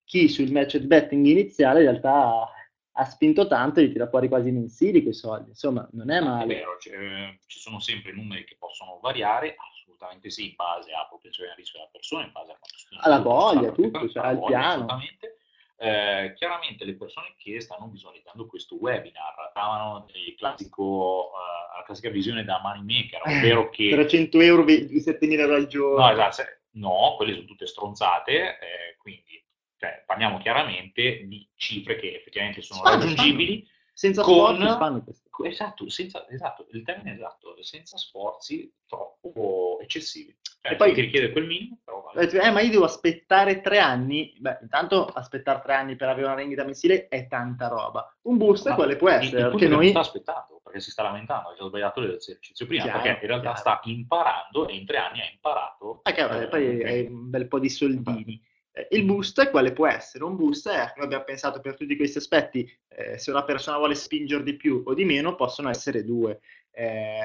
chi 0.03 0.27
sul 0.27 0.51
match 0.51 0.77
betting 0.79 1.25
iniziale 1.25 1.79
in 1.79 1.89
realtà 1.89 2.47
ha 2.93 3.05
spinto 3.05 3.47
tanto 3.47 3.79
e 3.79 3.85
gli 3.85 3.91
tira 3.93 4.09
fuori 4.09 4.27
quasi 4.27 4.51
mensili 4.51 5.01
quei 5.01 5.13
soldi, 5.13 5.49
insomma 5.49 5.87
non 5.93 6.11
è 6.11 6.17
È 6.17 6.21
male. 6.21 6.55
vero, 6.55 6.77
cioè, 6.77 7.33
ci 7.47 7.59
sono 7.59 7.79
sempre 7.79 8.11
numeri 8.11 8.43
che 8.43 8.57
possono 8.59 8.99
variare, 9.01 9.55
assolutamente 10.01 10.29
sì, 10.29 10.49
in 10.49 10.55
base 10.55 10.91
a 10.91 11.05
protezione 11.07 11.49
del 11.49 11.57
rischio 11.57 11.79
della 11.79 11.91
persona, 11.91 12.25
in 12.25 12.31
base 12.31 12.51
a 12.51 12.57
quanto 12.57 12.77
spinge 12.77 13.05
Alla 13.05 13.19
voglia, 13.19 13.71
tutto, 13.71 14.09
cioè, 14.09 14.25
al 14.25 14.43
piano. 14.43 14.67
Assolutamente. 14.67 15.35
Eh, 15.77 16.33
chiaramente 16.35 16.85
le 16.85 16.93
persone 16.93 17.33
che 17.37 17.59
stanno 17.59 17.87
visualizzando 17.87 18.45
questo 18.45 18.75
webinar 18.75 19.47
stavano 19.49 20.05
il 20.13 20.35
classico, 20.35 21.31
eh, 21.31 21.77
la 21.77 21.83
classica 21.83 22.09
visione 22.09 22.43
da 22.43 22.59
money 22.61 22.83
maker, 22.83 23.21
ovvero 23.25 23.69
che 23.71 23.89
300 23.89 24.41
euro, 24.41 24.63
7.000 24.63 25.39
euro 25.39 25.55
al 25.55 25.65
giorno. 25.65 26.05
No, 26.05 26.11
esatto, 26.11 26.43
no, 26.73 27.15
quelle 27.17 27.33
sono 27.33 27.45
tutte 27.45 27.65
stronzate, 27.65 28.59
eh, 28.59 28.97
quindi 28.97 29.43
cioè, 29.77 30.03
parliamo 30.05 30.37
chiaramente 30.37 31.25
di 31.25 31.47
cifre 31.55 31.95
che 31.95 32.13
effettivamente 32.13 32.61
sono 32.61 32.83
raggiungibili. 32.83 33.67
Senza 33.93 34.21
con- 34.23 34.55
sport 34.55 34.57
si 34.71 34.77
fanno 34.77 35.03
queste. 35.03 35.29
Esatto, 35.43 35.89
senza, 35.89 36.27
esatto, 36.29 36.67
il 36.71 36.83
termine 36.83 37.13
esatto, 37.13 37.55
senza 37.61 37.97
sforzi 37.97 38.71
troppo 38.87 39.79
eccessivi. 39.81 40.35
Cioè, 40.61 40.73
E 40.73 40.75
poi- 40.75 40.93
ti 40.93 41.01
richiede 41.01 41.31
quel 41.31 41.47
minimo, 41.47 41.79
però 41.83 42.01
vale. 42.13 42.29
Eh, 42.29 42.51
ma 42.51 42.61
io 42.61 42.69
devo 42.69 42.83
aspettare 42.85 43.61
tre 43.61 43.79
anni. 43.79 44.35
Beh, 44.37 44.59
intanto 44.61 45.07
aspettare 45.07 45.61
tre 45.63 45.73
anni 45.73 45.95
per 45.95 46.09
avere 46.09 46.27
una 46.27 46.35
rendita 46.35 46.63
mensile 46.63 47.07
è 47.07 47.27
tanta 47.27 47.67
roba. 47.67 48.15
Un 48.23 48.37
boost, 48.37 48.67
Ma 48.69 48.75
quale 48.75 48.95
può 48.97 49.09
essere? 49.09 49.41
Perché 49.43 49.57
che 49.57 49.67
noi... 49.67 49.77
non 49.85 49.89
sta 49.89 49.99
aspettando, 50.01 50.61
perché 50.63 50.79
si 50.79 50.91
sta 50.91 51.01
lamentando, 51.03 51.49
ha 51.49 51.55
già 51.55 51.65
sbagliato 51.65 51.99
l'esercizio 52.01 52.67
prima, 52.67 52.83
Chiaro, 52.83 53.01
perché 53.01 53.21
in 53.21 53.27
realtà 53.27 53.53
chiaro. 53.53 53.57
sta 53.59 53.79
imparando 53.89 54.67
e 54.67 54.75
in 54.75 54.85
tre 54.85 54.97
anni 54.97 55.21
ha 55.21 55.29
imparato. 55.31 55.99
Ah, 56.03 56.11
cavolo, 56.13 56.41
eh, 56.41 56.47
poi 56.47 56.83
hai 56.83 57.05
un 57.07 57.29
bel 57.31 57.47
po' 57.47 57.57
di 57.59 57.69
soldini. 57.69 58.39
Eh, 58.73 58.87
il 58.91 59.03
boost 59.03 59.49
quale 59.49 59.73
può 59.73 59.87
essere? 59.87 60.23
Un 60.23 60.35
boost 60.35 60.69
è, 60.69 60.91
come 60.93 61.05
abbiamo 61.05 61.23
pensato 61.23 61.59
per 61.59 61.75
tutti 61.75 61.95
questi 61.95 62.17
aspetti, 62.17 62.69
eh, 62.89 63.17
se 63.17 63.31
una 63.31 63.43
persona 63.43 63.77
vuole 63.77 63.95
spingere 63.95 64.43
di 64.43 64.55
più 64.55 64.81
o 64.85 64.93
di 64.93 65.05
meno, 65.05 65.35
possono 65.35 65.69
essere 65.69 66.03
due. 66.03 66.39
Eh, 66.71 67.19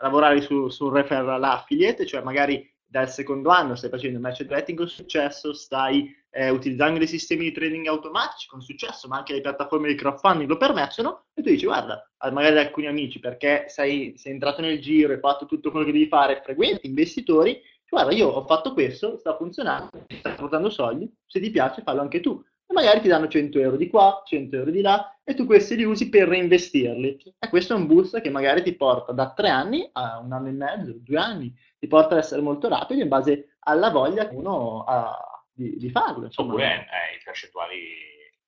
lavorare 0.00 0.40
su, 0.42 0.68
su 0.68 0.86
un 0.86 0.92
referral 0.92 1.42
affiliate, 1.42 2.04
cioè 2.04 2.22
magari 2.22 2.70
dal 2.90 3.10
secondo 3.10 3.50
anno 3.50 3.74
stai 3.74 3.90
facendo 3.90 4.18
match 4.18 4.44
betting 4.44 4.78
con 4.78 4.88
successo, 4.88 5.52
stai 5.52 6.14
eh, 6.30 6.48
utilizzando 6.48 6.98
dei 6.98 7.06
sistemi 7.06 7.44
di 7.44 7.52
trading 7.52 7.86
automatici 7.86 8.48
con 8.48 8.62
successo, 8.62 9.08
ma 9.08 9.18
anche 9.18 9.34
le 9.34 9.40
piattaforme 9.40 9.88
di 9.88 9.94
crowdfunding 9.94 10.48
lo 10.48 10.56
permettono, 10.56 11.24
e 11.34 11.42
tu 11.42 11.50
dici 11.50 11.66
guarda, 11.66 12.10
magari 12.32 12.58
alcuni 12.58 12.86
amici, 12.86 13.18
perché 13.18 13.66
sei, 13.68 14.14
sei 14.16 14.32
entrato 14.32 14.62
nel 14.62 14.80
giro, 14.80 15.12
hai 15.12 15.18
fatto 15.18 15.44
tutto 15.44 15.70
quello 15.70 15.84
che 15.84 15.92
devi 15.92 16.08
fare, 16.08 16.40
frequenti 16.42 16.86
investitori, 16.86 17.60
guarda, 17.88 18.12
io 18.12 18.28
ho 18.28 18.44
fatto 18.44 18.72
questo, 18.72 19.18
sta 19.18 19.36
funzionando, 19.36 20.04
sta 20.08 20.34
portando 20.34 20.70
soldi, 20.70 21.10
se 21.26 21.40
ti 21.40 21.50
piace 21.50 21.82
fallo 21.82 22.00
anche 22.00 22.20
tu. 22.20 22.42
E 22.66 22.74
magari 22.74 23.00
ti 23.00 23.08
danno 23.08 23.28
100 23.28 23.58
euro 23.60 23.76
di 23.76 23.88
qua, 23.88 24.22
100 24.24 24.56
euro 24.56 24.70
di 24.70 24.82
là, 24.82 25.18
e 25.24 25.34
tu 25.34 25.46
questi 25.46 25.74
li 25.74 25.84
usi 25.84 26.08
per 26.08 26.28
reinvestirli. 26.28 27.34
E 27.38 27.48
questo 27.48 27.72
è 27.72 27.76
un 27.76 27.86
boost 27.86 28.20
che 28.20 28.30
magari 28.30 28.62
ti 28.62 28.74
porta 28.74 29.12
da 29.12 29.32
tre 29.32 29.48
anni 29.48 29.88
a 29.92 30.18
un 30.18 30.32
anno 30.32 30.48
e 30.48 30.52
mezzo, 30.52 30.94
due 30.98 31.18
anni, 31.18 31.54
ti 31.78 31.86
porta 31.86 32.14
ad 32.14 32.20
essere 32.20 32.42
molto 32.42 32.68
rapido 32.68 33.00
in 33.00 33.08
base 33.08 33.56
alla 33.60 33.90
voglia 33.90 34.28
che 34.28 34.34
uno 34.34 34.84
ha 34.84 35.16
di, 35.50 35.76
di 35.76 35.90
farlo. 35.90 36.26
Insomma. 36.26 36.52
Oppure 36.52 36.66
hai 36.66 37.20
percentuali 37.24 37.76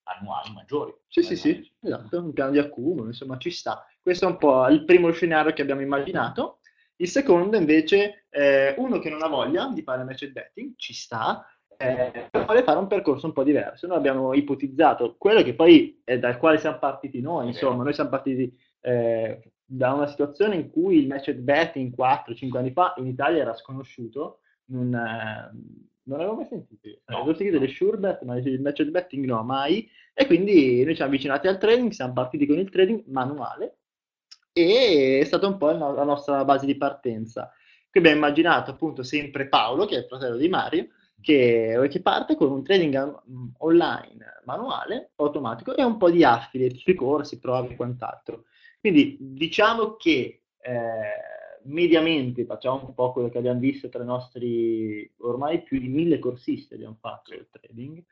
annuali 0.05 0.53
maggiori. 0.53 0.95
Sì, 1.09 1.23
sì, 1.23 1.37
sì, 1.37 1.73
esatto, 1.81 2.19
un 2.19 2.33
piano 2.33 2.51
di 2.51 2.59
accumulo, 2.59 3.07
insomma 3.07 3.37
ci 3.39 3.51
sta. 3.51 3.87
Questo 4.01 4.27
è 4.27 4.29
un 4.29 4.37
po' 4.37 4.67
il 4.69 4.85
primo 4.85 5.11
scenario 5.11 5.53
che 5.53 5.63
abbiamo 5.63 5.81
immaginato. 5.81 6.60
Il 7.01 7.09
secondo 7.09 7.57
invece 7.57 8.27
è 8.29 8.75
uno 8.77 8.99
che 8.99 9.09
non 9.09 9.23
ha 9.23 9.27
voglia 9.27 9.71
di 9.73 9.83
fare 9.83 10.05
match 10.05 10.31
betting, 10.31 10.75
ci 10.77 10.93
sta, 10.93 11.47
eh, 11.79 12.29
vuole 12.31 12.63
fare 12.63 12.79
un 12.79 12.89
percorso 12.89 13.25
un 13.25 13.33
po' 13.33 13.43
diverso. 13.43 13.87
Noi 13.87 13.97
abbiamo 13.97 14.35
ipotizzato 14.35 15.17
quello 15.17 15.43
che 15.43 15.55
poi 15.55 16.03
è 16.05 16.19
dal 16.19 16.37
quale 16.37 16.59
siamo 16.59 16.79
partiti 16.79 17.23
noi, 17.23 17.47
insomma, 17.47 17.85
noi 17.85 17.95
siamo 17.95 18.11
partiti 18.11 18.55
eh, 18.83 19.41
da 19.65 19.95
una 19.95 20.09
situazione 20.09 20.57
in 20.57 20.71
cui 20.71 20.99
il 20.99 21.07
match 21.07 21.33
betting 21.33 21.95
4-5 21.97 22.59
anni 22.59 22.73
fa 22.73 22.93
in 22.99 23.07
Italia 23.07 23.41
era 23.41 23.55
sconosciuto, 23.55 24.41
non, 24.67 24.95
eh, 24.95 25.51
non 26.03 26.21
avevo 26.21 26.35
mai 26.35 26.47
sentito. 26.51 26.87
No. 27.07 27.17
Avevo 27.17 27.35
sentito 27.35 27.59
delle 27.59 27.73
sure 27.73 27.97
bet, 27.97 28.23
ma 28.25 28.37
il 28.37 28.61
match 28.61 28.85
betting 28.85 29.25
no, 29.25 29.43
mai. 29.43 29.89
E 30.13 30.27
quindi 30.27 30.83
noi 30.83 30.91
ci 30.91 30.97
siamo 30.97 31.13
avvicinati 31.13 31.49
al 31.49 31.57
trading, 31.57 31.93
siamo 31.93 32.13
partiti 32.13 32.45
con 32.45 32.59
il 32.59 32.69
trading 32.69 33.05
manuale 33.07 33.77
e 34.61 35.21
è 35.21 35.25
stata 35.25 35.47
un 35.47 35.57
po' 35.57 35.71
la 35.71 36.05
nostra 36.05 36.45
base 36.45 36.67
di 36.67 36.77
partenza. 36.77 37.53
Qui 37.91 38.01
abbiamo 38.01 38.19
immaginato 38.19 38.71
appunto 38.71 39.03
sempre 39.03 39.49
Paolo, 39.49 39.85
che 39.87 39.97
è 39.97 39.99
il 39.99 40.07
fratello 40.07 40.37
di 40.37 40.49
Mario, 40.49 40.89
che, 41.21 41.87
che 41.91 42.01
parte 42.01 42.37
con 42.37 42.51
un 42.51 42.63
trading 42.63 43.23
online 43.59 44.43
manuale, 44.45 45.11
automatico 45.17 45.77
e 45.77 45.83
un 45.83 45.97
po' 45.97 46.11
di 46.11 46.25
affiliate 46.25 46.77
sui 46.77 46.95
corsi, 46.95 47.39
prove 47.39 47.73
e 47.73 47.77
quant'altro. 47.77 48.45
Quindi 48.81 49.17
diciamo 49.21 49.97
che 49.97 50.43
eh, 50.63 51.63
mediamente 51.65 52.45
facciamo 52.45 52.87
un 52.87 52.95
po' 52.95 53.13
quello 53.13 53.29
che 53.29 53.39
abbiamo 53.39 53.61
visto 53.61 53.89
tra 53.89 54.03
i 54.03 54.07
nostri 54.07 55.11
ormai 55.19 55.63
più 55.63 55.79
di 55.79 55.89
mille 55.89 56.19
corsisti 56.19 56.75
abbiamo 56.75 56.97
fatto 57.01 57.35
il 57.35 57.49
trading. 57.51 58.03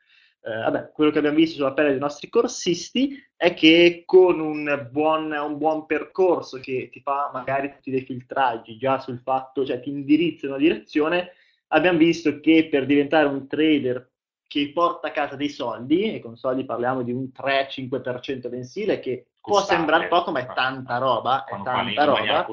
Eh, 0.41 0.57
vabbè, 0.57 0.91
quello 0.93 1.11
che 1.11 1.17
abbiamo 1.17 1.35
visto 1.35 1.57
sulla 1.57 1.73
pelle 1.73 1.89
dei 1.89 1.99
nostri 1.99 2.29
corsisti 2.29 3.21
è 3.35 3.53
che 3.53 4.03
con 4.05 4.39
un 4.39 4.87
buon, 4.89 5.31
un 5.31 5.57
buon, 5.57 5.85
percorso 5.85 6.59
che 6.59 6.89
ti 6.91 7.01
fa 7.01 7.29
magari 7.33 7.73
tutti 7.73 7.91
dei 7.91 8.05
filtraggi 8.05 8.77
già 8.77 8.99
sul 8.99 9.19
fatto, 9.19 9.65
cioè 9.65 9.81
ti 9.81 9.89
indirizza 9.89 10.45
in 10.45 10.53
una 10.53 10.61
direzione, 10.61 11.31
abbiamo 11.67 11.97
visto 11.97 12.39
che 12.39 12.69
per 12.69 12.85
diventare 12.85 13.27
un 13.27 13.47
trader 13.47 14.09
che 14.47 14.71
porta 14.73 15.09
a 15.09 15.11
casa 15.11 15.35
dei 15.35 15.49
soldi, 15.49 16.15
e 16.15 16.19
con 16.19 16.35
soldi 16.35 16.65
parliamo 16.65 17.03
di 17.03 17.11
un 17.11 17.25
3-5% 17.25 18.49
mensile, 18.49 18.99
che 18.99 19.27
può 19.39 19.61
sembrare 19.61 20.07
poco, 20.07 20.31
ma 20.31 20.39
è 20.39 20.53
tanta 20.53 20.97
roba, 20.97 21.43
è 21.43 21.51
tanta 21.61 22.03
roba, 22.05 22.45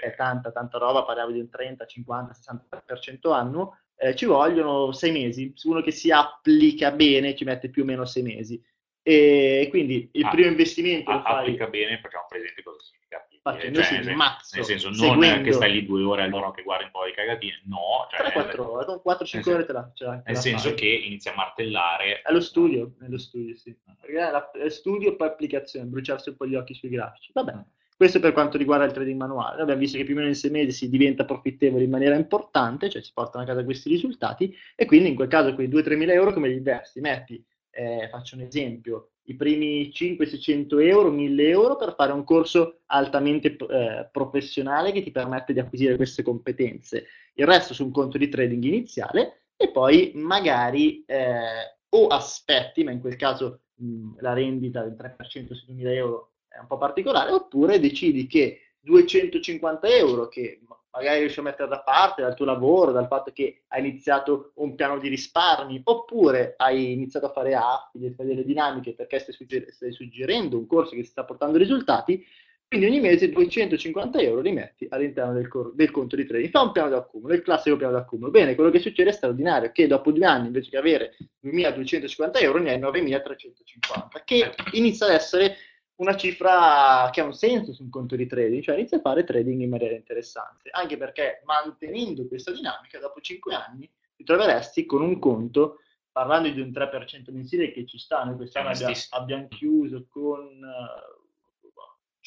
è 0.00 0.14
tanta, 0.14 0.52
tanta 0.52 0.78
roba, 0.78 1.02
parliamo 1.04 1.32
di 1.32 1.40
un 1.40 1.48
30, 1.48 1.86
50, 1.86 2.32
60% 2.32 3.32
annuo, 3.32 3.78
eh, 3.96 4.14
ci 4.14 4.24
vogliono 4.24 4.92
sei 4.92 5.12
mesi, 5.12 5.52
uno 5.64 5.80
che 5.82 5.90
si 5.90 6.10
applica 6.10 6.90
bene 6.90 7.34
ci 7.34 7.44
mette 7.44 7.70
più 7.70 7.82
o 7.82 7.86
meno 7.86 8.04
sei 8.04 8.22
mesi. 8.22 8.62
E 9.06 9.66
quindi 9.68 10.08
il 10.12 10.24
ah, 10.24 10.30
primo 10.30 10.48
investimento 10.48 11.10
ah, 11.10 11.22
fai... 11.22 11.38
applica 11.40 11.66
bene, 11.66 12.00
facciamo 12.00 12.24
presente 12.28 12.62
cosa 12.62 12.80
significa 12.80 13.04
Faccendosi 13.44 13.94
cioè, 13.96 14.10
il 14.10 14.16
mazzo. 14.16 14.56
Nel 14.56 14.64
senso, 14.64 14.88
non 14.88 14.96
seguendo... 14.96 15.44
che 15.44 15.52
stai 15.52 15.70
lì 15.70 15.84
due 15.84 16.02
ore 16.02 16.22
all'ora 16.22 16.50
che 16.50 16.62
guardi 16.62 16.84
un 16.84 16.90
po' 16.92 17.04
di 17.04 17.12
cagatine, 17.12 17.60
no. 17.66 18.08
Cioè, 18.10 18.32
3-4 18.32 18.60
ore, 18.60 18.84
con 18.86 19.02
4-5 19.04 19.52
ore 19.52 19.66
te 19.66 19.72
la, 19.74 19.90
ce 19.92 20.04
la 20.06 20.22
Nel 20.24 20.36
senso 20.36 20.68
fai. 20.68 20.76
che 20.76 20.86
inizia 20.86 21.32
a 21.32 21.34
martellare. 21.34 22.22
È 22.22 22.32
lo 22.32 22.40
studio, 22.40 22.94
è 23.02 23.06
lo 23.06 23.18
studio, 23.18 23.54
sì. 23.54 23.76
Perché 24.00 24.16
è, 24.16 24.30
la, 24.30 24.50
studio 24.70 25.14
poi 25.14 25.28
applicazione, 25.28 25.84
bruciarsi 25.84 26.30
un 26.30 26.36
po' 26.36 26.46
gli 26.46 26.54
occhi 26.54 26.72
sui 26.72 26.88
grafici. 26.88 27.32
Vabbè. 27.34 27.52
Questo 27.96 28.18
per 28.18 28.32
quanto 28.32 28.58
riguarda 28.58 28.84
il 28.84 28.92
trading 28.92 29.18
manuale. 29.18 29.62
Abbiamo 29.62 29.80
visto 29.80 29.96
che 29.96 30.04
più 30.04 30.14
o 30.14 30.16
meno 30.16 30.28
in 30.28 30.34
sei 30.34 30.50
mesi 30.50 30.72
si 30.72 30.90
diventa 30.90 31.24
profittevole 31.24 31.84
in 31.84 31.90
maniera 31.90 32.16
importante, 32.16 32.90
cioè 32.90 33.02
si 33.02 33.12
portano 33.14 33.44
a 33.44 33.46
casa 33.46 33.62
questi 33.62 33.88
risultati, 33.88 34.54
e 34.74 34.84
quindi 34.84 35.10
in 35.10 35.14
quel 35.14 35.28
caso 35.28 35.54
quei 35.54 35.68
2-3 35.68 35.96
mila 35.96 36.12
euro 36.12 36.32
come 36.32 36.48
li 36.48 36.56
investi? 36.56 37.00
Metti, 37.00 37.44
eh, 37.70 38.08
faccio 38.10 38.34
un 38.34 38.42
esempio, 38.42 39.10
i 39.26 39.36
primi 39.36 39.90
500-600 39.90 40.80
euro, 40.80 41.10
1000 41.10 41.48
euro 41.48 41.76
per 41.76 41.94
fare 41.94 42.12
un 42.12 42.24
corso 42.24 42.80
altamente 42.86 43.56
eh, 43.56 44.08
professionale 44.10 44.92
che 44.92 45.02
ti 45.02 45.10
permette 45.10 45.52
di 45.52 45.60
acquisire 45.60 45.96
queste 45.96 46.22
competenze. 46.22 47.06
Il 47.34 47.46
resto 47.46 47.74
su 47.74 47.84
un 47.84 47.90
conto 47.92 48.18
di 48.18 48.28
trading 48.28 48.64
iniziale 48.64 49.46
e 49.56 49.70
poi 49.70 50.12
magari 50.14 51.04
eh, 51.06 51.76
o 51.88 52.06
aspetti, 52.08 52.82
ma 52.84 52.90
in 52.90 53.00
quel 53.00 53.16
caso 53.16 53.62
mh, 53.76 54.16
la 54.20 54.32
rendita 54.32 54.82
del 54.82 54.96
3% 54.98 55.54
su 55.54 55.66
2000 55.66 55.92
euro 55.92 56.33
è 56.54 56.60
un 56.60 56.66
po' 56.66 56.78
particolare, 56.78 57.32
oppure 57.32 57.80
decidi 57.80 58.26
che 58.26 58.60
250 58.80 59.88
euro, 59.88 60.28
che 60.28 60.60
magari 60.92 61.20
riesci 61.20 61.40
a 61.40 61.42
mettere 61.42 61.68
da 61.68 61.80
parte 61.80 62.22
dal 62.22 62.34
tuo 62.34 62.44
lavoro, 62.44 62.92
dal 62.92 63.08
fatto 63.08 63.32
che 63.32 63.64
hai 63.68 63.80
iniziato 63.80 64.52
un 64.56 64.74
piano 64.74 64.98
di 64.98 65.08
risparmi, 65.08 65.80
oppure 65.84 66.54
hai 66.56 66.92
iniziato 66.92 67.26
a 67.26 67.32
fare 67.32 67.54
affili, 67.54 68.14
fare 68.14 68.28
delle 68.28 68.44
dinamiche 68.44 68.94
perché 68.94 69.18
stai, 69.18 69.34
sugger- 69.34 69.70
stai, 69.70 69.92
suggerendo 69.92 70.56
un 70.56 70.66
corso 70.66 70.94
che 70.94 71.02
ti 71.02 71.08
sta 71.08 71.24
portando 71.24 71.58
risultati, 71.58 72.24
quindi 72.66 72.86
ogni 72.86 73.00
mese 73.00 73.30
250 73.30 74.18
euro 74.20 74.40
li 74.40 74.52
metti 74.52 74.86
all'interno 74.90 75.34
del, 75.34 75.48
cor- 75.48 75.74
del 75.74 75.90
conto 75.90 76.16
di 76.16 76.26
trading. 76.26 76.50
Fa 76.50 76.62
un 76.62 76.72
piano 76.72 76.88
d'accumulo, 76.88 77.34
il 77.34 77.42
classico 77.42 77.76
piano 77.76 77.92
d'accumulo. 77.92 78.30
Bene, 78.30 78.54
quello 78.54 78.70
che 78.70 78.80
succede 78.80 79.10
è 79.10 79.12
straordinario, 79.12 79.70
che 79.72 79.86
dopo 79.86 80.10
due 80.10 80.26
anni 80.26 80.46
invece 80.46 80.70
che 80.70 80.76
avere 80.76 81.16
2.250 81.44 82.30
euro 82.42 82.58
ne 82.58 82.72
hai 82.72 82.80
9.350, 82.80 84.22
che 84.24 84.54
inizia 84.72 85.06
ad 85.06 85.12
essere 85.12 85.56
una 85.96 86.16
cifra 86.16 87.08
che 87.12 87.20
ha 87.20 87.24
un 87.24 87.34
senso 87.34 87.72
su 87.72 87.82
un 87.82 87.90
conto 87.90 88.16
di 88.16 88.26
trading, 88.26 88.62
cioè 88.62 88.76
inizia 88.76 88.98
a 88.98 89.00
fare 89.00 89.24
trading 89.24 89.60
in 89.60 89.70
maniera 89.70 89.94
interessante, 89.94 90.70
anche 90.70 90.96
perché 90.96 91.42
mantenendo 91.44 92.26
questa 92.26 92.50
dinamica, 92.50 92.98
dopo 92.98 93.20
5 93.20 93.54
anni 93.54 93.90
ti 94.16 94.24
troveresti 94.24 94.86
con 94.86 95.02
un 95.02 95.18
conto, 95.18 95.78
parlando 96.10 96.48
di 96.48 96.60
un 96.60 96.70
3% 96.70 97.32
mensile 97.32 97.72
che 97.72 97.86
ci 97.86 97.98
sta, 97.98 98.24
noi 98.24 98.36
quest'anno 98.36 98.70
abbiamo, 98.70 98.94
abbiamo 99.10 99.48
chiuso 99.48 100.06
con 100.08 100.40
uh, 100.40 101.66
eh, 101.66 101.72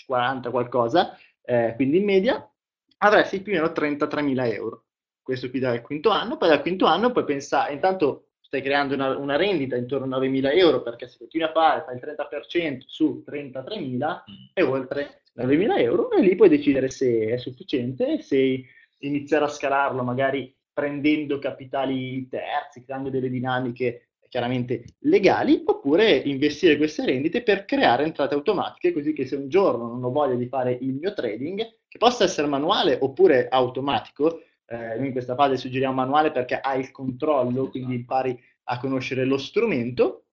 40 0.05 0.49
qualcosa, 0.49 1.17
eh, 1.41 1.73
quindi 1.75 1.97
in 1.97 2.05
media 2.05 2.51
avresti 2.99 3.41
più 3.41 3.53
o 3.53 3.55
meno 3.55 3.67
33.000 3.67 4.53
euro. 4.53 4.85
Questo 5.21 5.49
qui 5.49 5.59
dal 5.59 5.81
quinto 5.81 6.09
anno, 6.09 6.37
poi 6.37 6.49
dal 6.49 6.61
quinto 6.61 6.85
anno 6.85 7.11
puoi 7.11 7.25
pensare, 7.25 7.73
intanto 7.73 8.26
stai 8.47 8.61
creando 8.61 8.93
una, 8.93 9.17
una, 9.17 9.35
rendita 9.35 9.75
intorno 9.75 10.15
a 10.15 10.19
9.000 10.19 10.57
euro 10.57 10.81
perché 10.81 11.09
se 11.09 11.17
continui 11.17 11.47
a 11.47 11.51
fare 11.51 11.83
fai 11.85 11.95
il 11.95 12.01
30% 12.01 12.83
su 12.85 13.21
33.000 13.29 13.97
mm. 13.97 14.21
e 14.53 14.63
oltre 14.63 15.21
9.000 15.35 15.79
euro 15.79 16.11
e 16.11 16.21
lì 16.21 16.33
puoi 16.35 16.47
decidere 16.47 16.89
se 16.89 17.27
è 17.27 17.37
sufficiente, 17.37 18.21
se 18.21 18.63
iniziare 18.99 19.43
a 19.43 19.49
scalarlo 19.49 20.01
magari 20.01 20.55
prendendo 20.71 21.39
capitali 21.39 22.25
terzi, 22.29 22.85
creando 22.85 23.09
delle 23.09 23.29
dinamiche 23.29 24.11
chiaramente 24.29 24.83
legali, 24.99 25.63
oppure 25.65 26.15
investire 26.15 26.77
queste 26.77 27.05
rendite 27.05 27.43
per 27.43 27.65
creare 27.65 28.03
entrate 28.03 28.33
automatiche, 28.33 28.93
così 28.93 29.11
che 29.11 29.25
se 29.25 29.35
un 29.35 29.49
giorno 29.49 29.87
non 29.87 30.03
ho 30.03 30.09
voglia 30.09 30.35
di 30.35 30.47
fare 30.47 30.77
il 30.79 30.93
mio 30.93 31.13
trading, 31.13 31.59
che 31.87 31.97
possa 31.97 32.23
essere 32.23 32.47
manuale 32.47 32.97
oppure 33.01 33.47
automatico, 33.49 34.41
eh, 34.67 34.97
noi 34.97 35.07
in 35.07 35.11
questa 35.11 35.35
fase 35.35 35.57
suggeriamo 35.57 35.95
manuale 35.95 36.31
perché 36.31 36.59
hai 36.59 36.79
il 36.79 36.91
controllo, 36.91 37.69
quindi 37.69 37.95
impari 37.95 38.39
a 38.65 38.79
conoscere 38.79 39.25
lo 39.25 39.37
strumento, 39.37 40.25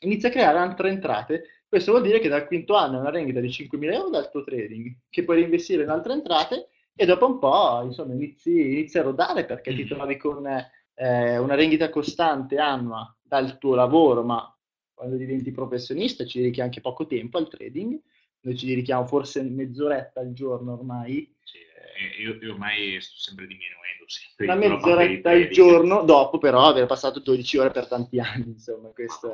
inizia 0.00 0.28
a 0.28 0.32
creare 0.32 0.58
altre 0.58 0.90
entrate. 0.90 1.44
Questo 1.68 1.92
vuol 1.92 2.02
dire 2.04 2.18
che 2.18 2.28
dal 2.28 2.46
quinto 2.46 2.74
anno 2.74 2.98
è 2.98 3.00
una 3.00 3.10
rendita 3.10 3.40
di 3.40 3.48
5.000 3.48 3.92
euro 3.92 4.10
dal 4.10 4.30
tuo 4.30 4.44
trading, 4.44 4.94
che 5.08 5.24
puoi 5.24 5.38
reinvestire 5.38 5.82
in 5.82 5.90
altre 5.90 6.12
entrate 6.12 6.68
e 6.94 7.06
dopo 7.06 7.26
un 7.26 7.38
po' 7.38 7.82
insomma, 7.84 8.14
inizi, 8.14 8.50
inizi 8.50 8.98
a 8.98 9.02
rodare 9.02 9.44
perché 9.44 9.74
ti 9.74 9.84
mm. 9.84 9.88
trovi 9.88 10.16
con 10.16 10.46
eh, 10.46 11.38
una 11.38 11.54
rendita 11.54 11.90
costante 11.90 12.56
annua 12.58 13.14
dal 13.22 13.58
tuo 13.58 13.74
lavoro, 13.74 14.22
ma 14.22 14.52
quando 14.94 15.16
diventi 15.16 15.52
professionista 15.52 16.24
ci 16.24 16.38
dedichi 16.38 16.60
anche 16.60 16.80
poco 16.80 17.06
tempo 17.06 17.38
al 17.38 17.48
trading 17.48 18.00
noi 18.40 18.56
ci 18.56 18.66
dedichiamo 18.66 19.06
forse 19.06 19.42
mezz'oretta 19.42 20.20
al 20.20 20.32
giorno 20.32 20.72
ormai. 20.72 21.34
Eh, 21.56 22.22
io, 22.22 22.38
io 22.40 22.52
ormai 22.52 23.00
sto 23.00 23.18
sempre 23.18 23.46
diminuendo. 23.46 23.76
Sempre 24.06 24.46
Una 24.46 24.54
mezz'oretta 24.54 25.30
al 25.30 25.48
giorno 25.48 26.02
dopo 26.02 26.38
però 26.38 26.66
aver 26.66 26.86
passato 26.86 27.20
12 27.20 27.58
ore 27.58 27.70
per 27.70 27.86
tanti 27.88 28.18
anni, 28.18 28.48
insomma, 28.48 28.88
questa 28.88 29.28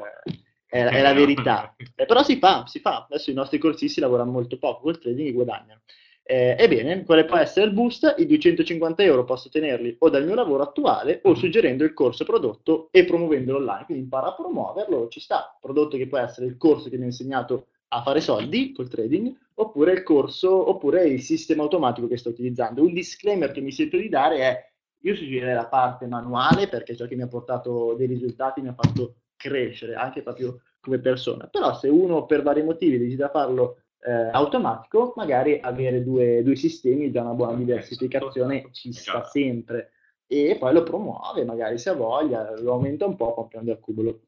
è, 0.67 0.83
è 0.85 1.01
la 1.03 1.13
verità. 1.13 1.75
Eh, 1.97 2.07
però 2.07 2.23
si 2.25 2.39
fa, 2.39 2.65
si 2.67 2.81
fa. 2.81 3.07
Adesso 3.09 3.31
i 3.31 3.35
nostri 3.35 3.59
corsisti 3.59 4.01
lavorano 4.01 4.33
molto 4.33 4.59
poco 4.59 4.83
col 4.83 4.99
trading 4.99 5.29
e 5.29 5.33
guadagnano. 5.33 5.83
Eh, 6.27 6.57
ebbene, 6.59 7.05
quale 7.05 7.25
può 7.27 7.37
essere 7.37 7.67
il 7.67 7.73
boost? 7.73 8.15
I 8.19 8.27
250 8.27 9.03
euro 9.03 9.25
posso 9.25 9.49
tenerli 9.51 9.95
o 10.01 10.09
dal 10.09 10.25
mio 10.25 10.35
lavoro 10.35 10.63
attuale 10.63 11.21
o 11.25 11.31
Mhm. 11.31 11.37
suggerendo 11.37 11.85
il 11.85 11.93
corso 11.93 12.25
prodotto 12.25 12.89
e 12.91 13.05
promuovendolo 13.05 13.59
online. 13.59 13.85
Quindi 13.85 14.05
impara 14.05 14.29
a 14.29 14.35
promuoverlo, 14.35 15.09
ci 15.09 15.21
sta. 15.21 15.57
Prodotto 15.61 15.97
che 15.99 16.09
può 16.09 16.19
essere 16.19 16.47
il 16.47 16.57
corso 16.57 16.89
che 16.89 16.97
mi 16.97 17.03
ha 17.03 17.07
insegnato 17.07 17.69
a 17.95 18.03
fare 18.03 18.21
soldi 18.21 18.73
col 18.73 18.89
trading, 18.89 19.33
oppure 19.55 19.93
il 19.93 20.03
corso, 20.03 20.69
oppure 20.69 21.07
il 21.07 21.23
sistema 21.23 21.63
automatico 21.63 22.09
che 22.09 22.17
sto 22.17 22.31
utilizzando. 22.31 22.83
Un 22.83 22.93
disclaimer 22.93 23.53
che 23.53 23.61
mi 23.61 23.71
sento 23.71 23.97
di 23.97 24.09
dare 24.09 24.39
è 24.39 24.73
io 25.05 25.15
suggerirei 25.15 25.55
la 25.55 25.69
parte 25.69 26.07
manuale 26.07 26.69
perché 26.69 26.97
ciò 26.97 27.07
che 27.07 27.15
mi 27.15 27.23
ha 27.23 27.29
portato 27.29 27.95
dei 27.95 28.07
risultati, 28.07 28.61
mi 28.63 28.69
ha 28.69 28.75
fatto 28.75 29.17
crescere 29.37 29.95
anche 29.95 30.23
proprio 30.23 30.63
come 30.81 30.99
persona. 30.99 31.47
Però 31.47 31.75
se 31.77 31.89
uno 31.89 32.27
per 32.27 32.43
vari 32.43 32.63
motivi 32.63 32.99
desidera 32.99 33.31
farlo 33.31 33.83
eh, 34.01 34.11
automatico, 34.11 35.13
magari 35.15 35.61
avere 35.63 36.03
due, 36.03 36.43
due 36.43 36.57
sistemi 36.57 37.13
già 37.13 37.23
una 37.23 37.35
buona 37.35 37.57
diversificazione 37.57 38.69
ci 38.73 38.93
sta 38.93 39.25
sempre. 39.25 39.91
E 40.27 40.57
poi 40.59 40.73
lo 40.73 40.83
promuove, 40.83 41.45
magari 41.45 41.79
se 41.79 41.91
ha 41.91 41.95
voglia, 41.95 42.59
lo 42.59 42.73
aumenta 42.73 43.07
un 43.07 43.15
po', 43.15 43.35
poi 43.35 43.47
prende 43.49 43.73
a 43.73 43.77
cubolo. 43.77 44.23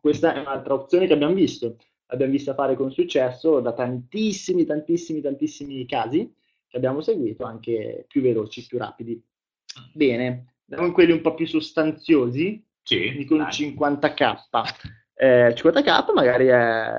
Questa 0.00 0.34
è 0.34 0.38
un'altra 0.40 0.74
opzione 0.74 1.06
che 1.06 1.12
abbiamo 1.12 1.34
visto. 1.34 1.76
L'abbiamo 2.08 2.32
vista 2.32 2.54
fare 2.54 2.76
con 2.76 2.90
successo 2.92 3.60
da 3.60 3.72
tantissimi, 3.72 4.64
tantissimi, 4.64 5.20
tantissimi 5.20 5.86
casi 5.86 6.32
che 6.68 6.76
abbiamo 6.76 7.00
seguito, 7.00 7.44
anche 7.44 8.04
più 8.08 8.20
veloci, 8.20 8.66
più 8.66 8.78
rapidi. 8.78 9.20
Bene, 9.92 10.54
andiamo 10.68 10.86
in 10.88 10.92
quelli 10.92 11.12
un 11.12 11.20
po' 11.20 11.34
più 11.34 11.46
sostanziosi, 11.46 12.62
Sì, 12.82 13.24
con 13.26 13.38
dai. 13.38 13.50
50k. 13.50 14.62
Eh, 15.14 15.54
50k 15.56 16.12
magari 16.12 16.46
è 16.46 16.92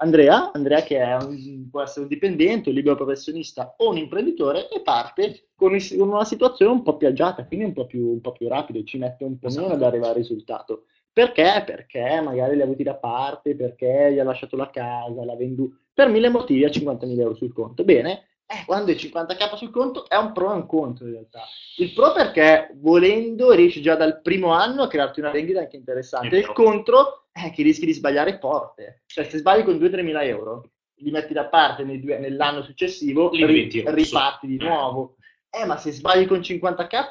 Andrea, 0.00 0.52
Andrea 0.52 0.82
che 0.82 0.98
un- 1.20 1.68
può 1.70 1.82
essere 1.82 2.02
un 2.02 2.08
dipendente, 2.08 2.68
un 2.68 2.74
libero 2.76 2.94
professionista 2.96 3.74
o 3.78 3.90
un 3.90 3.96
imprenditore 3.96 4.68
e 4.68 4.80
parte 4.82 5.48
con 5.56 5.76
una 5.96 6.24
situazione 6.24 6.70
un 6.72 6.82
po' 6.82 6.96
più 6.96 7.08
agiata, 7.08 7.44
quindi 7.46 7.64
un 7.64 7.72
po' 7.72 7.86
più, 7.86 8.06
un 8.06 8.20
po' 8.20 8.32
più 8.32 8.46
rapido, 8.48 8.82
ci 8.84 8.98
mette 8.98 9.24
un 9.24 9.38
po' 9.38 9.48
meno 9.48 9.62
ad 9.62 9.70
Esatto. 9.70 9.84
arrivare 9.86 10.10
al 10.12 10.16
risultato. 10.18 10.84
Perché? 11.12 11.62
Perché 11.66 12.20
magari 12.20 12.54
li 12.54 12.60
ha 12.60 12.64
avuti 12.64 12.82
da 12.82 12.94
parte, 12.94 13.56
perché 13.56 14.12
gli 14.12 14.18
ha 14.18 14.24
lasciato 14.24 14.56
la 14.56 14.70
casa, 14.70 15.24
l'ha 15.24 15.36
venduto, 15.36 15.78
per 15.92 16.08
mille 16.08 16.28
motivi 16.28 16.64
ha 16.64 16.68
50.000 16.68 17.18
euro 17.20 17.34
sul 17.34 17.52
conto. 17.52 17.82
Bene, 17.84 18.28
eh, 18.46 18.64
quando 18.64 18.90
hai 18.90 18.96
50k 18.96 19.56
sul 19.56 19.70
conto 19.70 20.08
è 20.08 20.16
un 20.16 20.32
pro 20.32 20.52
e 20.52 20.54
un 20.56 20.66
contro 20.66 21.06
in 21.06 21.12
realtà. 21.12 21.40
Il 21.76 21.92
pro 21.92 22.12
perché 22.12 22.70
volendo 22.76 23.50
riesci 23.52 23.82
già 23.82 23.94
dal 23.94 24.22
primo 24.22 24.52
anno 24.52 24.84
a 24.84 24.88
crearti 24.88 25.20
una 25.20 25.30
rendita 25.30 25.60
anche 25.60 25.76
interessante. 25.76 26.36
È 26.36 26.38
Il 26.38 26.52
contro 26.52 27.26
è 27.30 27.50
che 27.50 27.62
rischi 27.62 27.84
di 27.84 27.92
sbagliare 27.92 28.38
forte. 28.38 29.02
Cioè 29.06 29.24
se 29.24 29.38
sbagli 29.38 29.64
con 29.64 29.76
2-3 29.76 30.02
mila 30.02 30.22
euro, 30.22 30.70
li 31.00 31.10
metti 31.10 31.34
da 31.34 31.44
parte 31.44 31.84
nei 31.84 32.00
due- 32.00 32.18
nell'anno 32.18 32.62
successivo, 32.62 33.30
Li 33.30 33.44
ri- 33.44 33.82
riparti 33.84 34.46
di 34.46 34.56
nuovo. 34.56 35.16
Eh, 35.50 35.64
ma 35.64 35.76
se 35.76 35.92
sbagli 35.92 36.26
con 36.26 36.40
50k 36.40 37.10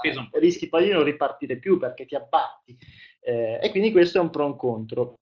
Pesa 0.00 0.20
un 0.20 0.28
po'. 0.28 0.38
rischi 0.38 0.68
poi 0.68 0.84
di 0.84 0.90
non 0.90 1.04
ripartire 1.04 1.58
più 1.58 1.78
perché 1.78 2.04
ti 2.04 2.14
abbatti. 2.14 2.76
Eh, 3.20 3.58
e 3.62 3.70
quindi 3.70 3.92
questo 3.92 4.18
è 4.18 4.20
un 4.20 4.30
pro 4.30 4.44
e 4.44 4.46
un 4.46 4.56
contro. 4.56 5.18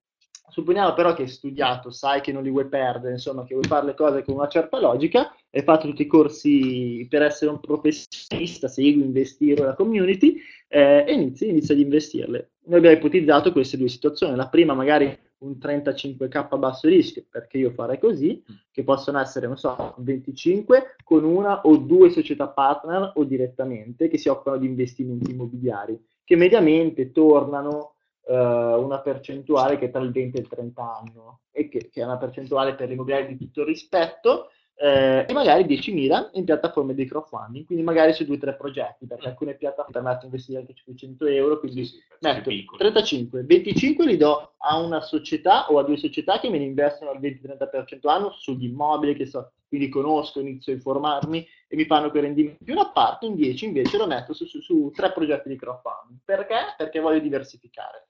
Supponiamo 0.48 0.94
però 0.94 1.14
che 1.14 1.22
hai 1.22 1.28
studiato, 1.28 1.90
sai 1.90 2.20
che 2.20 2.30
non 2.30 2.42
li 2.42 2.50
vuoi 2.50 2.68
perdere, 2.68 3.14
insomma, 3.14 3.44
che 3.44 3.54
vuoi 3.54 3.66
fare 3.66 3.86
le 3.86 3.94
cose 3.94 4.22
con 4.22 4.34
una 4.34 4.46
certa 4.46 4.78
logica, 4.78 5.34
hai 5.50 5.62
fatto 5.62 5.88
tutti 5.88 6.02
i 6.02 6.06
corsi 6.06 7.06
per 7.08 7.22
essere 7.22 7.50
un 7.50 7.58
professionista, 7.58 8.68
segui 8.68 9.02
Investiro 9.02 9.64
la 9.64 9.74
community 9.74 10.36
eh, 10.74 11.04
e 11.06 11.12
inizi, 11.12 11.48
inizi 11.48 11.70
ad 11.70 11.78
investirle. 11.78 12.54
Noi 12.64 12.78
abbiamo 12.78 12.96
ipotizzato 12.96 13.52
queste 13.52 13.76
due 13.76 13.86
situazioni. 13.86 14.34
La 14.34 14.48
prima 14.48 14.74
magari 14.74 15.16
un 15.38 15.52
35k 15.52 16.46
a 16.50 16.56
basso 16.56 16.88
rischio, 16.88 17.24
perché 17.30 17.58
io 17.58 17.70
farei 17.70 18.00
così, 18.00 18.42
che 18.72 18.82
possono 18.82 19.20
essere, 19.20 19.46
non 19.46 19.56
so, 19.56 19.94
25 19.98 20.96
con 21.04 21.22
una 21.22 21.60
o 21.60 21.76
due 21.76 22.10
società 22.10 22.48
partner 22.48 23.12
o 23.14 23.22
direttamente 23.22 24.08
che 24.08 24.18
si 24.18 24.28
occupano 24.28 24.56
di 24.56 24.66
investimenti 24.66 25.30
immobiliari, 25.30 25.96
che 26.24 26.34
mediamente 26.34 27.12
tornano 27.12 27.94
eh, 28.26 28.34
una 28.34 28.98
percentuale 28.98 29.78
che 29.78 29.86
è 29.86 29.90
tra 29.92 30.02
il 30.02 30.10
20 30.10 30.36
e 30.36 30.40
il 30.40 30.48
30 30.48 30.82
anno 30.82 31.40
e 31.52 31.68
che, 31.68 31.88
che 31.88 32.00
è 32.00 32.04
una 32.04 32.18
percentuale 32.18 32.74
per 32.74 32.88
l'immobiliare 32.88 33.28
di 33.28 33.36
tutto 33.36 33.64
rispetto 33.64 34.48
eh, 34.76 35.24
e 35.28 35.32
magari 35.32 35.64
10.000 35.64 36.30
in 36.32 36.44
piattaforme 36.44 36.94
di 36.94 37.06
crowdfunding, 37.06 37.64
quindi 37.64 37.84
magari 37.84 38.12
su 38.12 38.24
due 38.24 38.36
o 38.36 38.38
tre 38.38 38.54
progetti, 38.56 39.06
perché 39.06 39.28
alcune 39.28 39.54
piattaforme 39.54 39.92
permettono 39.92 40.20
di 40.20 40.26
investire 40.26 40.58
anche 40.60 40.74
500 40.74 41.26
euro, 41.26 41.58
quindi 41.60 41.84
Sì, 41.84 41.92
sì, 41.96 42.02
metto 42.20 42.42
più 42.42 42.50
piccoli. 42.50 42.78
35, 42.78 43.42
25 43.44 44.06
li 44.06 44.16
do 44.16 44.54
a 44.58 44.78
una 44.78 45.00
società 45.00 45.70
o 45.70 45.78
a 45.78 45.84
due 45.84 45.96
società 45.96 46.40
che 46.40 46.50
me 46.50 46.58
ne 46.58 46.64
investono 46.64 47.10
al 47.10 47.20
20-30% 47.20 48.08
anno 48.08 48.30
sugli 48.32 48.64
immobili 48.64 49.14
che 49.14 49.26
so, 49.26 49.52
quindi 49.68 49.88
conosco, 49.88 50.40
inizio 50.40 50.72
a 50.72 50.76
informarmi 50.76 51.46
e 51.68 51.76
mi 51.76 51.84
fanno 51.84 52.10
quei 52.10 52.22
rendimenti. 52.22 52.70
Una 52.70 52.90
parte, 52.90 53.26
in 53.26 53.34
10 53.34 53.66
invece 53.66 53.96
lo 53.96 54.06
metto 54.06 54.32
su, 54.32 54.44
su- 54.46 54.60
su 54.60 54.90
tre 54.94 55.12
progetti 55.12 55.48
di 55.48 55.56
crowdfunding. 55.56 56.20
Perché? 56.24 56.74
Perché 56.76 57.00
voglio 57.00 57.20
diversificare. 57.20 58.08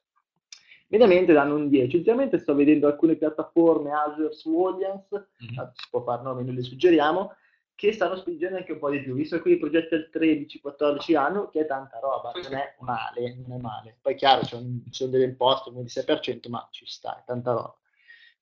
Mediamente 0.94 1.32
danno 1.32 1.56
un 1.56 1.68
10. 1.68 1.96
Ultimamente 1.96 2.38
sto 2.38 2.54
vedendo 2.54 2.86
alcune 2.86 3.16
piattaforme, 3.16 3.90
Azure 3.92 4.32
su 4.32 4.56
Audience, 4.64 5.30
Mhm. 5.38 5.58
ah, 5.58 5.72
si 5.74 5.88
può 5.90 6.02
fare 6.04 6.22
nomi, 6.22 6.44
noi 6.44 6.54
le 6.54 6.62
suggeriamo, 6.62 7.32
che 7.74 7.92
stanno 7.92 8.14
spingendo 8.14 8.58
anche 8.58 8.70
un 8.70 8.78
po' 8.78 8.90
di 8.90 9.02
più, 9.02 9.12
visto 9.14 9.34
alcuni 9.34 9.56
progetti 9.56 9.94
al 9.94 10.08
13-14 10.12 11.16
anno, 11.16 11.48
che 11.48 11.62
è 11.62 11.66
tanta 11.66 11.98
roba, 11.98 12.30
non 12.40 12.54
è 12.54 12.76
male, 12.78 13.34
non 13.44 13.58
è 13.58 13.60
male. 13.60 13.96
Poi 14.00 14.14
chiaro, 14.14 14.44
ci 14.44 14.56
sono 14.90 15.10
delle 15.10 15.24
imposte, 15.24 15.70
un 15.70 15.74
26%, 15.82 16.48
ma 16.48 16.64
ci 16.70 16.86
sta, 16.86 17.18
è 17.18 17.24
tanta 17.26 17.50
roba. 17.50 17.76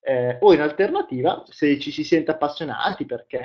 Eh, 0.04 0.36
o 0.40 0.52
in 0.52 0.60
alternativa, 0.60 1.44
se 1.46 1.78
ci 1.78 1.90
si 1.90 2.04
sente 2.04 2.32
appassionati 2.32 3.06
perché 3.06 3.40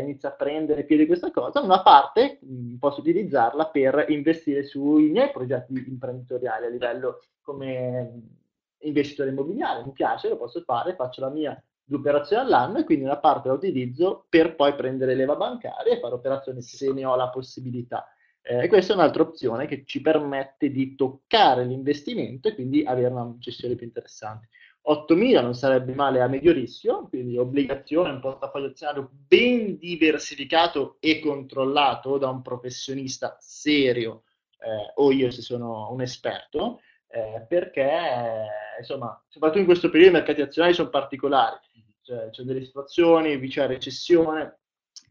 inizia 0.00 0.30
a 0.30 0.32
prendere 0.32 0.84
piede 0.84 1.04
questa 1.06 1.30
cosa, 1.30 1.60
una 1.60 1.82
parte 1.82 2.38
mh, 2.40 2.76
posso 2.76 3.00
utilizzarla 3.00 3.66
per 3.66 4.06
investire 4.08 4.62
sui 4.62 5.10
miei 5.10 5.30
progetti 5.32 5.74
imprenditoriali 5.86 6.64
a 6.66 6.68
livello 6.70 7.20
come 7.42 8.36
investitore 8.80 9.30
immobiliare. 9.30 9.84
Mi 9.84 9.92
piace, 9.92 10.28
lo 10.28 10.36
posso 10.36 10.62
fare, 10.62 10.94
faccio 10.94 11.20
la 11.20 11.30
mia 11.30 11.62
due 11.82 11.98
operazioni 11.98 12.42
all'anno 12.42 12.78
e 12.78 12.84
quindi 12.84 13.04
una 13.04 13.18
parte 13.18 13.48
la 13.48 13.54
utilizzo 13.54 14.26
per 14.28 14.54
poi 14.54 14.74
prendere 14.74 15.14
leva 15.14 15.36
bancaria 15.36 15.94
e 15.94 16.00
fare 16.00 16.14
operazioni 16.14 16.60
se 16.60 16.92
ne 16.92 17.04
ho 17.04 17.16
la 17.16 17.30
possibilità. 17.30 18.06
Eh, 18.42 18.64
e 18.64 18.68
questa 18.68 18.92
è 18.92 18.96
un'altra 18.96 19.22
opzione 19.22 19.66
che 19.66 19.84
ci 19.84 20.00
permette 20.00 20.70
di 20.70 20.94
toccare 20.94 21.64
l'investimento 21.64 22.48
e 22.48 22.54
quindi 22.54 22.84
avere 22.84 23.12
una 23.12 23.34
gestione 23.38 23.74
più 23.74 23.86
interessante. 23.86 24.48
8.000 24.88 25.42
non 25.42 25.54
sarebbe 25.54 25.94
male 25.94 26.20
a 26.20 26.28
medio 26.28 26.52
rischio, 26.52 27.08
quindi 27.08 27.36
obbligazione, 27.36 28.10
un 28.10 28.20
portafoglio 28.20 28.68
azionario 28.68 29.10
ben 29.12 29.76
diversificato 29.76 30.96
e 31.00 31.20
controllato 31.20 32.16
da 32.16 32.30
un 32.30 32.40
professionista 32.40 33.36
serio 33.38 34.22
eh, 34.60 34.92
o 34.94 35.12
io 35.12 35.30
se 35.30 35.42
sono 35.42 35.90
un 35.92 36.00
esperto, 36.00 36.80
eh, 37.08 37.44
perché 37.48 37.82
eh, 37.82 38.46
insomma, 38.78 39.22
soprattutto 39.28 39.60
in 39.60 39.66
questo 39.66 39.90
periodo 39.90 40.16
i 40.16 40.18
mercati 40.18 40.40
azionari 40.40 40.74
sono 40.74 40.90
particolari, 40.90 41.56
cioè, 42.02 42.30
c'è 42.30 42.42
delle 42.42 42.64
situazioni, 42.64 43.38
c'è 43.48 43.66
recessione, 43.66 44.60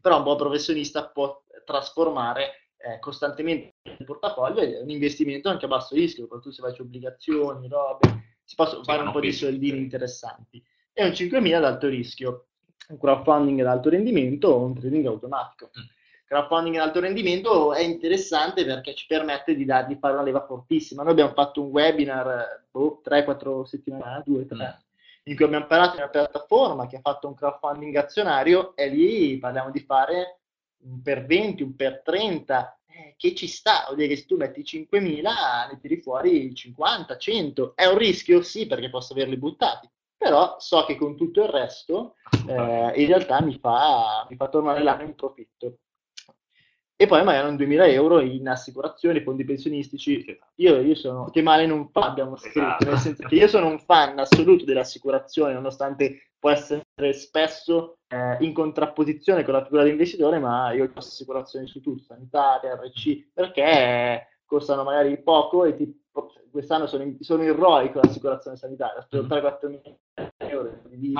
però 0.00 0.18
un 0.18 0.22
buon 0.24 0.36
professionista 0.36 1.08
può 1.08 1.42
trasformare 1.64 2.68
eh, 2.78 2.98
costantemente 3.00 3.74
il 3.82 4.04
portafoglio 4.04 4.60
è 4.60 4.80
un 4.80 4.90
investimento 4.90 5.48
anche 5.48 5.64
a 5.64 5.68
basso 5.68 5.94
rischio, 5.94 6.22
soprattutto 6.22 6.54
se 6.54 6.74
su 6.74 6.82
obbligazioni, 6.82 7.68
robe, 7.68 8.36
si 8.44 8.54
possono 8.54 8.84
fare 8.84 9.02
un 9.02 9.12
po' 9.12 9.20
di 9.20 9.32
soldini 9.32 9.78
interessanti. 9.78 10.62
E 10.92 11.04
un 11.04 11.10
5.000 11.10 11.54
ad 11.54 11.64
alto 11.64 11.88
rischio, 11.88 12.48
un 12.88 12.98
crowdfunding 12.98 13.60
ad 13.60 13.66
alto 13.66 13.90
rendimento 13.90 14.48
o 14.48 14.64
un 14.64 14.78
trading 14.78 15.06
automatico. 15.06 15.70
Mm. 15.78 15.84
Crowdfunding 16.28 16.76
ad 16.76 16.82
alto 16.88 17.00
rendimento 17.00 17.72
è 17.72 17.80
interessante 17.80 18.64
perché 18.66 18.94
ci 18.94 19.06
permette 19.06 19.54
di, 19.54 19.64
dar- 19.64 19.86
di 19.86 19.96
fare 19.96 20.12
una 20.12 20.22
leva 20.22 20.44
fortissima. 20.44 21.02
Noi 21.02 21.12
abbiamo 21.12 21.32
fatto 21.32 21.62
un 21.62 21.68
webinar 21.68 22.66
boh, 22.70 23.00
3-4 23.02 23.62
settimane, 23.64 24.22
2-3, 24.26 24.54
Mm. 24.54 24.60
in 25.24 25.36
cui 25.36 25.44
abbiamo 25.46 25.66
parlato 25.66 25.92
di 25.92 25.98
una 26.02 26.10
piattaforma 26.10 26.86
che 26.86 26.96
ha 26.96 27.00
fatto 27.00 27.28
un 27.28 27.34
crowdfunding 27.34 27.96
azionario 27.96 28.76
e 28.76 28.88
lì 28.88 29.38
parliamo 29.38 29.70
di 29.70 29.80
fare 29.80 30.40
un 30.82 31.00
per 31.02 31.24
20, 31.24 31.62
un 31.62 31.74
per 31.74 32.02
30, 32.04 32.78
eh, 32.86 33.14
che 33.16 33.34
ci 33.34 33.46
sta, 33.46 33.84
vuol 33.86 33.96
dire 33.96 34.08
che 34.08 34.16
se 34.16 34.26
tu 34.26 34.36
metti 34.36 34.62
5.000 34.62 35.68
ne 35.70 35.78
tiri 35.80 36.00
fuori 36.02 36.54
50, 36.54 37.16
100, 37.16 37.72
è 37.74 37.86
un 37.86 37.96
rischio? 37.96 38.42
Sì, 38.42 38.66
perché 38.66 38.90
posso 38.90 39.14
averli 39.14 39.36
buttati, 39.38 39.88
però 40.16 40.56
so 40.58 40.84
che 40.84 40.96
con 40.96 41.16
tutto 41.16 41.42
il 41.42 41.48
resto 41.48 42.16
eh, 42.46 42.92
in 43.00 43.06
realtà 43.06 43.40
mi 43.40 43.58
fa, 43.58 44.26
mi 44.28 44.36
fa 44.36 44.48
tornare 44.48 44.82
l'anno 44.82 45.04
in 45.04 45.14
profitto. 45.14 45.78
E 47.00 47.06
poi 47.06 47.22
magari 47.22 47.46
hanno 47.46 47.56
2000 47.56 47.86
euro 47.86 48.18
in 48.18 48.48
assicurazioni, 48.48 49.22
fondi 49.22 49.44
pensionistici. 49.44 50.36
Io, 50.56 50.80
io 50.80 50.96
sono, 50.96 51.30
che 51.30 51.42
male 51.42 51.64
non 51.64 51.88
fa, 51.90 52.00
abbiamo 52.00 52.34
scritto, 52.34 52.58
Esatto. 52.58 52.84
nel 52.86 52.98
senso 52.98 53.28
che 53.28 53.36
io 53.36 53.46
sono 53.46 53.68
un 53.68 53.78
fan 53.78 54.18
assoluto 54.18 54.64
delle 54.64 54.80
assicurazioni, 54.80 55.54
nonostante 55.54 56.32
può 56.40 56.50
essere 56.50 56.82
spesso 57.12 57.98
eh, 58.08 58.38
in 58.40 58.52
contrapposizione 58.52 59.44
con 59.44 59.52
la 59.54 59.62
figura 59.62 59.84
dell'investitore, 59.84 60.40
ma 60.40 60.72
io 60.72 60.86
ho 60.86 60.90
assicurazioni 60.92 61.68
su 61.68 61.80
tutto, 61.80 62.02
sanitaria, 62.02 62.74
RC, 62.74 63.28
perché 63.32 64.40
costano 64.44 64.82
magari 64.82 65.22
poco 65.22 65.66
e 65.66 65.76
ti, 65.76 66.04
quest'anno 66.50 66.88
sono 66.88 67.04
in, 67.04 67.16
sono 67.20 67.44
in 67.44 67.54
ROI 67.54 67.92
con 67.92 68.00
l'assicurazione 68.02 68.56
sanitaria, 68.56 69.02
spendo 69.02 69.32
3-4 69.32 69.68
mila 69.68 69.96
euro 70.38 70.80
di 70.88 71.14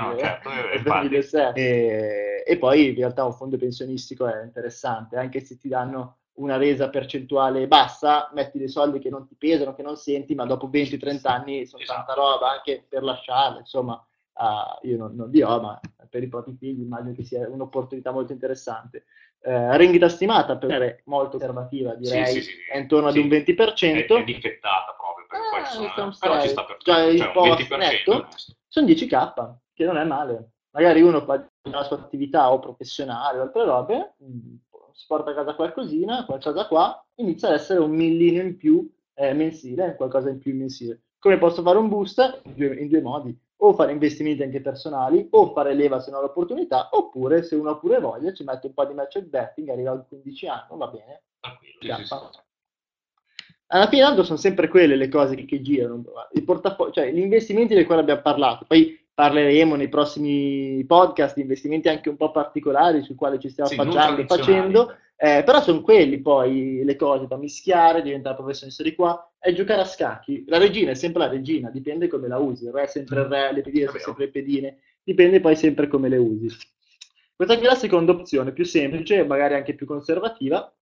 no, 0.00 0.16
certo, 0.18 0.50
eh, 0.50 0.54
per 0.68 0.76
infatti. 0.78 1.08
2007. 1.08 1.60
E, 1.60 2.42
e 2.46 2.58
poi 2.58 2.88
in 2.88 2.94
realtà 2.94 3.24
un 3.24 3.32
fondo 3.34 3.56
pensionistico 3.56 4.26
è 4.26 4.42
interessante, 4.42 5.16
anche 5.16 5.40
se 5.40 5.56
ti 5.58 5.68
danno 5.68 6.18
una 6.34 6.56
resa 6.56 6.88
percentuale 6.90 7.68
bassa, 7.68 8.28
metti 8.34 8.58
dei 8.58 8.68
soldi 8.68 8.98
che 8.98 9.08
non 9.10 9.26
ti 9.26 9.36
pesano, 9.36 9.74
che 9.74 9.82
non 9.82 9.96
senti, 9.96 10.34
ma 10.34 10.44
dopo 10.46 10.68
20-30 10.68 11.30
anni 11.30 11.64
sono 11.66 11.82
Esatto. 11.82 12.04
tanta 12.06 12.14
roba 12.20 12.50
anche 12.50 12.84
per 12.88 13.02
lasciarla, 13.04 13.60
insomma, 13.60 14.04
ah, 14.34 14.78
io 14.82 14.96
non, 14.96 15.14
non 15.14 15.30
li 15.30 15.42
ho, 15.42 15.60
ma 15.60 15.80
per 16.10 16.22
i 16.24 16.28
propri 16.28 16.56
figli 16.58 16.80
immagino 16.80 17.14
che 17.14 17.22
sia 17.24 17.48
un'opportunità 17.48 18.10
molto 18.10 18.32
interessante. 18.32 19.04
Eh, 19.46 19.76
rendita 19.76 20.08
stimata 20.08 20.56
per 20.56 20.70
è 20.80 21.00
molto 21.04 21.36
conservativa, 21.38 21.94
direi, 21.94 22.24
Sì, 22.26 22.40
sì, 22.40 22.50
sì. 22.50 22.56
è 22.72 22.78
intorno 22.78 23.08
ad 23.08 23.16
un 23.16 23.28
20%. 23.28 24.16
È, 24.16 24.20
è 24.20 24.24
difettata 24.24 24.96
proprio 24.98 25.26
perché 25.28 25.46
Ah, 25.56 25.64
sono- 25.66 26.14
però 26.18 26.40
ci 26.40 26.48
sta 26.48 26.64
per 26.64 26.76
Cioè, 26.78 27.02
il 27.02 27.18
cioè, 27.18 27.26
un 27.28 27.32
post 27.32 27.60
20% 27.60 27.76
netto? 27.76 28.28
sono 28.66 28.86
10k, 28.86 29.54
che 29.74 29.84
non 29.84 29.96
è 29.96 30.04
male. 30.04 30.52
Magari 30.70 31.02
uno 31.02 31.20
fa 31.24 31.46
la 31.62 31.82
sua 31.84 31.96
attività 31.98 32.52
o 32.52 32.58
professionale 32.58 33.38
o 33.38 33.42
altre 33.42 33.64
robe, 33.64 34.14
mh, 34.18 34.54
si 34.92 35.04
porta 35.06 35.30
a 35.30 35.34
casa 35.34 35.54
qualcosina, 35.54 36.24
qualcosa 36.24 36.66
qua, 36.66 37.04
inizia 37.16 37.48
ad 37.48 37.54
essere 37.54 37.80
un 37.80 37.90
millino 37.90 38.40
in 38.42 38.56
più 38.56 38.88
eh, 39.14 39.32
mensile, 39.34 39.94
qualcosa 39.96 40.30
in 40.30 40.38
più 40.38 40.54
mensile. 40.56 41.02
Come 41.18 41.38
posso 41.38 41.62
fare 41.62 41.78
un 41.78 41.88
boost? 41.88 42.42
In 42.44 42.54
due, 42.54 42.76
in 42.76 42.88
due 42.88 43.00
modi. 43.00 43.38
O 43.58 43.72
fare 43.74 43.92
investimenti 43.92 44.42
anche 44.42 44.60
personali, 44.60 45.26
o 45.30 45.52
fare 45.52 45.74
leva 45.74 46.00
se 46.00 46.10
non 46.10 46.20
ho 46.20 46.22
l'opportunità, 46.22 46.88
oppure 46.92 47.42
se 47.42 47.54
uno 47.54 47.70
ha 47.70 47.78
pure 47.78 47.98
voglia, 48.00 48.32
ci 48.32 48.44
mette 48.44 48.66
un 48.66 48.74
po' 48.74 48.84
di 48.84 48.94
match 48.94 49.20
betting, 49.22 49.68
arriva 49.68 49.92
al 49.92 50.06
15 50.06 50.46
anni, 50.48 50.66
va 50.76 50.88
bene, 50.88 51.22
Tranquillo, 51.40 52.30
alla 53.68 53.88
fine 53.88 54.02
tanto 54.02 54.22
sono 54.22 54.38
sempre 54.38 54.68
quelle 54.68 54.94
le 54.94 55.08
cose 55.08 55.34
che, 55.34 55.46
che 55.46 55.60
girano, 55.60 56.04
il 56.32 56.44
portafoglio, 56.44 56.92
cioè 56.92 57.10
gli 57.10 57.18
investimenti 57.18 57.74
dei 57.74 57.84
quali 57.84 58.02
abbiamo 58.02 58.20
parlato, 58.20 58.66
poi 58.66 59.03
parleremo 59.14 59.76
nei 59.76 59.88
prossimi 59.88 60.84
podcast 60.86 61.36
investimenti 61.38 61.88
anche 61.88 62.08
un 62.08 62.16
po' 62.16 62.30
particolari 62.32 63.02
sui 63.02 63.14
quali 63.14 63.38
ci 63.38 63.48
stiamo 63.48 63.70
Sì, 63.70 63.76
e 63.76 63.78
tradizionali. 63.78 64.26
facendo, 64.26 64.96
eh, 65.16 65.42
però 65.44 65.62
sono 65.62 65.80
quelli 65.82 66.20
poi 66.20 66.82
le 66.84 66.96
cose 66.96 67.26
da 67.28 67.36
mischiare, 67.36 68.02
diventare 68.02 68.34
professionista 68.34 68.82
di 68.82 68.94
qua, 68.94 69.30
è 69.38 69.52
giocare 69.52 69.82
a 69.82 69.84
scacchi, 69.84 70.44
la 70.48 70.58
regina 70.58 70.90
è 70.90 70.94
sempre 70.94 71.20
la 71.22 71.28
regina, 71.28 71.70
dipende 71.70 72.08
come 72.08 72.26
la 72.28 72.38
usi, 72.38 72.64
il 72.64 72.72
re 72.72 72.82
è 72.82 72.86
sempre 72.86 73.20
il 73.20 73.26
re, 73.26 73.52
le 73.52 73.62
pedine 73.62 73.86
sono 73.86 73.98
sempre 74.00 74.24
le 74.24 74.30
pedine, 74.32 74.78
dipende 75.04 75.40
poi 75.40 75.54
sempre 75.54 75.86
come 75.86 76.08
le 76.08 76.16
usi. 76.16 76.48
Questa 77.36 77.56
qui 77.56 77.66
è 77.66 77.68
la 77.68 77.74
seconda 77.76 78.12
opzione, 78.12 78.52
più 78.52 78.64
semplice 78.64 79.18
e 79.18 79.24
magari 79.24 79.54
anche 79.54 79.74
più 79.74 79.86
conservativa, 79.86 80.72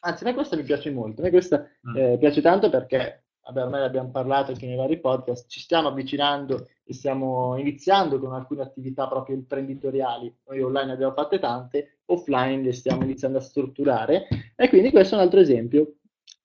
anzi 0.00 0.22
a 0.24 0.26
me 0.26 0.34
questa 0.34 0.56
mi 0.56 0.62
piace 0.62 0.90
molto, 0.90 1.20
a 1.20 1.24
me 1.24 1.30
questa 1.30 1.68
Mm. 1.86 1.96
eh, 1.96 2.16
piace 2.18 2.40
tanto 2.40 2.70
perché 2.70 3.23
vabbè, 3.44 3.62
ormai 3.62 3.82
abbiamo 3.82 4.10
parlato 4.10 4.52
anche 4.52 4.66
nei 4.66 4.76
vari 4.76 4.98
podcast, 4.98 5.48
ci 5.48 5.60
stiamo 5.60 5.88
avvicinando 5.88 6.68
e 6.84 6.94
stiamo 6.94 7.56
iniziando 7.58 8.18
con 8.18 8.32
alcune 8.32 8.62
attività 8.62 9.06
proprio 9.06 9.36
imprenditoriali. 9.36 10.34
Noi 10.46 10.62
online 10.62 10.86
ne 10.86 10.92
abbiamo 10.92 11.12
fatte 11.12 11.38
tante, 11.38 11.98
offline 12.06 12.62
le 12.62 12.72
stiamo 12.72 13.02
iniziando 13.04 13.38
a 13.38 13.42
strutturare 13.42 14.26
e 14.56 14.68
quindi 14.68 14.90
questo 14.90 15.14
è 15.14 15.18
un 15.18 15.24
altro 15.24 15.40
esempio 15.40 15.94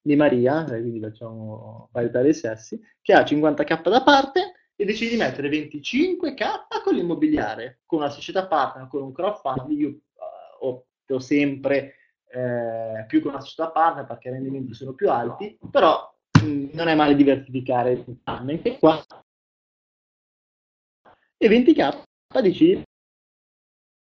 di 0.02 0.16
Maria, 0.16 0.64
eh, 0.64 0.80
quindi 0.80 1.00
facciamo 1.00 1.88
parità 1.92 2.22
dei 2.22 2.34
sessi, 2.34 2.80
che 3.00 3.12
ha 3.12 3.22
50k 3.22 3.88
da 3.88 4.02
parte 4.02 4.52
e 4.74 4.84
decide 4.84 5.10
di 5.10 5.16
mettere 5.16 5.48
25k 5.48 6.82
con 6.82 6.94
l'immobiliare, 6.94 7.80
con 7.84 7.98
una 7.98 8.08
società 8.08 8.46
partner, 8.46 8.88
con 8.88 9.02
un 9.02 9.12
crowdfunding, 9.12 9.78
io 9.78 9.88
eh, 9.88 9.98
opto 10.60 11.18
sempre 11.18 11.94
eh, 12.32 13.04
più 13.06 13.20
con 13.20 13.32
una 13.32 13.40
società 13.40 13.70
partner 13.70 14.06
perché 14.06 14.28
i 14.28 14.32
rendimenti 14.32 14.72
sono 14.72 14.94
più 14.94 15.10
alti, 15.10 15.58
però 15.70 16.10
non 16.42 16.88
è 16.88 16.94
male 16.94 17.14
diversificare 17.14 18.04
anche 18.24 18.78
qua. 18.78 19.02
E 21.36 21.48
20k 21.48 22.02
decidi 22.40 22.82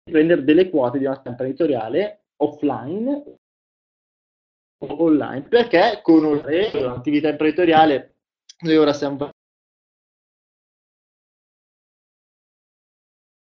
di 0.04 0.12
prendere 0.12 0.44
delle 0.44 0.68
quote 0.68 0.98
di 0.98 1.06
una 1.06 1.22
imprenditoriale 1.24 2.26
offline 2.36 3.38
o 4.78 5.02
online, 5.02 5.42
perché 5.48 6.00
conoscere 6.02 6.70
l'attività 6.72 7.30
imprenditoriale, 7.30 8.16
noi 8.60 8.76
ora 8.76 8.92
stiamo 8.92 9.30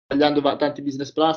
sbagliando 0.07 0.57
tanti 0.57 0.83
business 0.83 1.12
plan, 1.12 1.35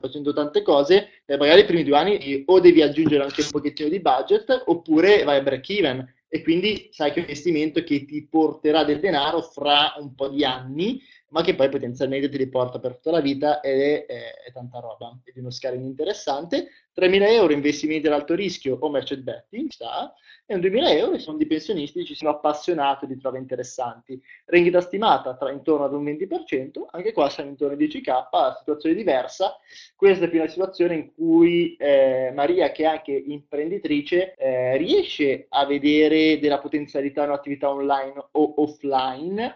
facendo 0.00 0.32
tante 0.32 0.62
cose, 0.62 1.22
e 1.26 1.36
magari 1.36 1.60
i 1.60 1.66
primi 1.66 1.84
due 1.84 1.96
anni 1.98 2.44
o 2.46 2.60
devi 2.60 2.80
aggiungere 2.80 3.24
anche 3.24 3.42
un 3.42 3.50
pochettino 3.50 3.88
di 3.90 4.00
budget 4.00 4.64
oppure 4.66 5.24
vai 5.24 5.38
a 5.38 5.42
break 5.42 5.68
even 5.70 6.14
e 6.34 6.42
quindi 6.42 6.88
sai 6.90 7.10
che 7.12 7.20
è 7.20 7.22
un 7.22 7.28
investimento 7.28 7.84
che 7.84 8.04
ti 8.04 8.26
porterà 8.26 8.82
del 8.82 8.98
denaro 8.98 9.40
fra 9.40 9.94
un 9.98 10.16
po' 10.16 10.26
di 10.26 10.44
anni, 10.44 11.00
ma 11.34 11.42
che 11.42 11.56
poi 11.56 11.68
potenzialmente 11.68 12.28
ti 12.28 12.36
riporta 12.36 12.78
per 12.78 12.94
tutta 12.94 13.10
la 13.10 13.20
vita 13.20 13.60
ed 13.60 13.80
è, 13.80 14.06
è- 14.06 14.34
è 14.46 14.52
tanta 14.52 14.78
roba, 14.78 15.18
è 15.24 15.32
di 15.32 15.40
uno 15.40 15.50
scaling 15.50 15.84
interessante. 15.84 16.68
3.000 16.94 17.28
euro 17.28 17.52
investimenti 17.52 18.06
ad 18.06 18.12
alto 18.12 18.34
rischio 18.36 18.76
o 18.80 18.88
merchant 18.88 19.20
betting, 19.22 19.68
sta, 19.68 20.14
e 20.46 20.54
un 20.54 20.60
2.000 20.60 20.92
euro 20.96 21.18
sono 21.18 21.36
di 21.36 21.46
pensionisti, 21.46 22.04
ci 22.04 22.14
sono 22.14 22.30
appassionati, 22.30 23.08
li 23.08 23.18
trova 23.18 23.36
interessanti. 23.38 24.20
Rendita 24.44 24.80
stimata 24.80 25.34
tra 25.36 25.50
intorno 25.50 25.84
ad 25.86 25.92
un 25.92 26.04
20%, 26.04 26.86
anche 26.92 27.12
qua 27.12 27.28
siamo 27.28 27.50
intorno 27.50 27.74
a 27.74 27.76
10k, 27.76 28.28
la 28.30 28.54
situazione 28.56 28.94
diversa. 28.94 29.58
Questa 29.96 30.26
è 30.26 30.28
più 30.28 30.38
una 30.38 30.48
situazione 30.48 30.94
in 30.94 31.12
cui 31.14 31.74
eh, 31.76 32.30
Maria, 32.32 32.70
che 32.70 32.84
è 32.84 32.86
anche 32.86 33.10
imprenditrice, 33.12 34.34
eh, 34.36 34.76
riesce 34.76 35.46
a 35.48 35.66
vedere 35.66 36.38
della 36.38 36.60
potenzialità 36.60 37.24
in 37.24 37.30
un'attività 37.30 37.70
online 37.70 38.28
o 38.32 38.54
offline. 38.58 39.52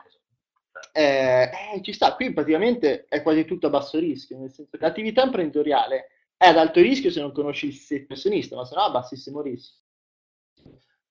Eh, 0.92 1.50
eh, 1.74 1.82
ci 1.82 1.92
sta, 1.92 2.14
qui 2.14 2.32
praticamente 2.32 3.06
è 3.08 3.22
quasi 3.22 3.44
tutto 3.44 3.66
a 3.66 3.70
basso 3.70 3.98
rischio, 3.98 4.38
nel 4.38 4.50
senso 4.50 4.76
che 4.76 4.84
l'attività 4.84 5.22
imprenditoriale 5.22 6.08
è 6.36 6.46
ad 6.46 6.56
alto 6.56 6.80
rischio 6.80 7.10
se 7.10 7.20
non 7.20 7.32
conosci 7.32 7.66
il 7.66 8.06
professionista, 8.06 8.56
ma 8.56 8.64
se 8.64 8.74
no 8.74 8.82
a 8.82 8.90
bassissimo 8.90 9.40
rischio. 9.42 9.80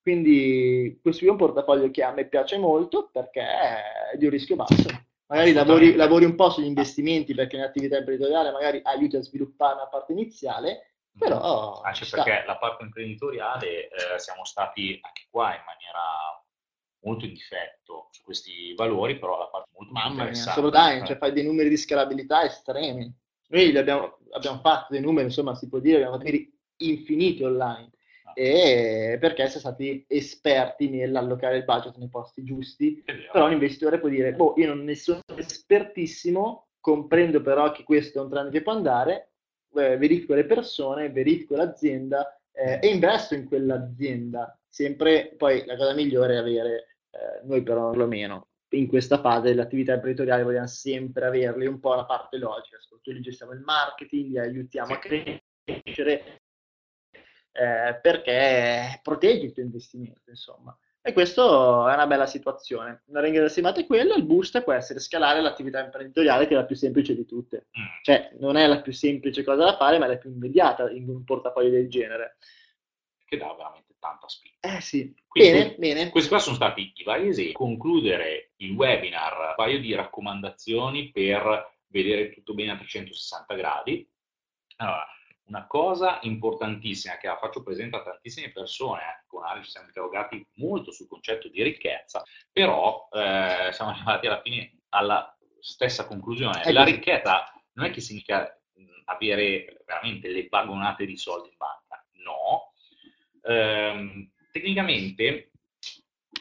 Quindi 0.01 0.99
questo 1.01 1.25
è 1.25 1.29
un 1.29 1.35
portafoglio 1.35 1.91
che 1.91 2.01
a 2.01 2.13
me 2.13 2.27
piace 2.27 2.57
molto 2.57 3.09
perché 3.11 3.41
è 3.41 3.81
di 4.17 4.23
un 4.23 4.31
rischio 4.31 4.55
basso. 4.55 5.05
Magari 5.27 5.51
lavori, 5.51 5.95
lavori 5.95 6.23
un 6.23 6.35
po' 6.35 6.49
sugli 6.49 6.65
investimenti 6.67 7.33
perché 7.33 7.57
nell'attività 7.57 7.97
imprenditoriale 7.97 8.51
magari 8.51 8.79
aiuti 8.81 9.17
a 9.17 9.21
sviluppare 9.21 9.73
una 9.73 9.87
parte 9.87 10.13
iniziale, 10.13 10.93
però 11.17 11.81
Anche 11.81 11.97
ci 11.97 12.05
sta. 12.05 12.23
perché 12.23 12.45
la 12.45 12.57
parte 12.57 12.83
imprenditoriale 12.83 13.89
eh, 13.89 14.19
siamo 14.19 14.45
stati 14.45 14.97
anche 15.01 15.27
qua 15.29 15.47
in 15.53 15.63
maniera 15.65 15.99
molto 17.01 17.25
in 17.25 17.33
difetto 17.33 18.07
su 18.11 18.23
questi 18.23 18.73
valori, 18.75 19.17
però 19.17 19.37
la 19.37 19.47
parte 19.47 19.69
molto 19.75 19.93
Mamma 19.93 20.07
mia, 20.07 20.17
interessante. 20.23 20.59
solo 20.59 20.69
dai, 20.69 21.01
eh. 21.01 21.05
cioè 21.05 21.17
fai 21.17 21.31
dei 21.31 21.43
numeri 21.43 21.69
di 21.69 21.77
scalabilità 21.77 22.43
estremi. 22.43 23.13
Noi 23.49 23.71
li 23.71 23.77
abbiamo, 23.77 24.17
abbiamo 24.31 24.59
fatto 24.59 24.87
dei 24.89 25.01
numeri, 25.01 25.27
insomma, 25.27 25.55
si 25.55 25.69
può 25.69 25.79
dire, 25.79 25.97
abbiamo 25.97 26.13
fatto 26.13 26.25
numeri 26.25 26.53
infiniti 26.77 27.43
online. 27.43 27.91
Ah. 28.23 28.33
E 28.35 29.17
perché 29.19 29.45
siamo 29.47 29.59
stati 29.59 30.05
esperti 30.07 30.89
nell'allocare 30.89 31.57
il 31.57 31.63
budget 31.63 31.95
nei 31.97 32.09
posti 32.09 32.43
giusti. 32.43 33.03
Però 33.31 33.45
un 33.45 33.53
investitore 33.53 33.99
può 33.99 34.09
dire, 34.09 34.33
boh, 34.33 34.53
io 34.57 34.67
non 34.67 34.83
ne 34.83 34.95
sono 34.95 35.21
espertissimo, 35.35 36.67
comprendo 36.79 37.41
però 37.41 37.71
che 37.71 37.83
questo 37.83 38.19
è 38.19 38.21
un 38.21 38.29
trend 38.29 38.51
che 38.51 38.61
può 38.61 38.73
andare, 38.73 39.31
eh, 39.75 39.97
verifico 39.97 40.33
le 40.33 40.45
persone, 40.45 41.09
verifico 41.09 41.55
l'azienda 41.55 42.37
eh, 42.51 42.79
e 42.81 42.87
investo 42.87 43.35
in 43.35 43.45
quell'azienda. 43.45 44.57
Sempre, 44.77 45.33
poi 45.35 45.65
la 45.65 45.75
cosa 45.75 45.95
migliore 45.95 46.35
è 46.35 46.37
avere, 46.37 46.97
eh, 47.09 47.41
noi 47.45 47.63
però 47.63 47.89
perlomeno, 47.89 48.49
in 48.75 48.87
questa 48.87 49.19
fase 49.19 49.47
dell'attività 49.47 49.95
imprenditoriale 49.95 50.43
vogliamo 50.43 50.67
sempre 50.67 51.25
averli 51.25 51.65
un 51.65 51.79
po' 51.79 51.95
la 51.95 52.05
parte 52.05 52.37
logica, 52.37 52.77
soprattutto 52.77 53.09
lì 53.09 53.21
gestiamo 53.21 53.53
il 53.53 53.61
marketing, 53.61 54.29
li 54.29 54.37
aiutiamo 54.37 54.93
a 54.93 54.99
crescere, 54.99 56.41
eh, 57.53 57.99
perché 57.99 58.99
proteggi 59.01 59.45
il 59.45 59.53
tuo 59.53 59.63
investimento, 59.63 60.29
insomma. 60.29 60.77
E 61.01 61.11
questo 61.11 61.89
è 61.89 61.93
una 61.95 62.05
bella 62.05 62.27
situazione. 62.27 63.01
Una 63.07 63.21
rendita 63.21 63.49
stimata 63.49 63.79
è 63.79 63.85
quella, 63.87 64.13
il 64.13 64.25
boost 64.25 64.61
può 64.61 64.73
essere 64.73 64.99
scalare 64.99 65.41
l'attività 65.41 65.83
imprenditoriale 65.83 66.45
che 66.45 66.53
è 66.53 66.55
la 66.55 66.65
più 66.65 66.75
semplice 66.75 67.15
di 67.15 67.25
tutte. 67.25 67.65
Mm. 67.79 67.83
Cioè, 68.03 68.29
non 68.37 68.57
è 68.57 68.67
la 68.67 68.81
più 68.81 68.93
semplice 68.93 69.43
cosa 69.43 69.63
da 69.63 69.75
fare, 69.75 69.97
ma 69.97 70.05
è 70.05 70.09
la 70.09 70.17
più 70.17 70.29
immediata 70.29 70.87
in 70.91 71.09
un 71.09 71.23
portafoglio 71.23 71.71
del 71.71 71.89
genere. 71.89 72.37
Che 73.25 73.37
dà 73.37 73.55
veramente 73.55 73.86
tanta 73.99 74.27
spinta. 74.27 74.75
Eh 74.75 74.81
sì, 74.81 75.13
Quindi, 75.27 75.51
bene, 75.51 75.75
bene. 75.77 76.09
Questi 76.09 76.29
qua 76.29 76.39
sono 76.39 76.55
stati 76.55 76.91
i 76.95 77.03
vari 77.03 77.27
esempi. 77.29 77.53
Concludere 77.53 78.51
il 78.57 78.71
webinar, 78.71 79.37
un 79.49 79.53
paio 79.55 79.79
di 79.79 79.93
raccomandazioni 79.93 81.11
per 81.11 81.75
vedere 81.87 82.31
tutto 82.31 82.53
bene 82.53 82.71
a 82.71 82.77
360 82.77 83.53
gradi. 83.55 84.09
Allora, 84.77 85.05
una 85.45 85.65
cosa 85.65 86.19
importantissima 86.23 87.17
che 87.17 87.27
la 87.27 87.37
faccio 87.37 87.63
presente 87.63 87.95
a 87.95 88.03
tantissime 88.03 88.51
persone, 88.51 89.01
eh, 89.01 89.23
con 89.27 89.43
Ale 89.45 89.63
ci 89.63 89.71
siamo 89.71 89.87
interrogati 89.87 90.45
molto 90.55 90.91
sul 90.91 91.07
concetto 91.07 91.47
di 91.47 91.63
ricchezza, 91.63 92.23
però 92.51 93.07
eh, 93.11 93.69
siamo 93.71 93.91
arrivati 93.91 94.27
alla 94.27 94.41
fine 94.41 94.71
alla 94.89 95.37
stessa 95.59 96.05
conclusione. 96.05 96.61
È 96.61 96.71
La 96.71 96.83
così. 96.83 96.95
ricchezza 96.95 97.51
non 97.73 97.85
è 97.85 97.91
che 97.91 98.01
significa 98.01 98.51
avere 99.05 99.81
veramente 99.85 100.29
le 100.29 100.47
vagonate 100.49 101.05
di 101.05 101.15
soldi 101.17 101.49
in 101.49 101.55
banca, 101.57 102.05
no. 102.23 102.66
Ehm, 103.47 104.29
tecnicamente, 104.51 105.51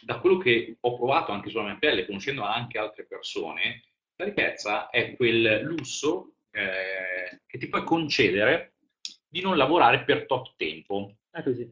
da 0.03 0.19
quello 0.19 0.39
che 0.39 0.77
ho 0.81 0.97
provato 0.97 1.33
anche 1.33 1.51
sulla 1.51 1.65
mia 1.65 1.77
pelle, 1.79 2.05
conoscendo 2.05 2.43
anche 2.43 2.79
altre 2.79 3.07
persone, 3.07 3.83
la 4.17 4.25
ricchezza 4.25 4.91
è 4.91 5.15
quel 5.15 5.63
lusso 5.63 6.35
eh, 6.51 7.43
che 7.47 7.59
ti 7.59 7.69
puoi 7.69 7.85
concedere 7.85 8.75
di 9.29 9.41
non 9.41 9.57
lavorare 9.57 10.05
per 10.05 10.27
tot 10.27 10.55
tempo. 10.57 11.17
È 11.31 11.43
così. 11.43 11.71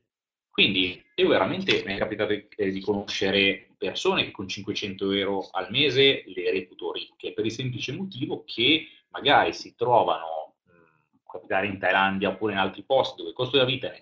Quindi 0.51 1.03
io 1.16 1.28
veramente 1.28 1.82
mi 1.85 1.95
è 1.95 1.99
capitato 1.99 2.32
di, 2.32 2.47
eh, 2.57 2.70
di 2.70 2.80
conoscere 2.80 3.70
persone 3.76 4.24
che 4.24 4.30
con 4.30 4.47
500 4.47 5.11
euro 5.11 5.49
al 5.51 5.68
mese 5.70 6.22
le 6.26 6.53
reputo 6.53 6.93
ricche, 6.93 7.32
per 7.32 7.45
il 7.45 7.51
semplice 7.51 7.93
motivo 7.93 8.45
che 8.45 8.87
magari 9.09 9.53
si 9.53 9.74
trovano 9.74 10.59
mh, 10.62 10.70
a 11.26 11.32
capitare 11.32 11.66
in 11.66 11.78
Thailandia 11.78 12.28
oppure 12.28 12.53
in 12.53 12.59
altri 12.59 12.85
posti 12.85 13.16
dove 13.16 13.30
il 13.30 13.35
costo 13.35 13.57
della 13.57 13.68
vita 13.68 13.93
è 13.93 14.01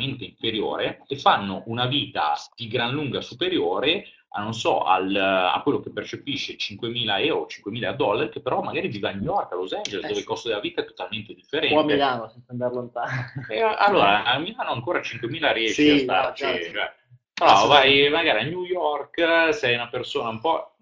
nettamente 0.00 0.24
inferiore 0.24 1.02
e 1.06 1.16
fanno 1.18 1.62
una 1.66 1.86
vita 1.86 2.34
di 2.54 2.66
gran 2.68 2.92
lunga 2.92 3.20
superiore 3.20 4.06
a, 4.32 4.42
non 4.42 4.54
so, 4.54 4.82
al- 4.84 5.14
a 5.16 5.60
quello 5.62 5.80
che 5.80 5.90
percepisce 5.90 6.56
5.000 6.56 7.20
euro, 7.24 7.46
5.000 7.46 7.92
dollari, 7.94 8.30
che 8.30 8.40
però 8.40 8.62
magari 8.62 8.86
vive 8.88 9.08
a 9.08 9.12
New 9.12 9.24
York, 9.24 9.52
a 9.52 9.56
Los 9.56 9.72
Angeles, 9.72 9.98
Eh 10.04 10.06
dove 10.06 10.14
sì. 10.14 10.20
il 10.20 10.24
costo 10.26 10.48
della 10.48 10.60
vita 10.60 10.82
è 10.82 10.84
totalmente 10.86 11.34
differente. 11.34 11.74
O 11.74 11.80
a 11.80 11.84
Milano, 11.84 12.28
senza 12.28 12.52
andare 12.52 12.74
lontano. 12.74 13.10
E 13.48 13.60
allora, 13.60 14.24
a 14.24 14.38
Milano 14.38 14.70
ancora 14.70 15.00
5.000 15.00 15.52
riesci 15.52 15.82
Sì, 15.82 15.90
a 15.90 15.94
no, 15.94 16.00
starci. 16.00 16.42
certo. 16.44 16.70
cioè. 16.72 16.94
Però 17.34 17.66
vai 17.66 18.08
magari 18.10 18.40
a 18.40 18.48
New 18.48 18.62
York, 18.64 19.52
sei 19.54 19.74
una 19.74 19.88
persona 19.88 20.28
un 20.28 20.40
po'... 20.40 20.76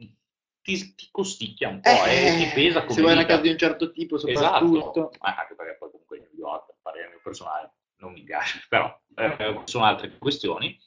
ti, 0.60 0.94
ti 0.94 1.08
costicchia 1.10 1.68
un 1.68 1.80
po' 1.80 2.04
e 2.04 2.34
ti 2.36 2.50
pesa 2.52 2.80
come 2.80 2.90
Eh, 2.90 2.94
se 2.94 3.00
vuoi 3.00 3.12
una 3.14 3.24
casa 3.24 3.40
di 3.40 3.48
un 3.48 3.56
certo 3.58 3.90
tipo, 3.92 4.16
Esatto, 4.16 4.66
soprattutto. 4.66 5.10
Ma 5.20 5.34
anche 5.36 5.54
perché 5.54 5.76
poi 5.78 5.90
comunque 5.90 6.18
New 6.18 6.38
York, 6.46 6.74
parere 6.82 7.08
mio 7.08 7.20
personale, 7.22 7.72
non 8.00 8.12
mi 8.12 8.22
piace, 8.24 8.62
però 8.68 8.94
eh, 9.18 9.60
sono 9.64 9.84
altre 9.84 10.16
questioni. 10.18 10.78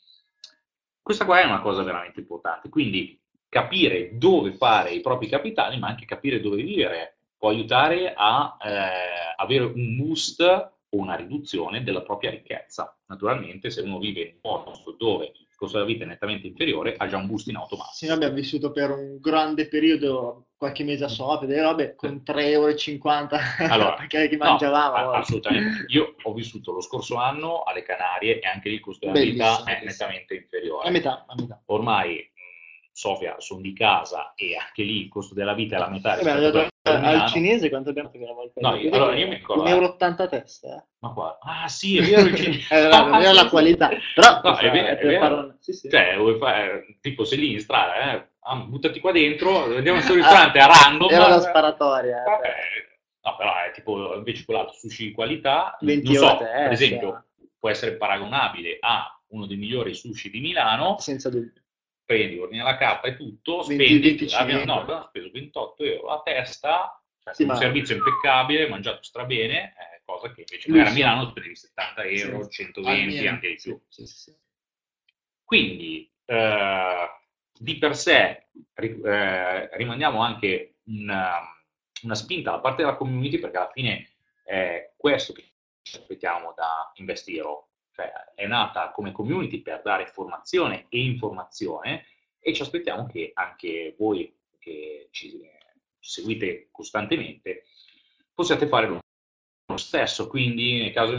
Questa 1.01 1.25
qua 1.25 1.41
è 1.41 1.45
una 1.45 1.61
cosa 1.61 1.83
veramente 1.83 2.19
importante, 2.19 2.69
quindi 2.69 3.19
capire 3.49 4.17
dove 4.17 4.53
fare 4.53 4.91
i 4.91 5.01
propri 5.01 5.27
capitali, 5.27 5.77
ma 5.77 5.87
anche 5.87 6.05
capire 6.05 6.39
dove 6.39 6.61
vivere, 6.61 7.17
può 7.37 7.49
aiutare 7.49 8.13
a 8.15 8.57
eh, 8.63 9.35
avere 9.35 9.65
un 9.65 9.97
boost 9.97 10.41
o 10.41 10.97
una 10.97 11.15
riduzione 11.15 11.83
della 11.83 12.01
propria 12.01 12.29
ricchezza. 12.29 12.97
Naturalmente 13.07 13.69
se 13.69 13.81
uno 13.81 13.99
vive 13.99 14.21
in 14.21 14.35
un 14.41 14.63
posto 14.63 14.91
dove 14.91 15.31
costo 15.61 15.77
della 15.77 15.87
vita 15.89 16.03
è 16.05 16.07
nettamente 16.07 16.47
inferiore, 16.47 16.95
ha 16.97 17.07
già 17.07 17.17
un 17.17 17.27
boost 17.27 17.47
in 17.49 17.55
automatico. 17.55 17.93
Sì, 17.95 18.05
noi 18.07 18.15
abbiamo 18.15 18.33
vissuto 18.33 18.71
per 18.71 18.89
un 18.89 19.19
grande 19.19 19.67
periodo, 19.67 20.47
qualche 20.57 20.83
mese 20.83 21.03
a 21.03 21.07
Sofia, 21.07 21.45
delle 21.47 21.61
robe 21.61 21.95
con 21.95 22.23
3,50 22.25 23.37
euro 23.59 23.71
Allora, 23.71 23.93
perché 24.01 24.27
che 24.27 24.37
No, 24.37 24.45
mangiavamo. 24.45 24.95
a- 24.95 25.03
guarda. 25.03 25.17
assolutamente. 25.19 25.85
Io 25.89 26.15
ho 26.23 26.33
vissuto 26.33 26.71
lo 26.71 26.81
scorso 26.81 27.15
anno 27.17 27.61
alle 27.61 27.83
Canarie 27.83 28.39
e 28.39 28.47
anche 28.47 28.69
lì 28.69 28.75
il 28.75 28.81
costo 28.81 29.05
della 29.05 29.19
Bellissimo, 29.19 29.47
vita 29.57 29.63
è 29.71 29.79
bellissimo. 29.79 30.07
nettamente 30.09 30.33
inferiore. 30.35 30.87
A 30.87 30.91
metà, 30.91 31.25
a 31.27 31.35
metà. 31.37 31.61
Ormai 31.67 32.15
mh, 32.15 32.89
Sofia 32.91 33.35
sono 33.39 33.61
di 33.61 33.73
casa 33.73 34.33
e 34.35 34.55
anche 34.55 34.81
lì 34.81 35.01
il 35.01 35.09
costo 35.09 35.35
della 35.35 35.53
vita 35.53 35.75
è 35.75 35.79
la 35.79 35.89
metà 35.89 36.17
Eh 36.17 36.23
beh, 36.23 36.70
al 36.83 37.27
cinese 37.29 37.69
quanto 37.69 37.89
abbiamo 37.89 38.09
pagato 38.09 38.31
una 38.31 38.41
volta? 38.41 38.59
No, 38.61 38.75
io- 38.75 38.91
allora, 38.91 39.15
io 39.15 39.27
mi 39.27 39.35
ricordo- 39.35 39.63
1,80 39.63 39.69
euro 39.69 40.23
a 40.23 40.27
testa, 40.27 40.67
eh. 40.77 40.83
Ma 40.99 41.09
qua, 41.13 41.37
ah 41.41 41.67
sì, 41.67 41.97
è 41.97 42.01
vero, 42.01 42.21
il 42.27 42.35
cinese. 42.35 42.67
Eh, 42.73 42.77
era 42.77 43.31
la 43.33 43.47
qualità, 43.49 43.89
però 44.15 44.41
No, 44.43 44.57
è 44.57 44.71
vero, 44.71 44.87
è 44.87 44.97
per 44.97 45.07
vero. 45.07 45.35
un- 45.37 45.55
sì, 45.59 45.73
sì. 45.73 45.89
Cioè, 45.89 46.15
vuoi 46.17 46.37
fare, 46.37 46.97
tipo 47.01 47.23
sei 47.23 47.37
lì 47.39 47.51
in 47.53 47.59
strada, 47.59 48.13
eh, 48.13 48.27
ah, 48.41 48.55
buttati 48.55 48.99
qua 48.99 49.11
dentro, 49.11 49.65
andiamo 49.75 49.99
al 49.99 50.03
suo 50.03 50.15
ristorante 50.15 50.59
a 50.59 50.65
random. 50.67 51.09
Era 51.11 51.27
la 51.27 51.39
sparatoria. 51.39 52.21
eh. 52.23 52.29
Vabbè, 52.29 52.53
no, 53.23 53.35
però 53.37 53.51
è 53.63 53.71
tipo 53.73 54.15
invece 54.15 54.45
quell'altro 54.45 54.73
sushi 54.73 55.05
di 55.05 55.11
qualità, 55.11 55.77
20 55.81 56.05
non 56.05 56.15
so, 56.15 56.37
per 56.37 56.71
esempio, 56.71 57.25
può 57.59 57.69
essere 57.69 57.93
paragonabile 57.93 58.77
a 58.79 59.15
uno 59.29 59.45
dei 59.45 59.55
migliori 59.57 59.93
sushi 59.93 60.29
di 60.31 60.39
Milano, 60.39 60.97
Senza 60.99 61.29
dubbio. 61.29 61.60
Prendi, 62.11 62.37
ordini 62.39 62.61
la 62.61 62.75
carta 62.77 63.07
e 63.07 63.15
tutto, 63.15 63.63
20, 63.63 63.73
spendi, 63.85 63.99
25. 64.09 64.37
abbiamo, 64.37 64.63
no, 64.65 64.81
abbiamo 64.81 65.05
speso 65.07 65.29
28 65.31 65.83
euro 65.83 66.07
a 66.09 66.21
testa, 66.21 67.01
cioè, 67.23 67.33
Sì, 67.33 67.41
un 67.43 67.47
ma- 67.49 67.55
servizio 67.55 67.95
impeccabile, 67.95 68.67
mangiato 68.67 69.01
strabene, 69.01 69.69
eh, 69.77 70.01
cosa 70.03 70.31
che 70.33 70.41
invece 70.41 70.69
magari 70.69 70.89
a 70.89 70.93
Milano 70.93 71.29
spendevi 71.29 71.55
70 71.55 72.03
euro, 72.03 72.43
Sì. 72.43 72.49
120, 72.63 73.17
Almeno. 73.17 73.29
anche 73.29 73.47
di 73.47 73.55
più. 73.55 73.81
Sì. 73.87 74.35
Quindi, 75.43 76.11
eh, 76.25 77.09
di 77.57 77.77
per 77.77 77.95
sé, 77.95 78.47
eh, 78.73 79.77
rimandiamo 79.77 80.21
anche 80.21 80.75
una, 80.85 81.39
una 82.03 82.15
spinta 82.15 82.51
da 82.51 82.59
parte 82.59 82.83
della 82.83 82.95
community 82.95 83.37
perché 83.39 83.57
alla 83.57 83.71
fine 83.71 84.09
è 84.43 84.91
questo 84.97 85.33
che 85.33 85.43
ci 85.81 85.97
aspettiamo 85.97 86.53
da 86.55 86.91
Investiro. 86.95 87.69
Cioè, 87.93 88.11
è 88.35 88.47
nata 88.47 88.91
come 88.91 89.11
community 89.11 89.61
per 89.61 89.81
dare 89.83 90.07
formazione 90.07 90.85
e 90.89 91.03
informazione 91.03 92.05
e 92.39 92.53
ci 92.53 92.61
aspettiamo 92.61 93.05
che 93.05 93.31
anche 93.33 93.95
voi 93.97 94.33
che 94.57 95.07
ci 95.11 95.39
seguite 95.99 96.69
costantemente 96.71 97.65
possiate 98.33 98.67
fare 98.67 98.87
lo 98.87 99.77
stesso, 99.77 100.27
quindi 100.27 100.79
nel 100.79 100.91
caso 100.91 101.15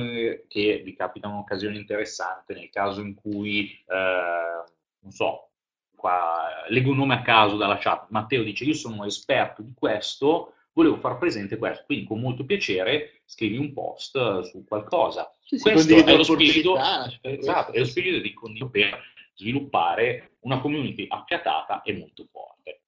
che 0.49 0.83
vi 0.85 0.95
capita 0.95 1.29
un'occasione 1.29 1.77
interessante, 1.77 2.55
nel 2.55 2.69
caso 2.71 3.01
in 3.01 3.15
cui, 3.15 3.71
eh, 3.87 4.65
non 4.99 5.11
so, 5.11 5.51
qua 5.95 6.65
leggo 6.69 6.91
un 6.91 6.97
nome 6.97 7.15
a 7.15 7.23
caso 7.23 7.57
dalla 7.57 7.79
chat, 7.79 8.09
Matteo 8.11 8.43
dice 8.43 8.65
io 8.65 8.75
sono 8.75 9.05
esperto 9.05 9.63
di 9.63 9.73
questo, 9.75 10.55
volevo 10.73 10.97
far 10.97 11.19
presente 11.19 11.57
questo, 11.57 11.85
quindi 11.85 12.07
con 12.07 12.21
molto 12.21 12.45
piacere 12.45 13.23
scrivi 13.25 13.57
un 13.57 13.73
post 13.73 14.17
eh, 14.17 14.45
su 14.45 14.65
qualcosa. 14.65 15.33
Sì, 15.41 15.59
Questo 15.59 15.95
è 15.95 16.17
lo 16.17 16.23
spirito, 16.23 16.77
esatto, 17.21 17.73
è 17.73 17.79
lo 17.79 17.85
spirito 17.85 18.19
di 18.19 18.33
condividere 18.33 18.91
per 18.91 19.03
sviluppare 19.35 20.37
una 20.41 20.61
community 20.61 21.07
affiatata 21.09 21.83
e 21.83 21.97
molto 21.97 22.27
forte. 22.31 22.83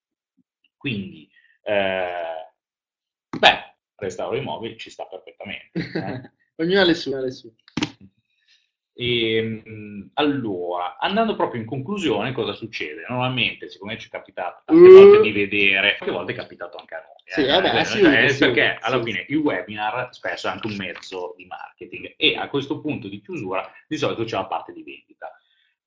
Quindi, 0.77 1.29
eh, 1.63 2.51
beh, 3.37 3.75
restauro 3.95 4.35
immobili 4.35 4.77
ci 4.77 4.89
sta 4.89 5.05
perfettamente. 5.05 5.71
eh. 5.73 6.31
Ognuno 6.63 6.79
ha 6.79 6.85
le 6.85 6.93
sue, 6.93 7.15
ha 7.15 7.19
le 7.19 7.31
sue. 7.31 7.51
E, 8.97 9.61
mh, 9.65 10.11
allora, 10.13 10.97
andando 10.97 11.35
proprio 11.35 11.59
in 11.59 11.67
conclusione, 11.67 12.31
cosa 12.31 12.53
succede? 12.53 13.05
Normalmente, 13.09 13.69
siccome 13.69 13.97
ci 13.97 14.07
è 14.07 14.09
capitato 14.09 14.61
tante 14.65 14.87
Uh. 14.87 14.93
volte 14.93 15.21
di 15.21 15.31
vedere, 15.33 15.97
qualche 15.97 16.15
volta 16.15 16.31
è 16.31 16.35
capitato 16.35 16.77
anche 16.77 16.95
a 16.95 16.99
noi. 16.99 17.13
Sì, 17.25 17.41
eh, 17.41 17.47
vabbè, 17.61 17.79
eh, 17.79 17.85
sì, 17.85 18.01
eh, 18.01 18.29
sì, 18.29 18.39
perché 18.45 18.77
alla 18.79 19.01
fine 19.03 19.25
il 19.27 19.37
webinar 19.37 20.09
spesso 20.13 20.47
è 20.47 20.51
anche 20.51 20.67
un 20.67 20.75
mezzo 20.77 21.33
di 21.35 21.45
marketing 21.45 22.13
e 22.17 22.37
a 22.37 22.47
questo 22.47 22.79
punto 22.79 23.07
di 23.09 23.19
chiusura 23.19 23.69
di 23.87 23.97
solito 23.97 24.23
c'è 24.23 24.35
la 24.37 24.45
parte 24.45 24.71
di 24.71 24.83
vendita. 24.83 25.29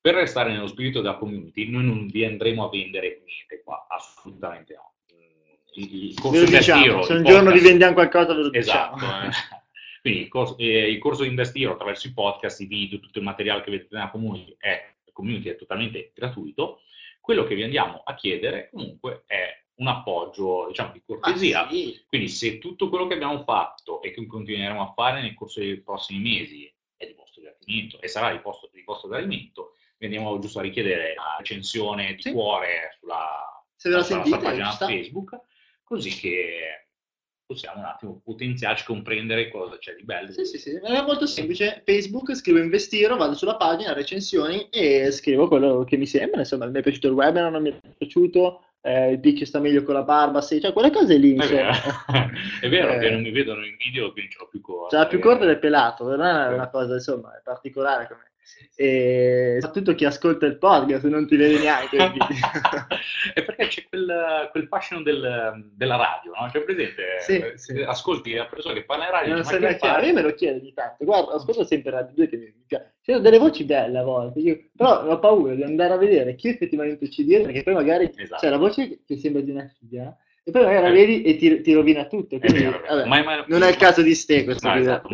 Per 0.00 0.14
restare 0.14 0.52
nello 0.52 0.66
spirito 0.66 1.00
della 1.00 1.16
community, 1.16 1.70
noi 1.70 1.84
non 1.84 2.06
vi 2.09 2.24
andremo 2.24 2.66
a 2.66 2.68
vendere 2.68 3.22
niente 3.24 3.62
qua, 3.64 3.86
assolutamente 3.88 4.74
no. 4.74 4.92
Mm, 5.14 5.82
Il, 5.82 6.04
il 6.11 6.20
corso 6.20 6.44
diciamo, 6.44 6.84
Investiro, 6.84 7.02
se 7.02 7.12
un 7.14 7.24
giorno 7.24 7.40
vi 7.40 7.46
podcast- 7.46 7.68
vendiamo 7.68 7.94
qualcosa 7.94 8.34
ve 8.34 8.40
lo 8.42 8.52
Esatto. 8.52 8.94
diciamo. 8.96 9.30
Quindi 10.01 10.20
il 10.20 10.28
corso, 10.28 10.57
eh, 10.59 10.90
il 10.90 10.99
corso 10.99 11.22
di 11.22 11.28
Investiro 11.28 11.72
attraverso 11.72 12.07
i 12.07 12.12
podcast, 12.12 12.61
i 12.61 12.66
video, 12.66 13.01
tutto 13.01 13.18
il 13.18 13.24
materiale 13.24 13.62
che 13.62 13.70
vedete 13.70 13.94
nella 13.94 14.11
community 14.11 14.55
è, 14.59 14.94
community 15.12 15.49
è 15.49 15.57
totalmente 15.57 16.12
gratuito. 16.14 16.82
Quello 17.20 17.44
che 17.44 17.55
vi 17.55 17.62
andiamo 17.64 18.03
a 18.05 18.14
chiedere 18.14 18.70
comunque 18.70 19.24
è 19.26 19.64
un 19.78 19.88
appoggio, 19.88 20.66
diciamo, 20.68 20.92
di 20.92 21.03
cortesia. 21.05 21.68
Sì, 21.68 22.01
Quindi 22.07 22.28
se 22.28 22.59
tutto 22.59 22.88
quello 22.88 23.07
che 23.07 23.14
abbiamo 23.14 23.42
fatto 23.42 24.01
e 24.03 24.12
che 24.12 24.24
continueremo 24.26 24.80
a 24.80 24.92
fare 24.92 25.20
nel 25.20 25.34
corso 25.34 25.61
dei 25.61 25.80
prossimi 25.80 26.20
mesi 26.20 26.72
è 26.96 27.07
di 27.07 27.14
vostro 27.14 27.42
gradimento 27.42 28.01
e 28.01 28.09
sarà 28.09 28.32
di 28.32 28.40
vostro, 28.42 28.70
di 28.72 28.82
vostro 28.82 29.09
gradimento, 29.09 29.74
vi 29.99 30.07
andiamo 30.07 30.38
giusto 30.38 30.61
a 30.61 30.62
richiedere 30.62 31.14
la 31.14 31.36
recensione 31.38 32.14
di 32.14 32.22
Sì. 32.22 32.32
cuore 32.32 32.96
sulla, 32.99 33.64
se 33.74 33.88
ve 33.88 33.96
la 33.96 34.03
sentite, 34.03 34.36
nostra 34.36 34.49
pagina. 34.49 34.70
Facebook, 34.70 35.40
così 35.84 36.11
che 36.18 36.78
possiamo 37.49 37.78
un 37.80 37.86
attimo 37.86 38.20
potenziarci, 38.22 38.84
comprendere 38.84 39.49
cosa 39.51 39.78
c'è 39.78 39.94
di 39.94 40.05
bello. 40.05 40.30
Sì, 40.32 40.44
sì, 40.44 40.59
sì, 40.59 40.70
è 40.74 41.03
molto 41.03 41.24
semplice. 41.26 41.82
Facebook, 41.82 42.34
scrivo 42.34 42.59
investiro, 42.59 43.16
vado 43.16 43.32
sulla 43.34 43.57
pagina, 43.57 43.94
recensioni 43.94 44.68
e 44.68 45.11
scrivo 45.11 45.49
quello 45.49 45.82
che 45.84 45.96
mi 45.96 46.05
sembra. 46.07 46.40
Insomma, 46.40 46.66
mi 46.66 46.78
è 46.78 46.82
piaciuto 46.82 47.07
il 47.09 47.14
webinar, 47.14 47.51
non 47.51 47.62
mi 47.62 47.70
è 47.70 47.78
piaciuto, 47.96 48.64
eh, 48.82 49.12
il 49.12 49.20
pitch 49.20 49.46
sta 49.46 49.61
meglio 49.61 49.82
con 49.82 49.94
la 49.94 50.03
barba, 50.03 50.42
sì, 50.42 50.61
cioè 50.61 50.74
quelle 50.74 50.90
cose 50.90 51.16
lì, 51.16 51.34
È 51.36 51.46
vero, 51.46 51.68
insomma. 51.68 52.30
è 52.61 52.68
vero 52.68 52.92
Eh. 52.92 52.99
che 52.99 53.11
non 53.11 53.22
mi 53.22 53.30
vedono 53.30 53.64
in 53.64 53.76
video, 53.82 54.12
quindi 54.12 54.30
ce 54.32 54.38
l'ho 54.40 54.49
più 54.49 54.61
corta. 54.61 54.90
Cioè, 54.90 55.01
la 55.01 55.07
più 55.09 55.18
Eh, 55.18 55.22
corta 55.22 55.44
ed 55.44 55.51
è 55.51 55.59
pelato, 55.59 56.05
non 56.05 56.20
è 56.20 56.53
una 56.53 56.68
cosa, 56.68 56.92
insomma, 56.94 57.30
particolare 57.42 58.07
come... 58.09 58.26
e 58.74 59.59
soprattutto 59.61 59.94
chi 59.94 60.05
ascolta 60.05 60.46
il 60.46 60.57
podcast 60.59 61.05
non 61.07 61.26
ti 61.26 61.36
vede 61.36 61.59
neanche. 61.59 61.96
è 63.34 63.42
perché 63.44 63.66
c'è 63.66 63.84
quel, 63.88 64.49
quel 64.53 64.66
fascino 64.68 65.03
del, 65.03 65.70
della 65.74 65.96
radio, 65.96 66.32
no? 66.38 66.51
Cioè, 66.51 66.62
presente, 66.62 67.03
Sì, 67.20 67.38
eh, 67.38 67.59
sì. 67.59 67.80
ascolti 67.82 68.32
la 68.34 68.46
persona 68.46 68.74
che 68.74 68.84
parla 68.84 69.05
in 69.07 69.11
radio, 69.11 69.32
non 69.32 69.40
dici, 69.42 69.53
sei 69.55 69.61
ma 69.61 69.72
chiaro, 69.74 70.07
io 70.07 70.12
me 70.12 70.22
lo 70.22 70.34
chiedo 70.34 70.59
di 70.61 70.72
tanto. 70.72 71.05
Guarda, 71.05 71.32
ascolto 71.32 71.64
sempre 71.64 71.90
Radio 71.90 72.14
2 72.14 72.28
che 72.28 72.36
mi 72.36 72.64
piace. 72.66 72.94
Ci 73.03 73.11
sono 73.12 73.22
delle 73.22 73.38
voci 73.38 73.64
belle 73.64 73.99
a 73.99 74.03
volte, 74.05 74.38
io- 74.40 74.68
però 74.76 75.05
ho 75.07 75.18
paura 75.18 75.55
di 75.55 75.62
andare 75.64 75.94
a 75.94 75.96
vedere 75.96 76.34
chi 76.34 76.49
effettivamente 76.49 77.11
ci 77.11 77.24
dietro, 77.24 77.46
perché 77.46 77.62
poi 77.64 77.74
magari 77.74 78.11
Esatto. 78.14 78.40
c'è 78.40 78.51
la 78.51 78.59
voce 78.59 79.01
che 79.05 79.16
sembra 79.16 79.40
di 79.42 79.51
una 79.51 79.66
figlia 79.78 80.16
e 80.49 80.51
poi 80.51 80.62
magari 80.64 80.82
la 80.82 80.88
Eh. 80.88 80.92
vedi 80.92 81.22
e 81.22 81.36
ti, 81.36 81.61
ti 81.61 81.72
rovina 81.74 82.05
tutto. 82.07 82.36
È 82.36 82.38
Quindi, 82.38 82.59
è 82.61 82.70
vero. 82.70 82.82
vabbè, 82.88 83.05
Mai- 83.07 83.22
mai- 83.22 83.44
non 83.49 83.62
è 83.62 83.68
il 83.68 83.76
caso 83.76 84.01
di 84.01 84.14
ste 84.14 84.44
questo 84.44 84.66
No, 84.66 84.76
esatto. 84.76 85.09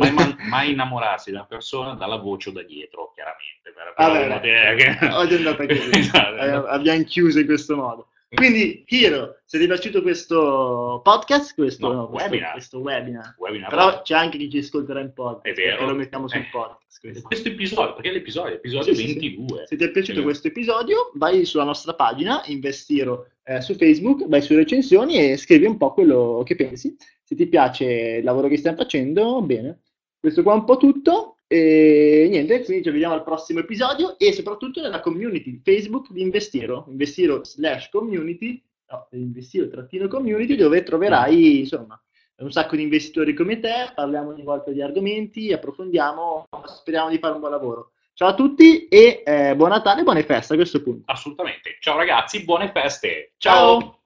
mai, 0.48 0.70
innamorarsi 0.70 1.30
di 1.30 1.36
una 1.36 1.44
persona 1.46 1.94
dalla 1.94 2.16
voce 2.18 2.50
o 2.50 2.52
da 2.52 2.62
dietro, 2.62 3.10
chiaramente. 3.14 3.72
Per, 3.74 3.74
per 3.74 3.94
Vabbè, 3.96 4.18
ovvi 4.20 4.28
motivi 4.28 4.98
che- 4.98 5.06
oggi 5.12 5.34
è 5.34 5.36
andata 5.38 5.66
così. 5.66 5.90
Esatto. 5.98 6.36
Eh, 6.36 6.72
abbiamo 6.72 7.02
chiuso 7.02 7.40
in 7.40 7.46
questo 7.46 7.74
modo. 7.74 8.06
Quindi, 8.34 8.84
Hiro, 8.88 9.36
se 9.44 9.58
ti 9.58 9.64
è 9.64 9.66
piaciuto 9.66 10.02
questo 10.02 11.00
podcast, 11.02 11.54
questo, 11.54 11.86
No, 11.88 11.92
no, 11.94 12.08
questo- 12.08 12.28
webinar. 12.30 12.52
questo 12.52 12.78
webinar, 12.80 13.34
Webinar. 13.38 13.68
però 13.70 14.02
c'è 14.02 14.14
anche 14.14 14.38
chi 14.38 14.50
ci 14.50 14.58
ascolterà 14.58 15.00
in 15.00 15.12
podcast, 15.12 15.46
È 15.46 15.52
vero. 15.62 15.86
lo 15.86 15.94
mettiamo 15.94 16.28
sul 16.28 16.40
Eh. 16.40 16.48
podcast. 16.50 17.00
questo. 17.00 17.22
questo 17.26 17.48
episodio, 17.48 17.94
perché 17.94 18.10
è 18.10 18.12
l'episodio, 18.12 18.54
episodio 18.54 18.94
Sì, 18.94 19.00
sì, 19.00 19.06
sì. 19.08 19.14
22. 19.14 19.66
Se 19.66 19.76
ti 19.76 19.84
è 19.84 19.90
piaciuto 19.90 20.20
Eh. 20.20 20.22
questo 20.22 20.48
episodio, 20.48 21.10
vai 21.14 21.44
sulla 21.44 21.64
nostra 21.64 21.94
pagina, 21.94 22.42
Investiro 22.46 23.28
eh, 23.46 23.60
su 23.60 23.74
Facebook, 23.74 24.26
vai 24.26 24.40
su 24.40 24.54
recensioni 24.54 25.16
e 25.18 25.36
scrivi 25.36 25.66
un 25.66 25.76
po' 25.76 25.92
quello 25.92 26.42
che 26.46 26.54
pensi. 26.56 26.96
Se 27.22 27.34
ti 27.34 27.46
piace 27.46 27.84
il 28.18 28.24
lavoro 28.24 28.48
che 28.48 28.56
stiamo 28.56 28.76
facendo, 28.78 29.42
bene. 29.42 29.82
Questo 30.18 30.42
qua 30.42 30.52
è 30.54 30.56
un 30.56 30.64
po' 30.64 30.76
tutto. 30.78 31.33
E 31.54 32.26
niente, 32.28 32.64
quindi 32.64 32.82
ci 32.82 32.90
vediamo 32.90 33.14
al 33.14 33.22
prossimo 33.22 33.60
episodio 33.60 34.18
e 34.18 34.32
soprattutto 34.32 34.80
nella 34.80 34.98
community 34.98 35.60
Facebook 35.62 36.10
di 36.10 36.20
Investiro, 36.20 36.86
Investiro 36.88 37.44
slash 37.44 37.90
community, 37.90 38.60
no, 38.90 39.06
Investiro 39.12 39.68
trattino 39.68 40.08
community, 40.08 40.56
dove 40.56 40.82
troverai 40.82 41.60
insomma 41.60 41.96
un 42.38 42.50
sacco 42.50 42.74
di 42.74 42.82
investitori 42.82 43.34
come 43.34 43.60
te, 43.60 43.92
parliamo 43.94 44.30
ogni 44.30 44.42
volta 44.42 44.72
di 44.72 44.82
argomenti, 44.82 45.52
approfondiamo, 45.52 46.48
speriamo 46.64 47.08
di 47.10 47.18
fare 47.18 47.34
un 47.34 47.38
buon 47.38 47.52
lavoro. 47.52 47.92
Ciao 48.14 48.30
a 48.30 48.34
tutti 48.34 48.88
e 48.88 49.22
eh, 49.24 49.54
buon 49.54 49.70
Natale 49.70 50.00
e 50.00 50.04
buone 50.04 50.24
feste 50.24 50.54
a 50.54 50.56
questo 50.56 50.82
punto. 50.82 51.04
Assolutamente. 51.06 51.76
Ciao 51.78 51.96
ragazzi, 51.96 52.42
buone 52.42 52.72
feste. 52.72 53.34
Ciao. 53.36 54.03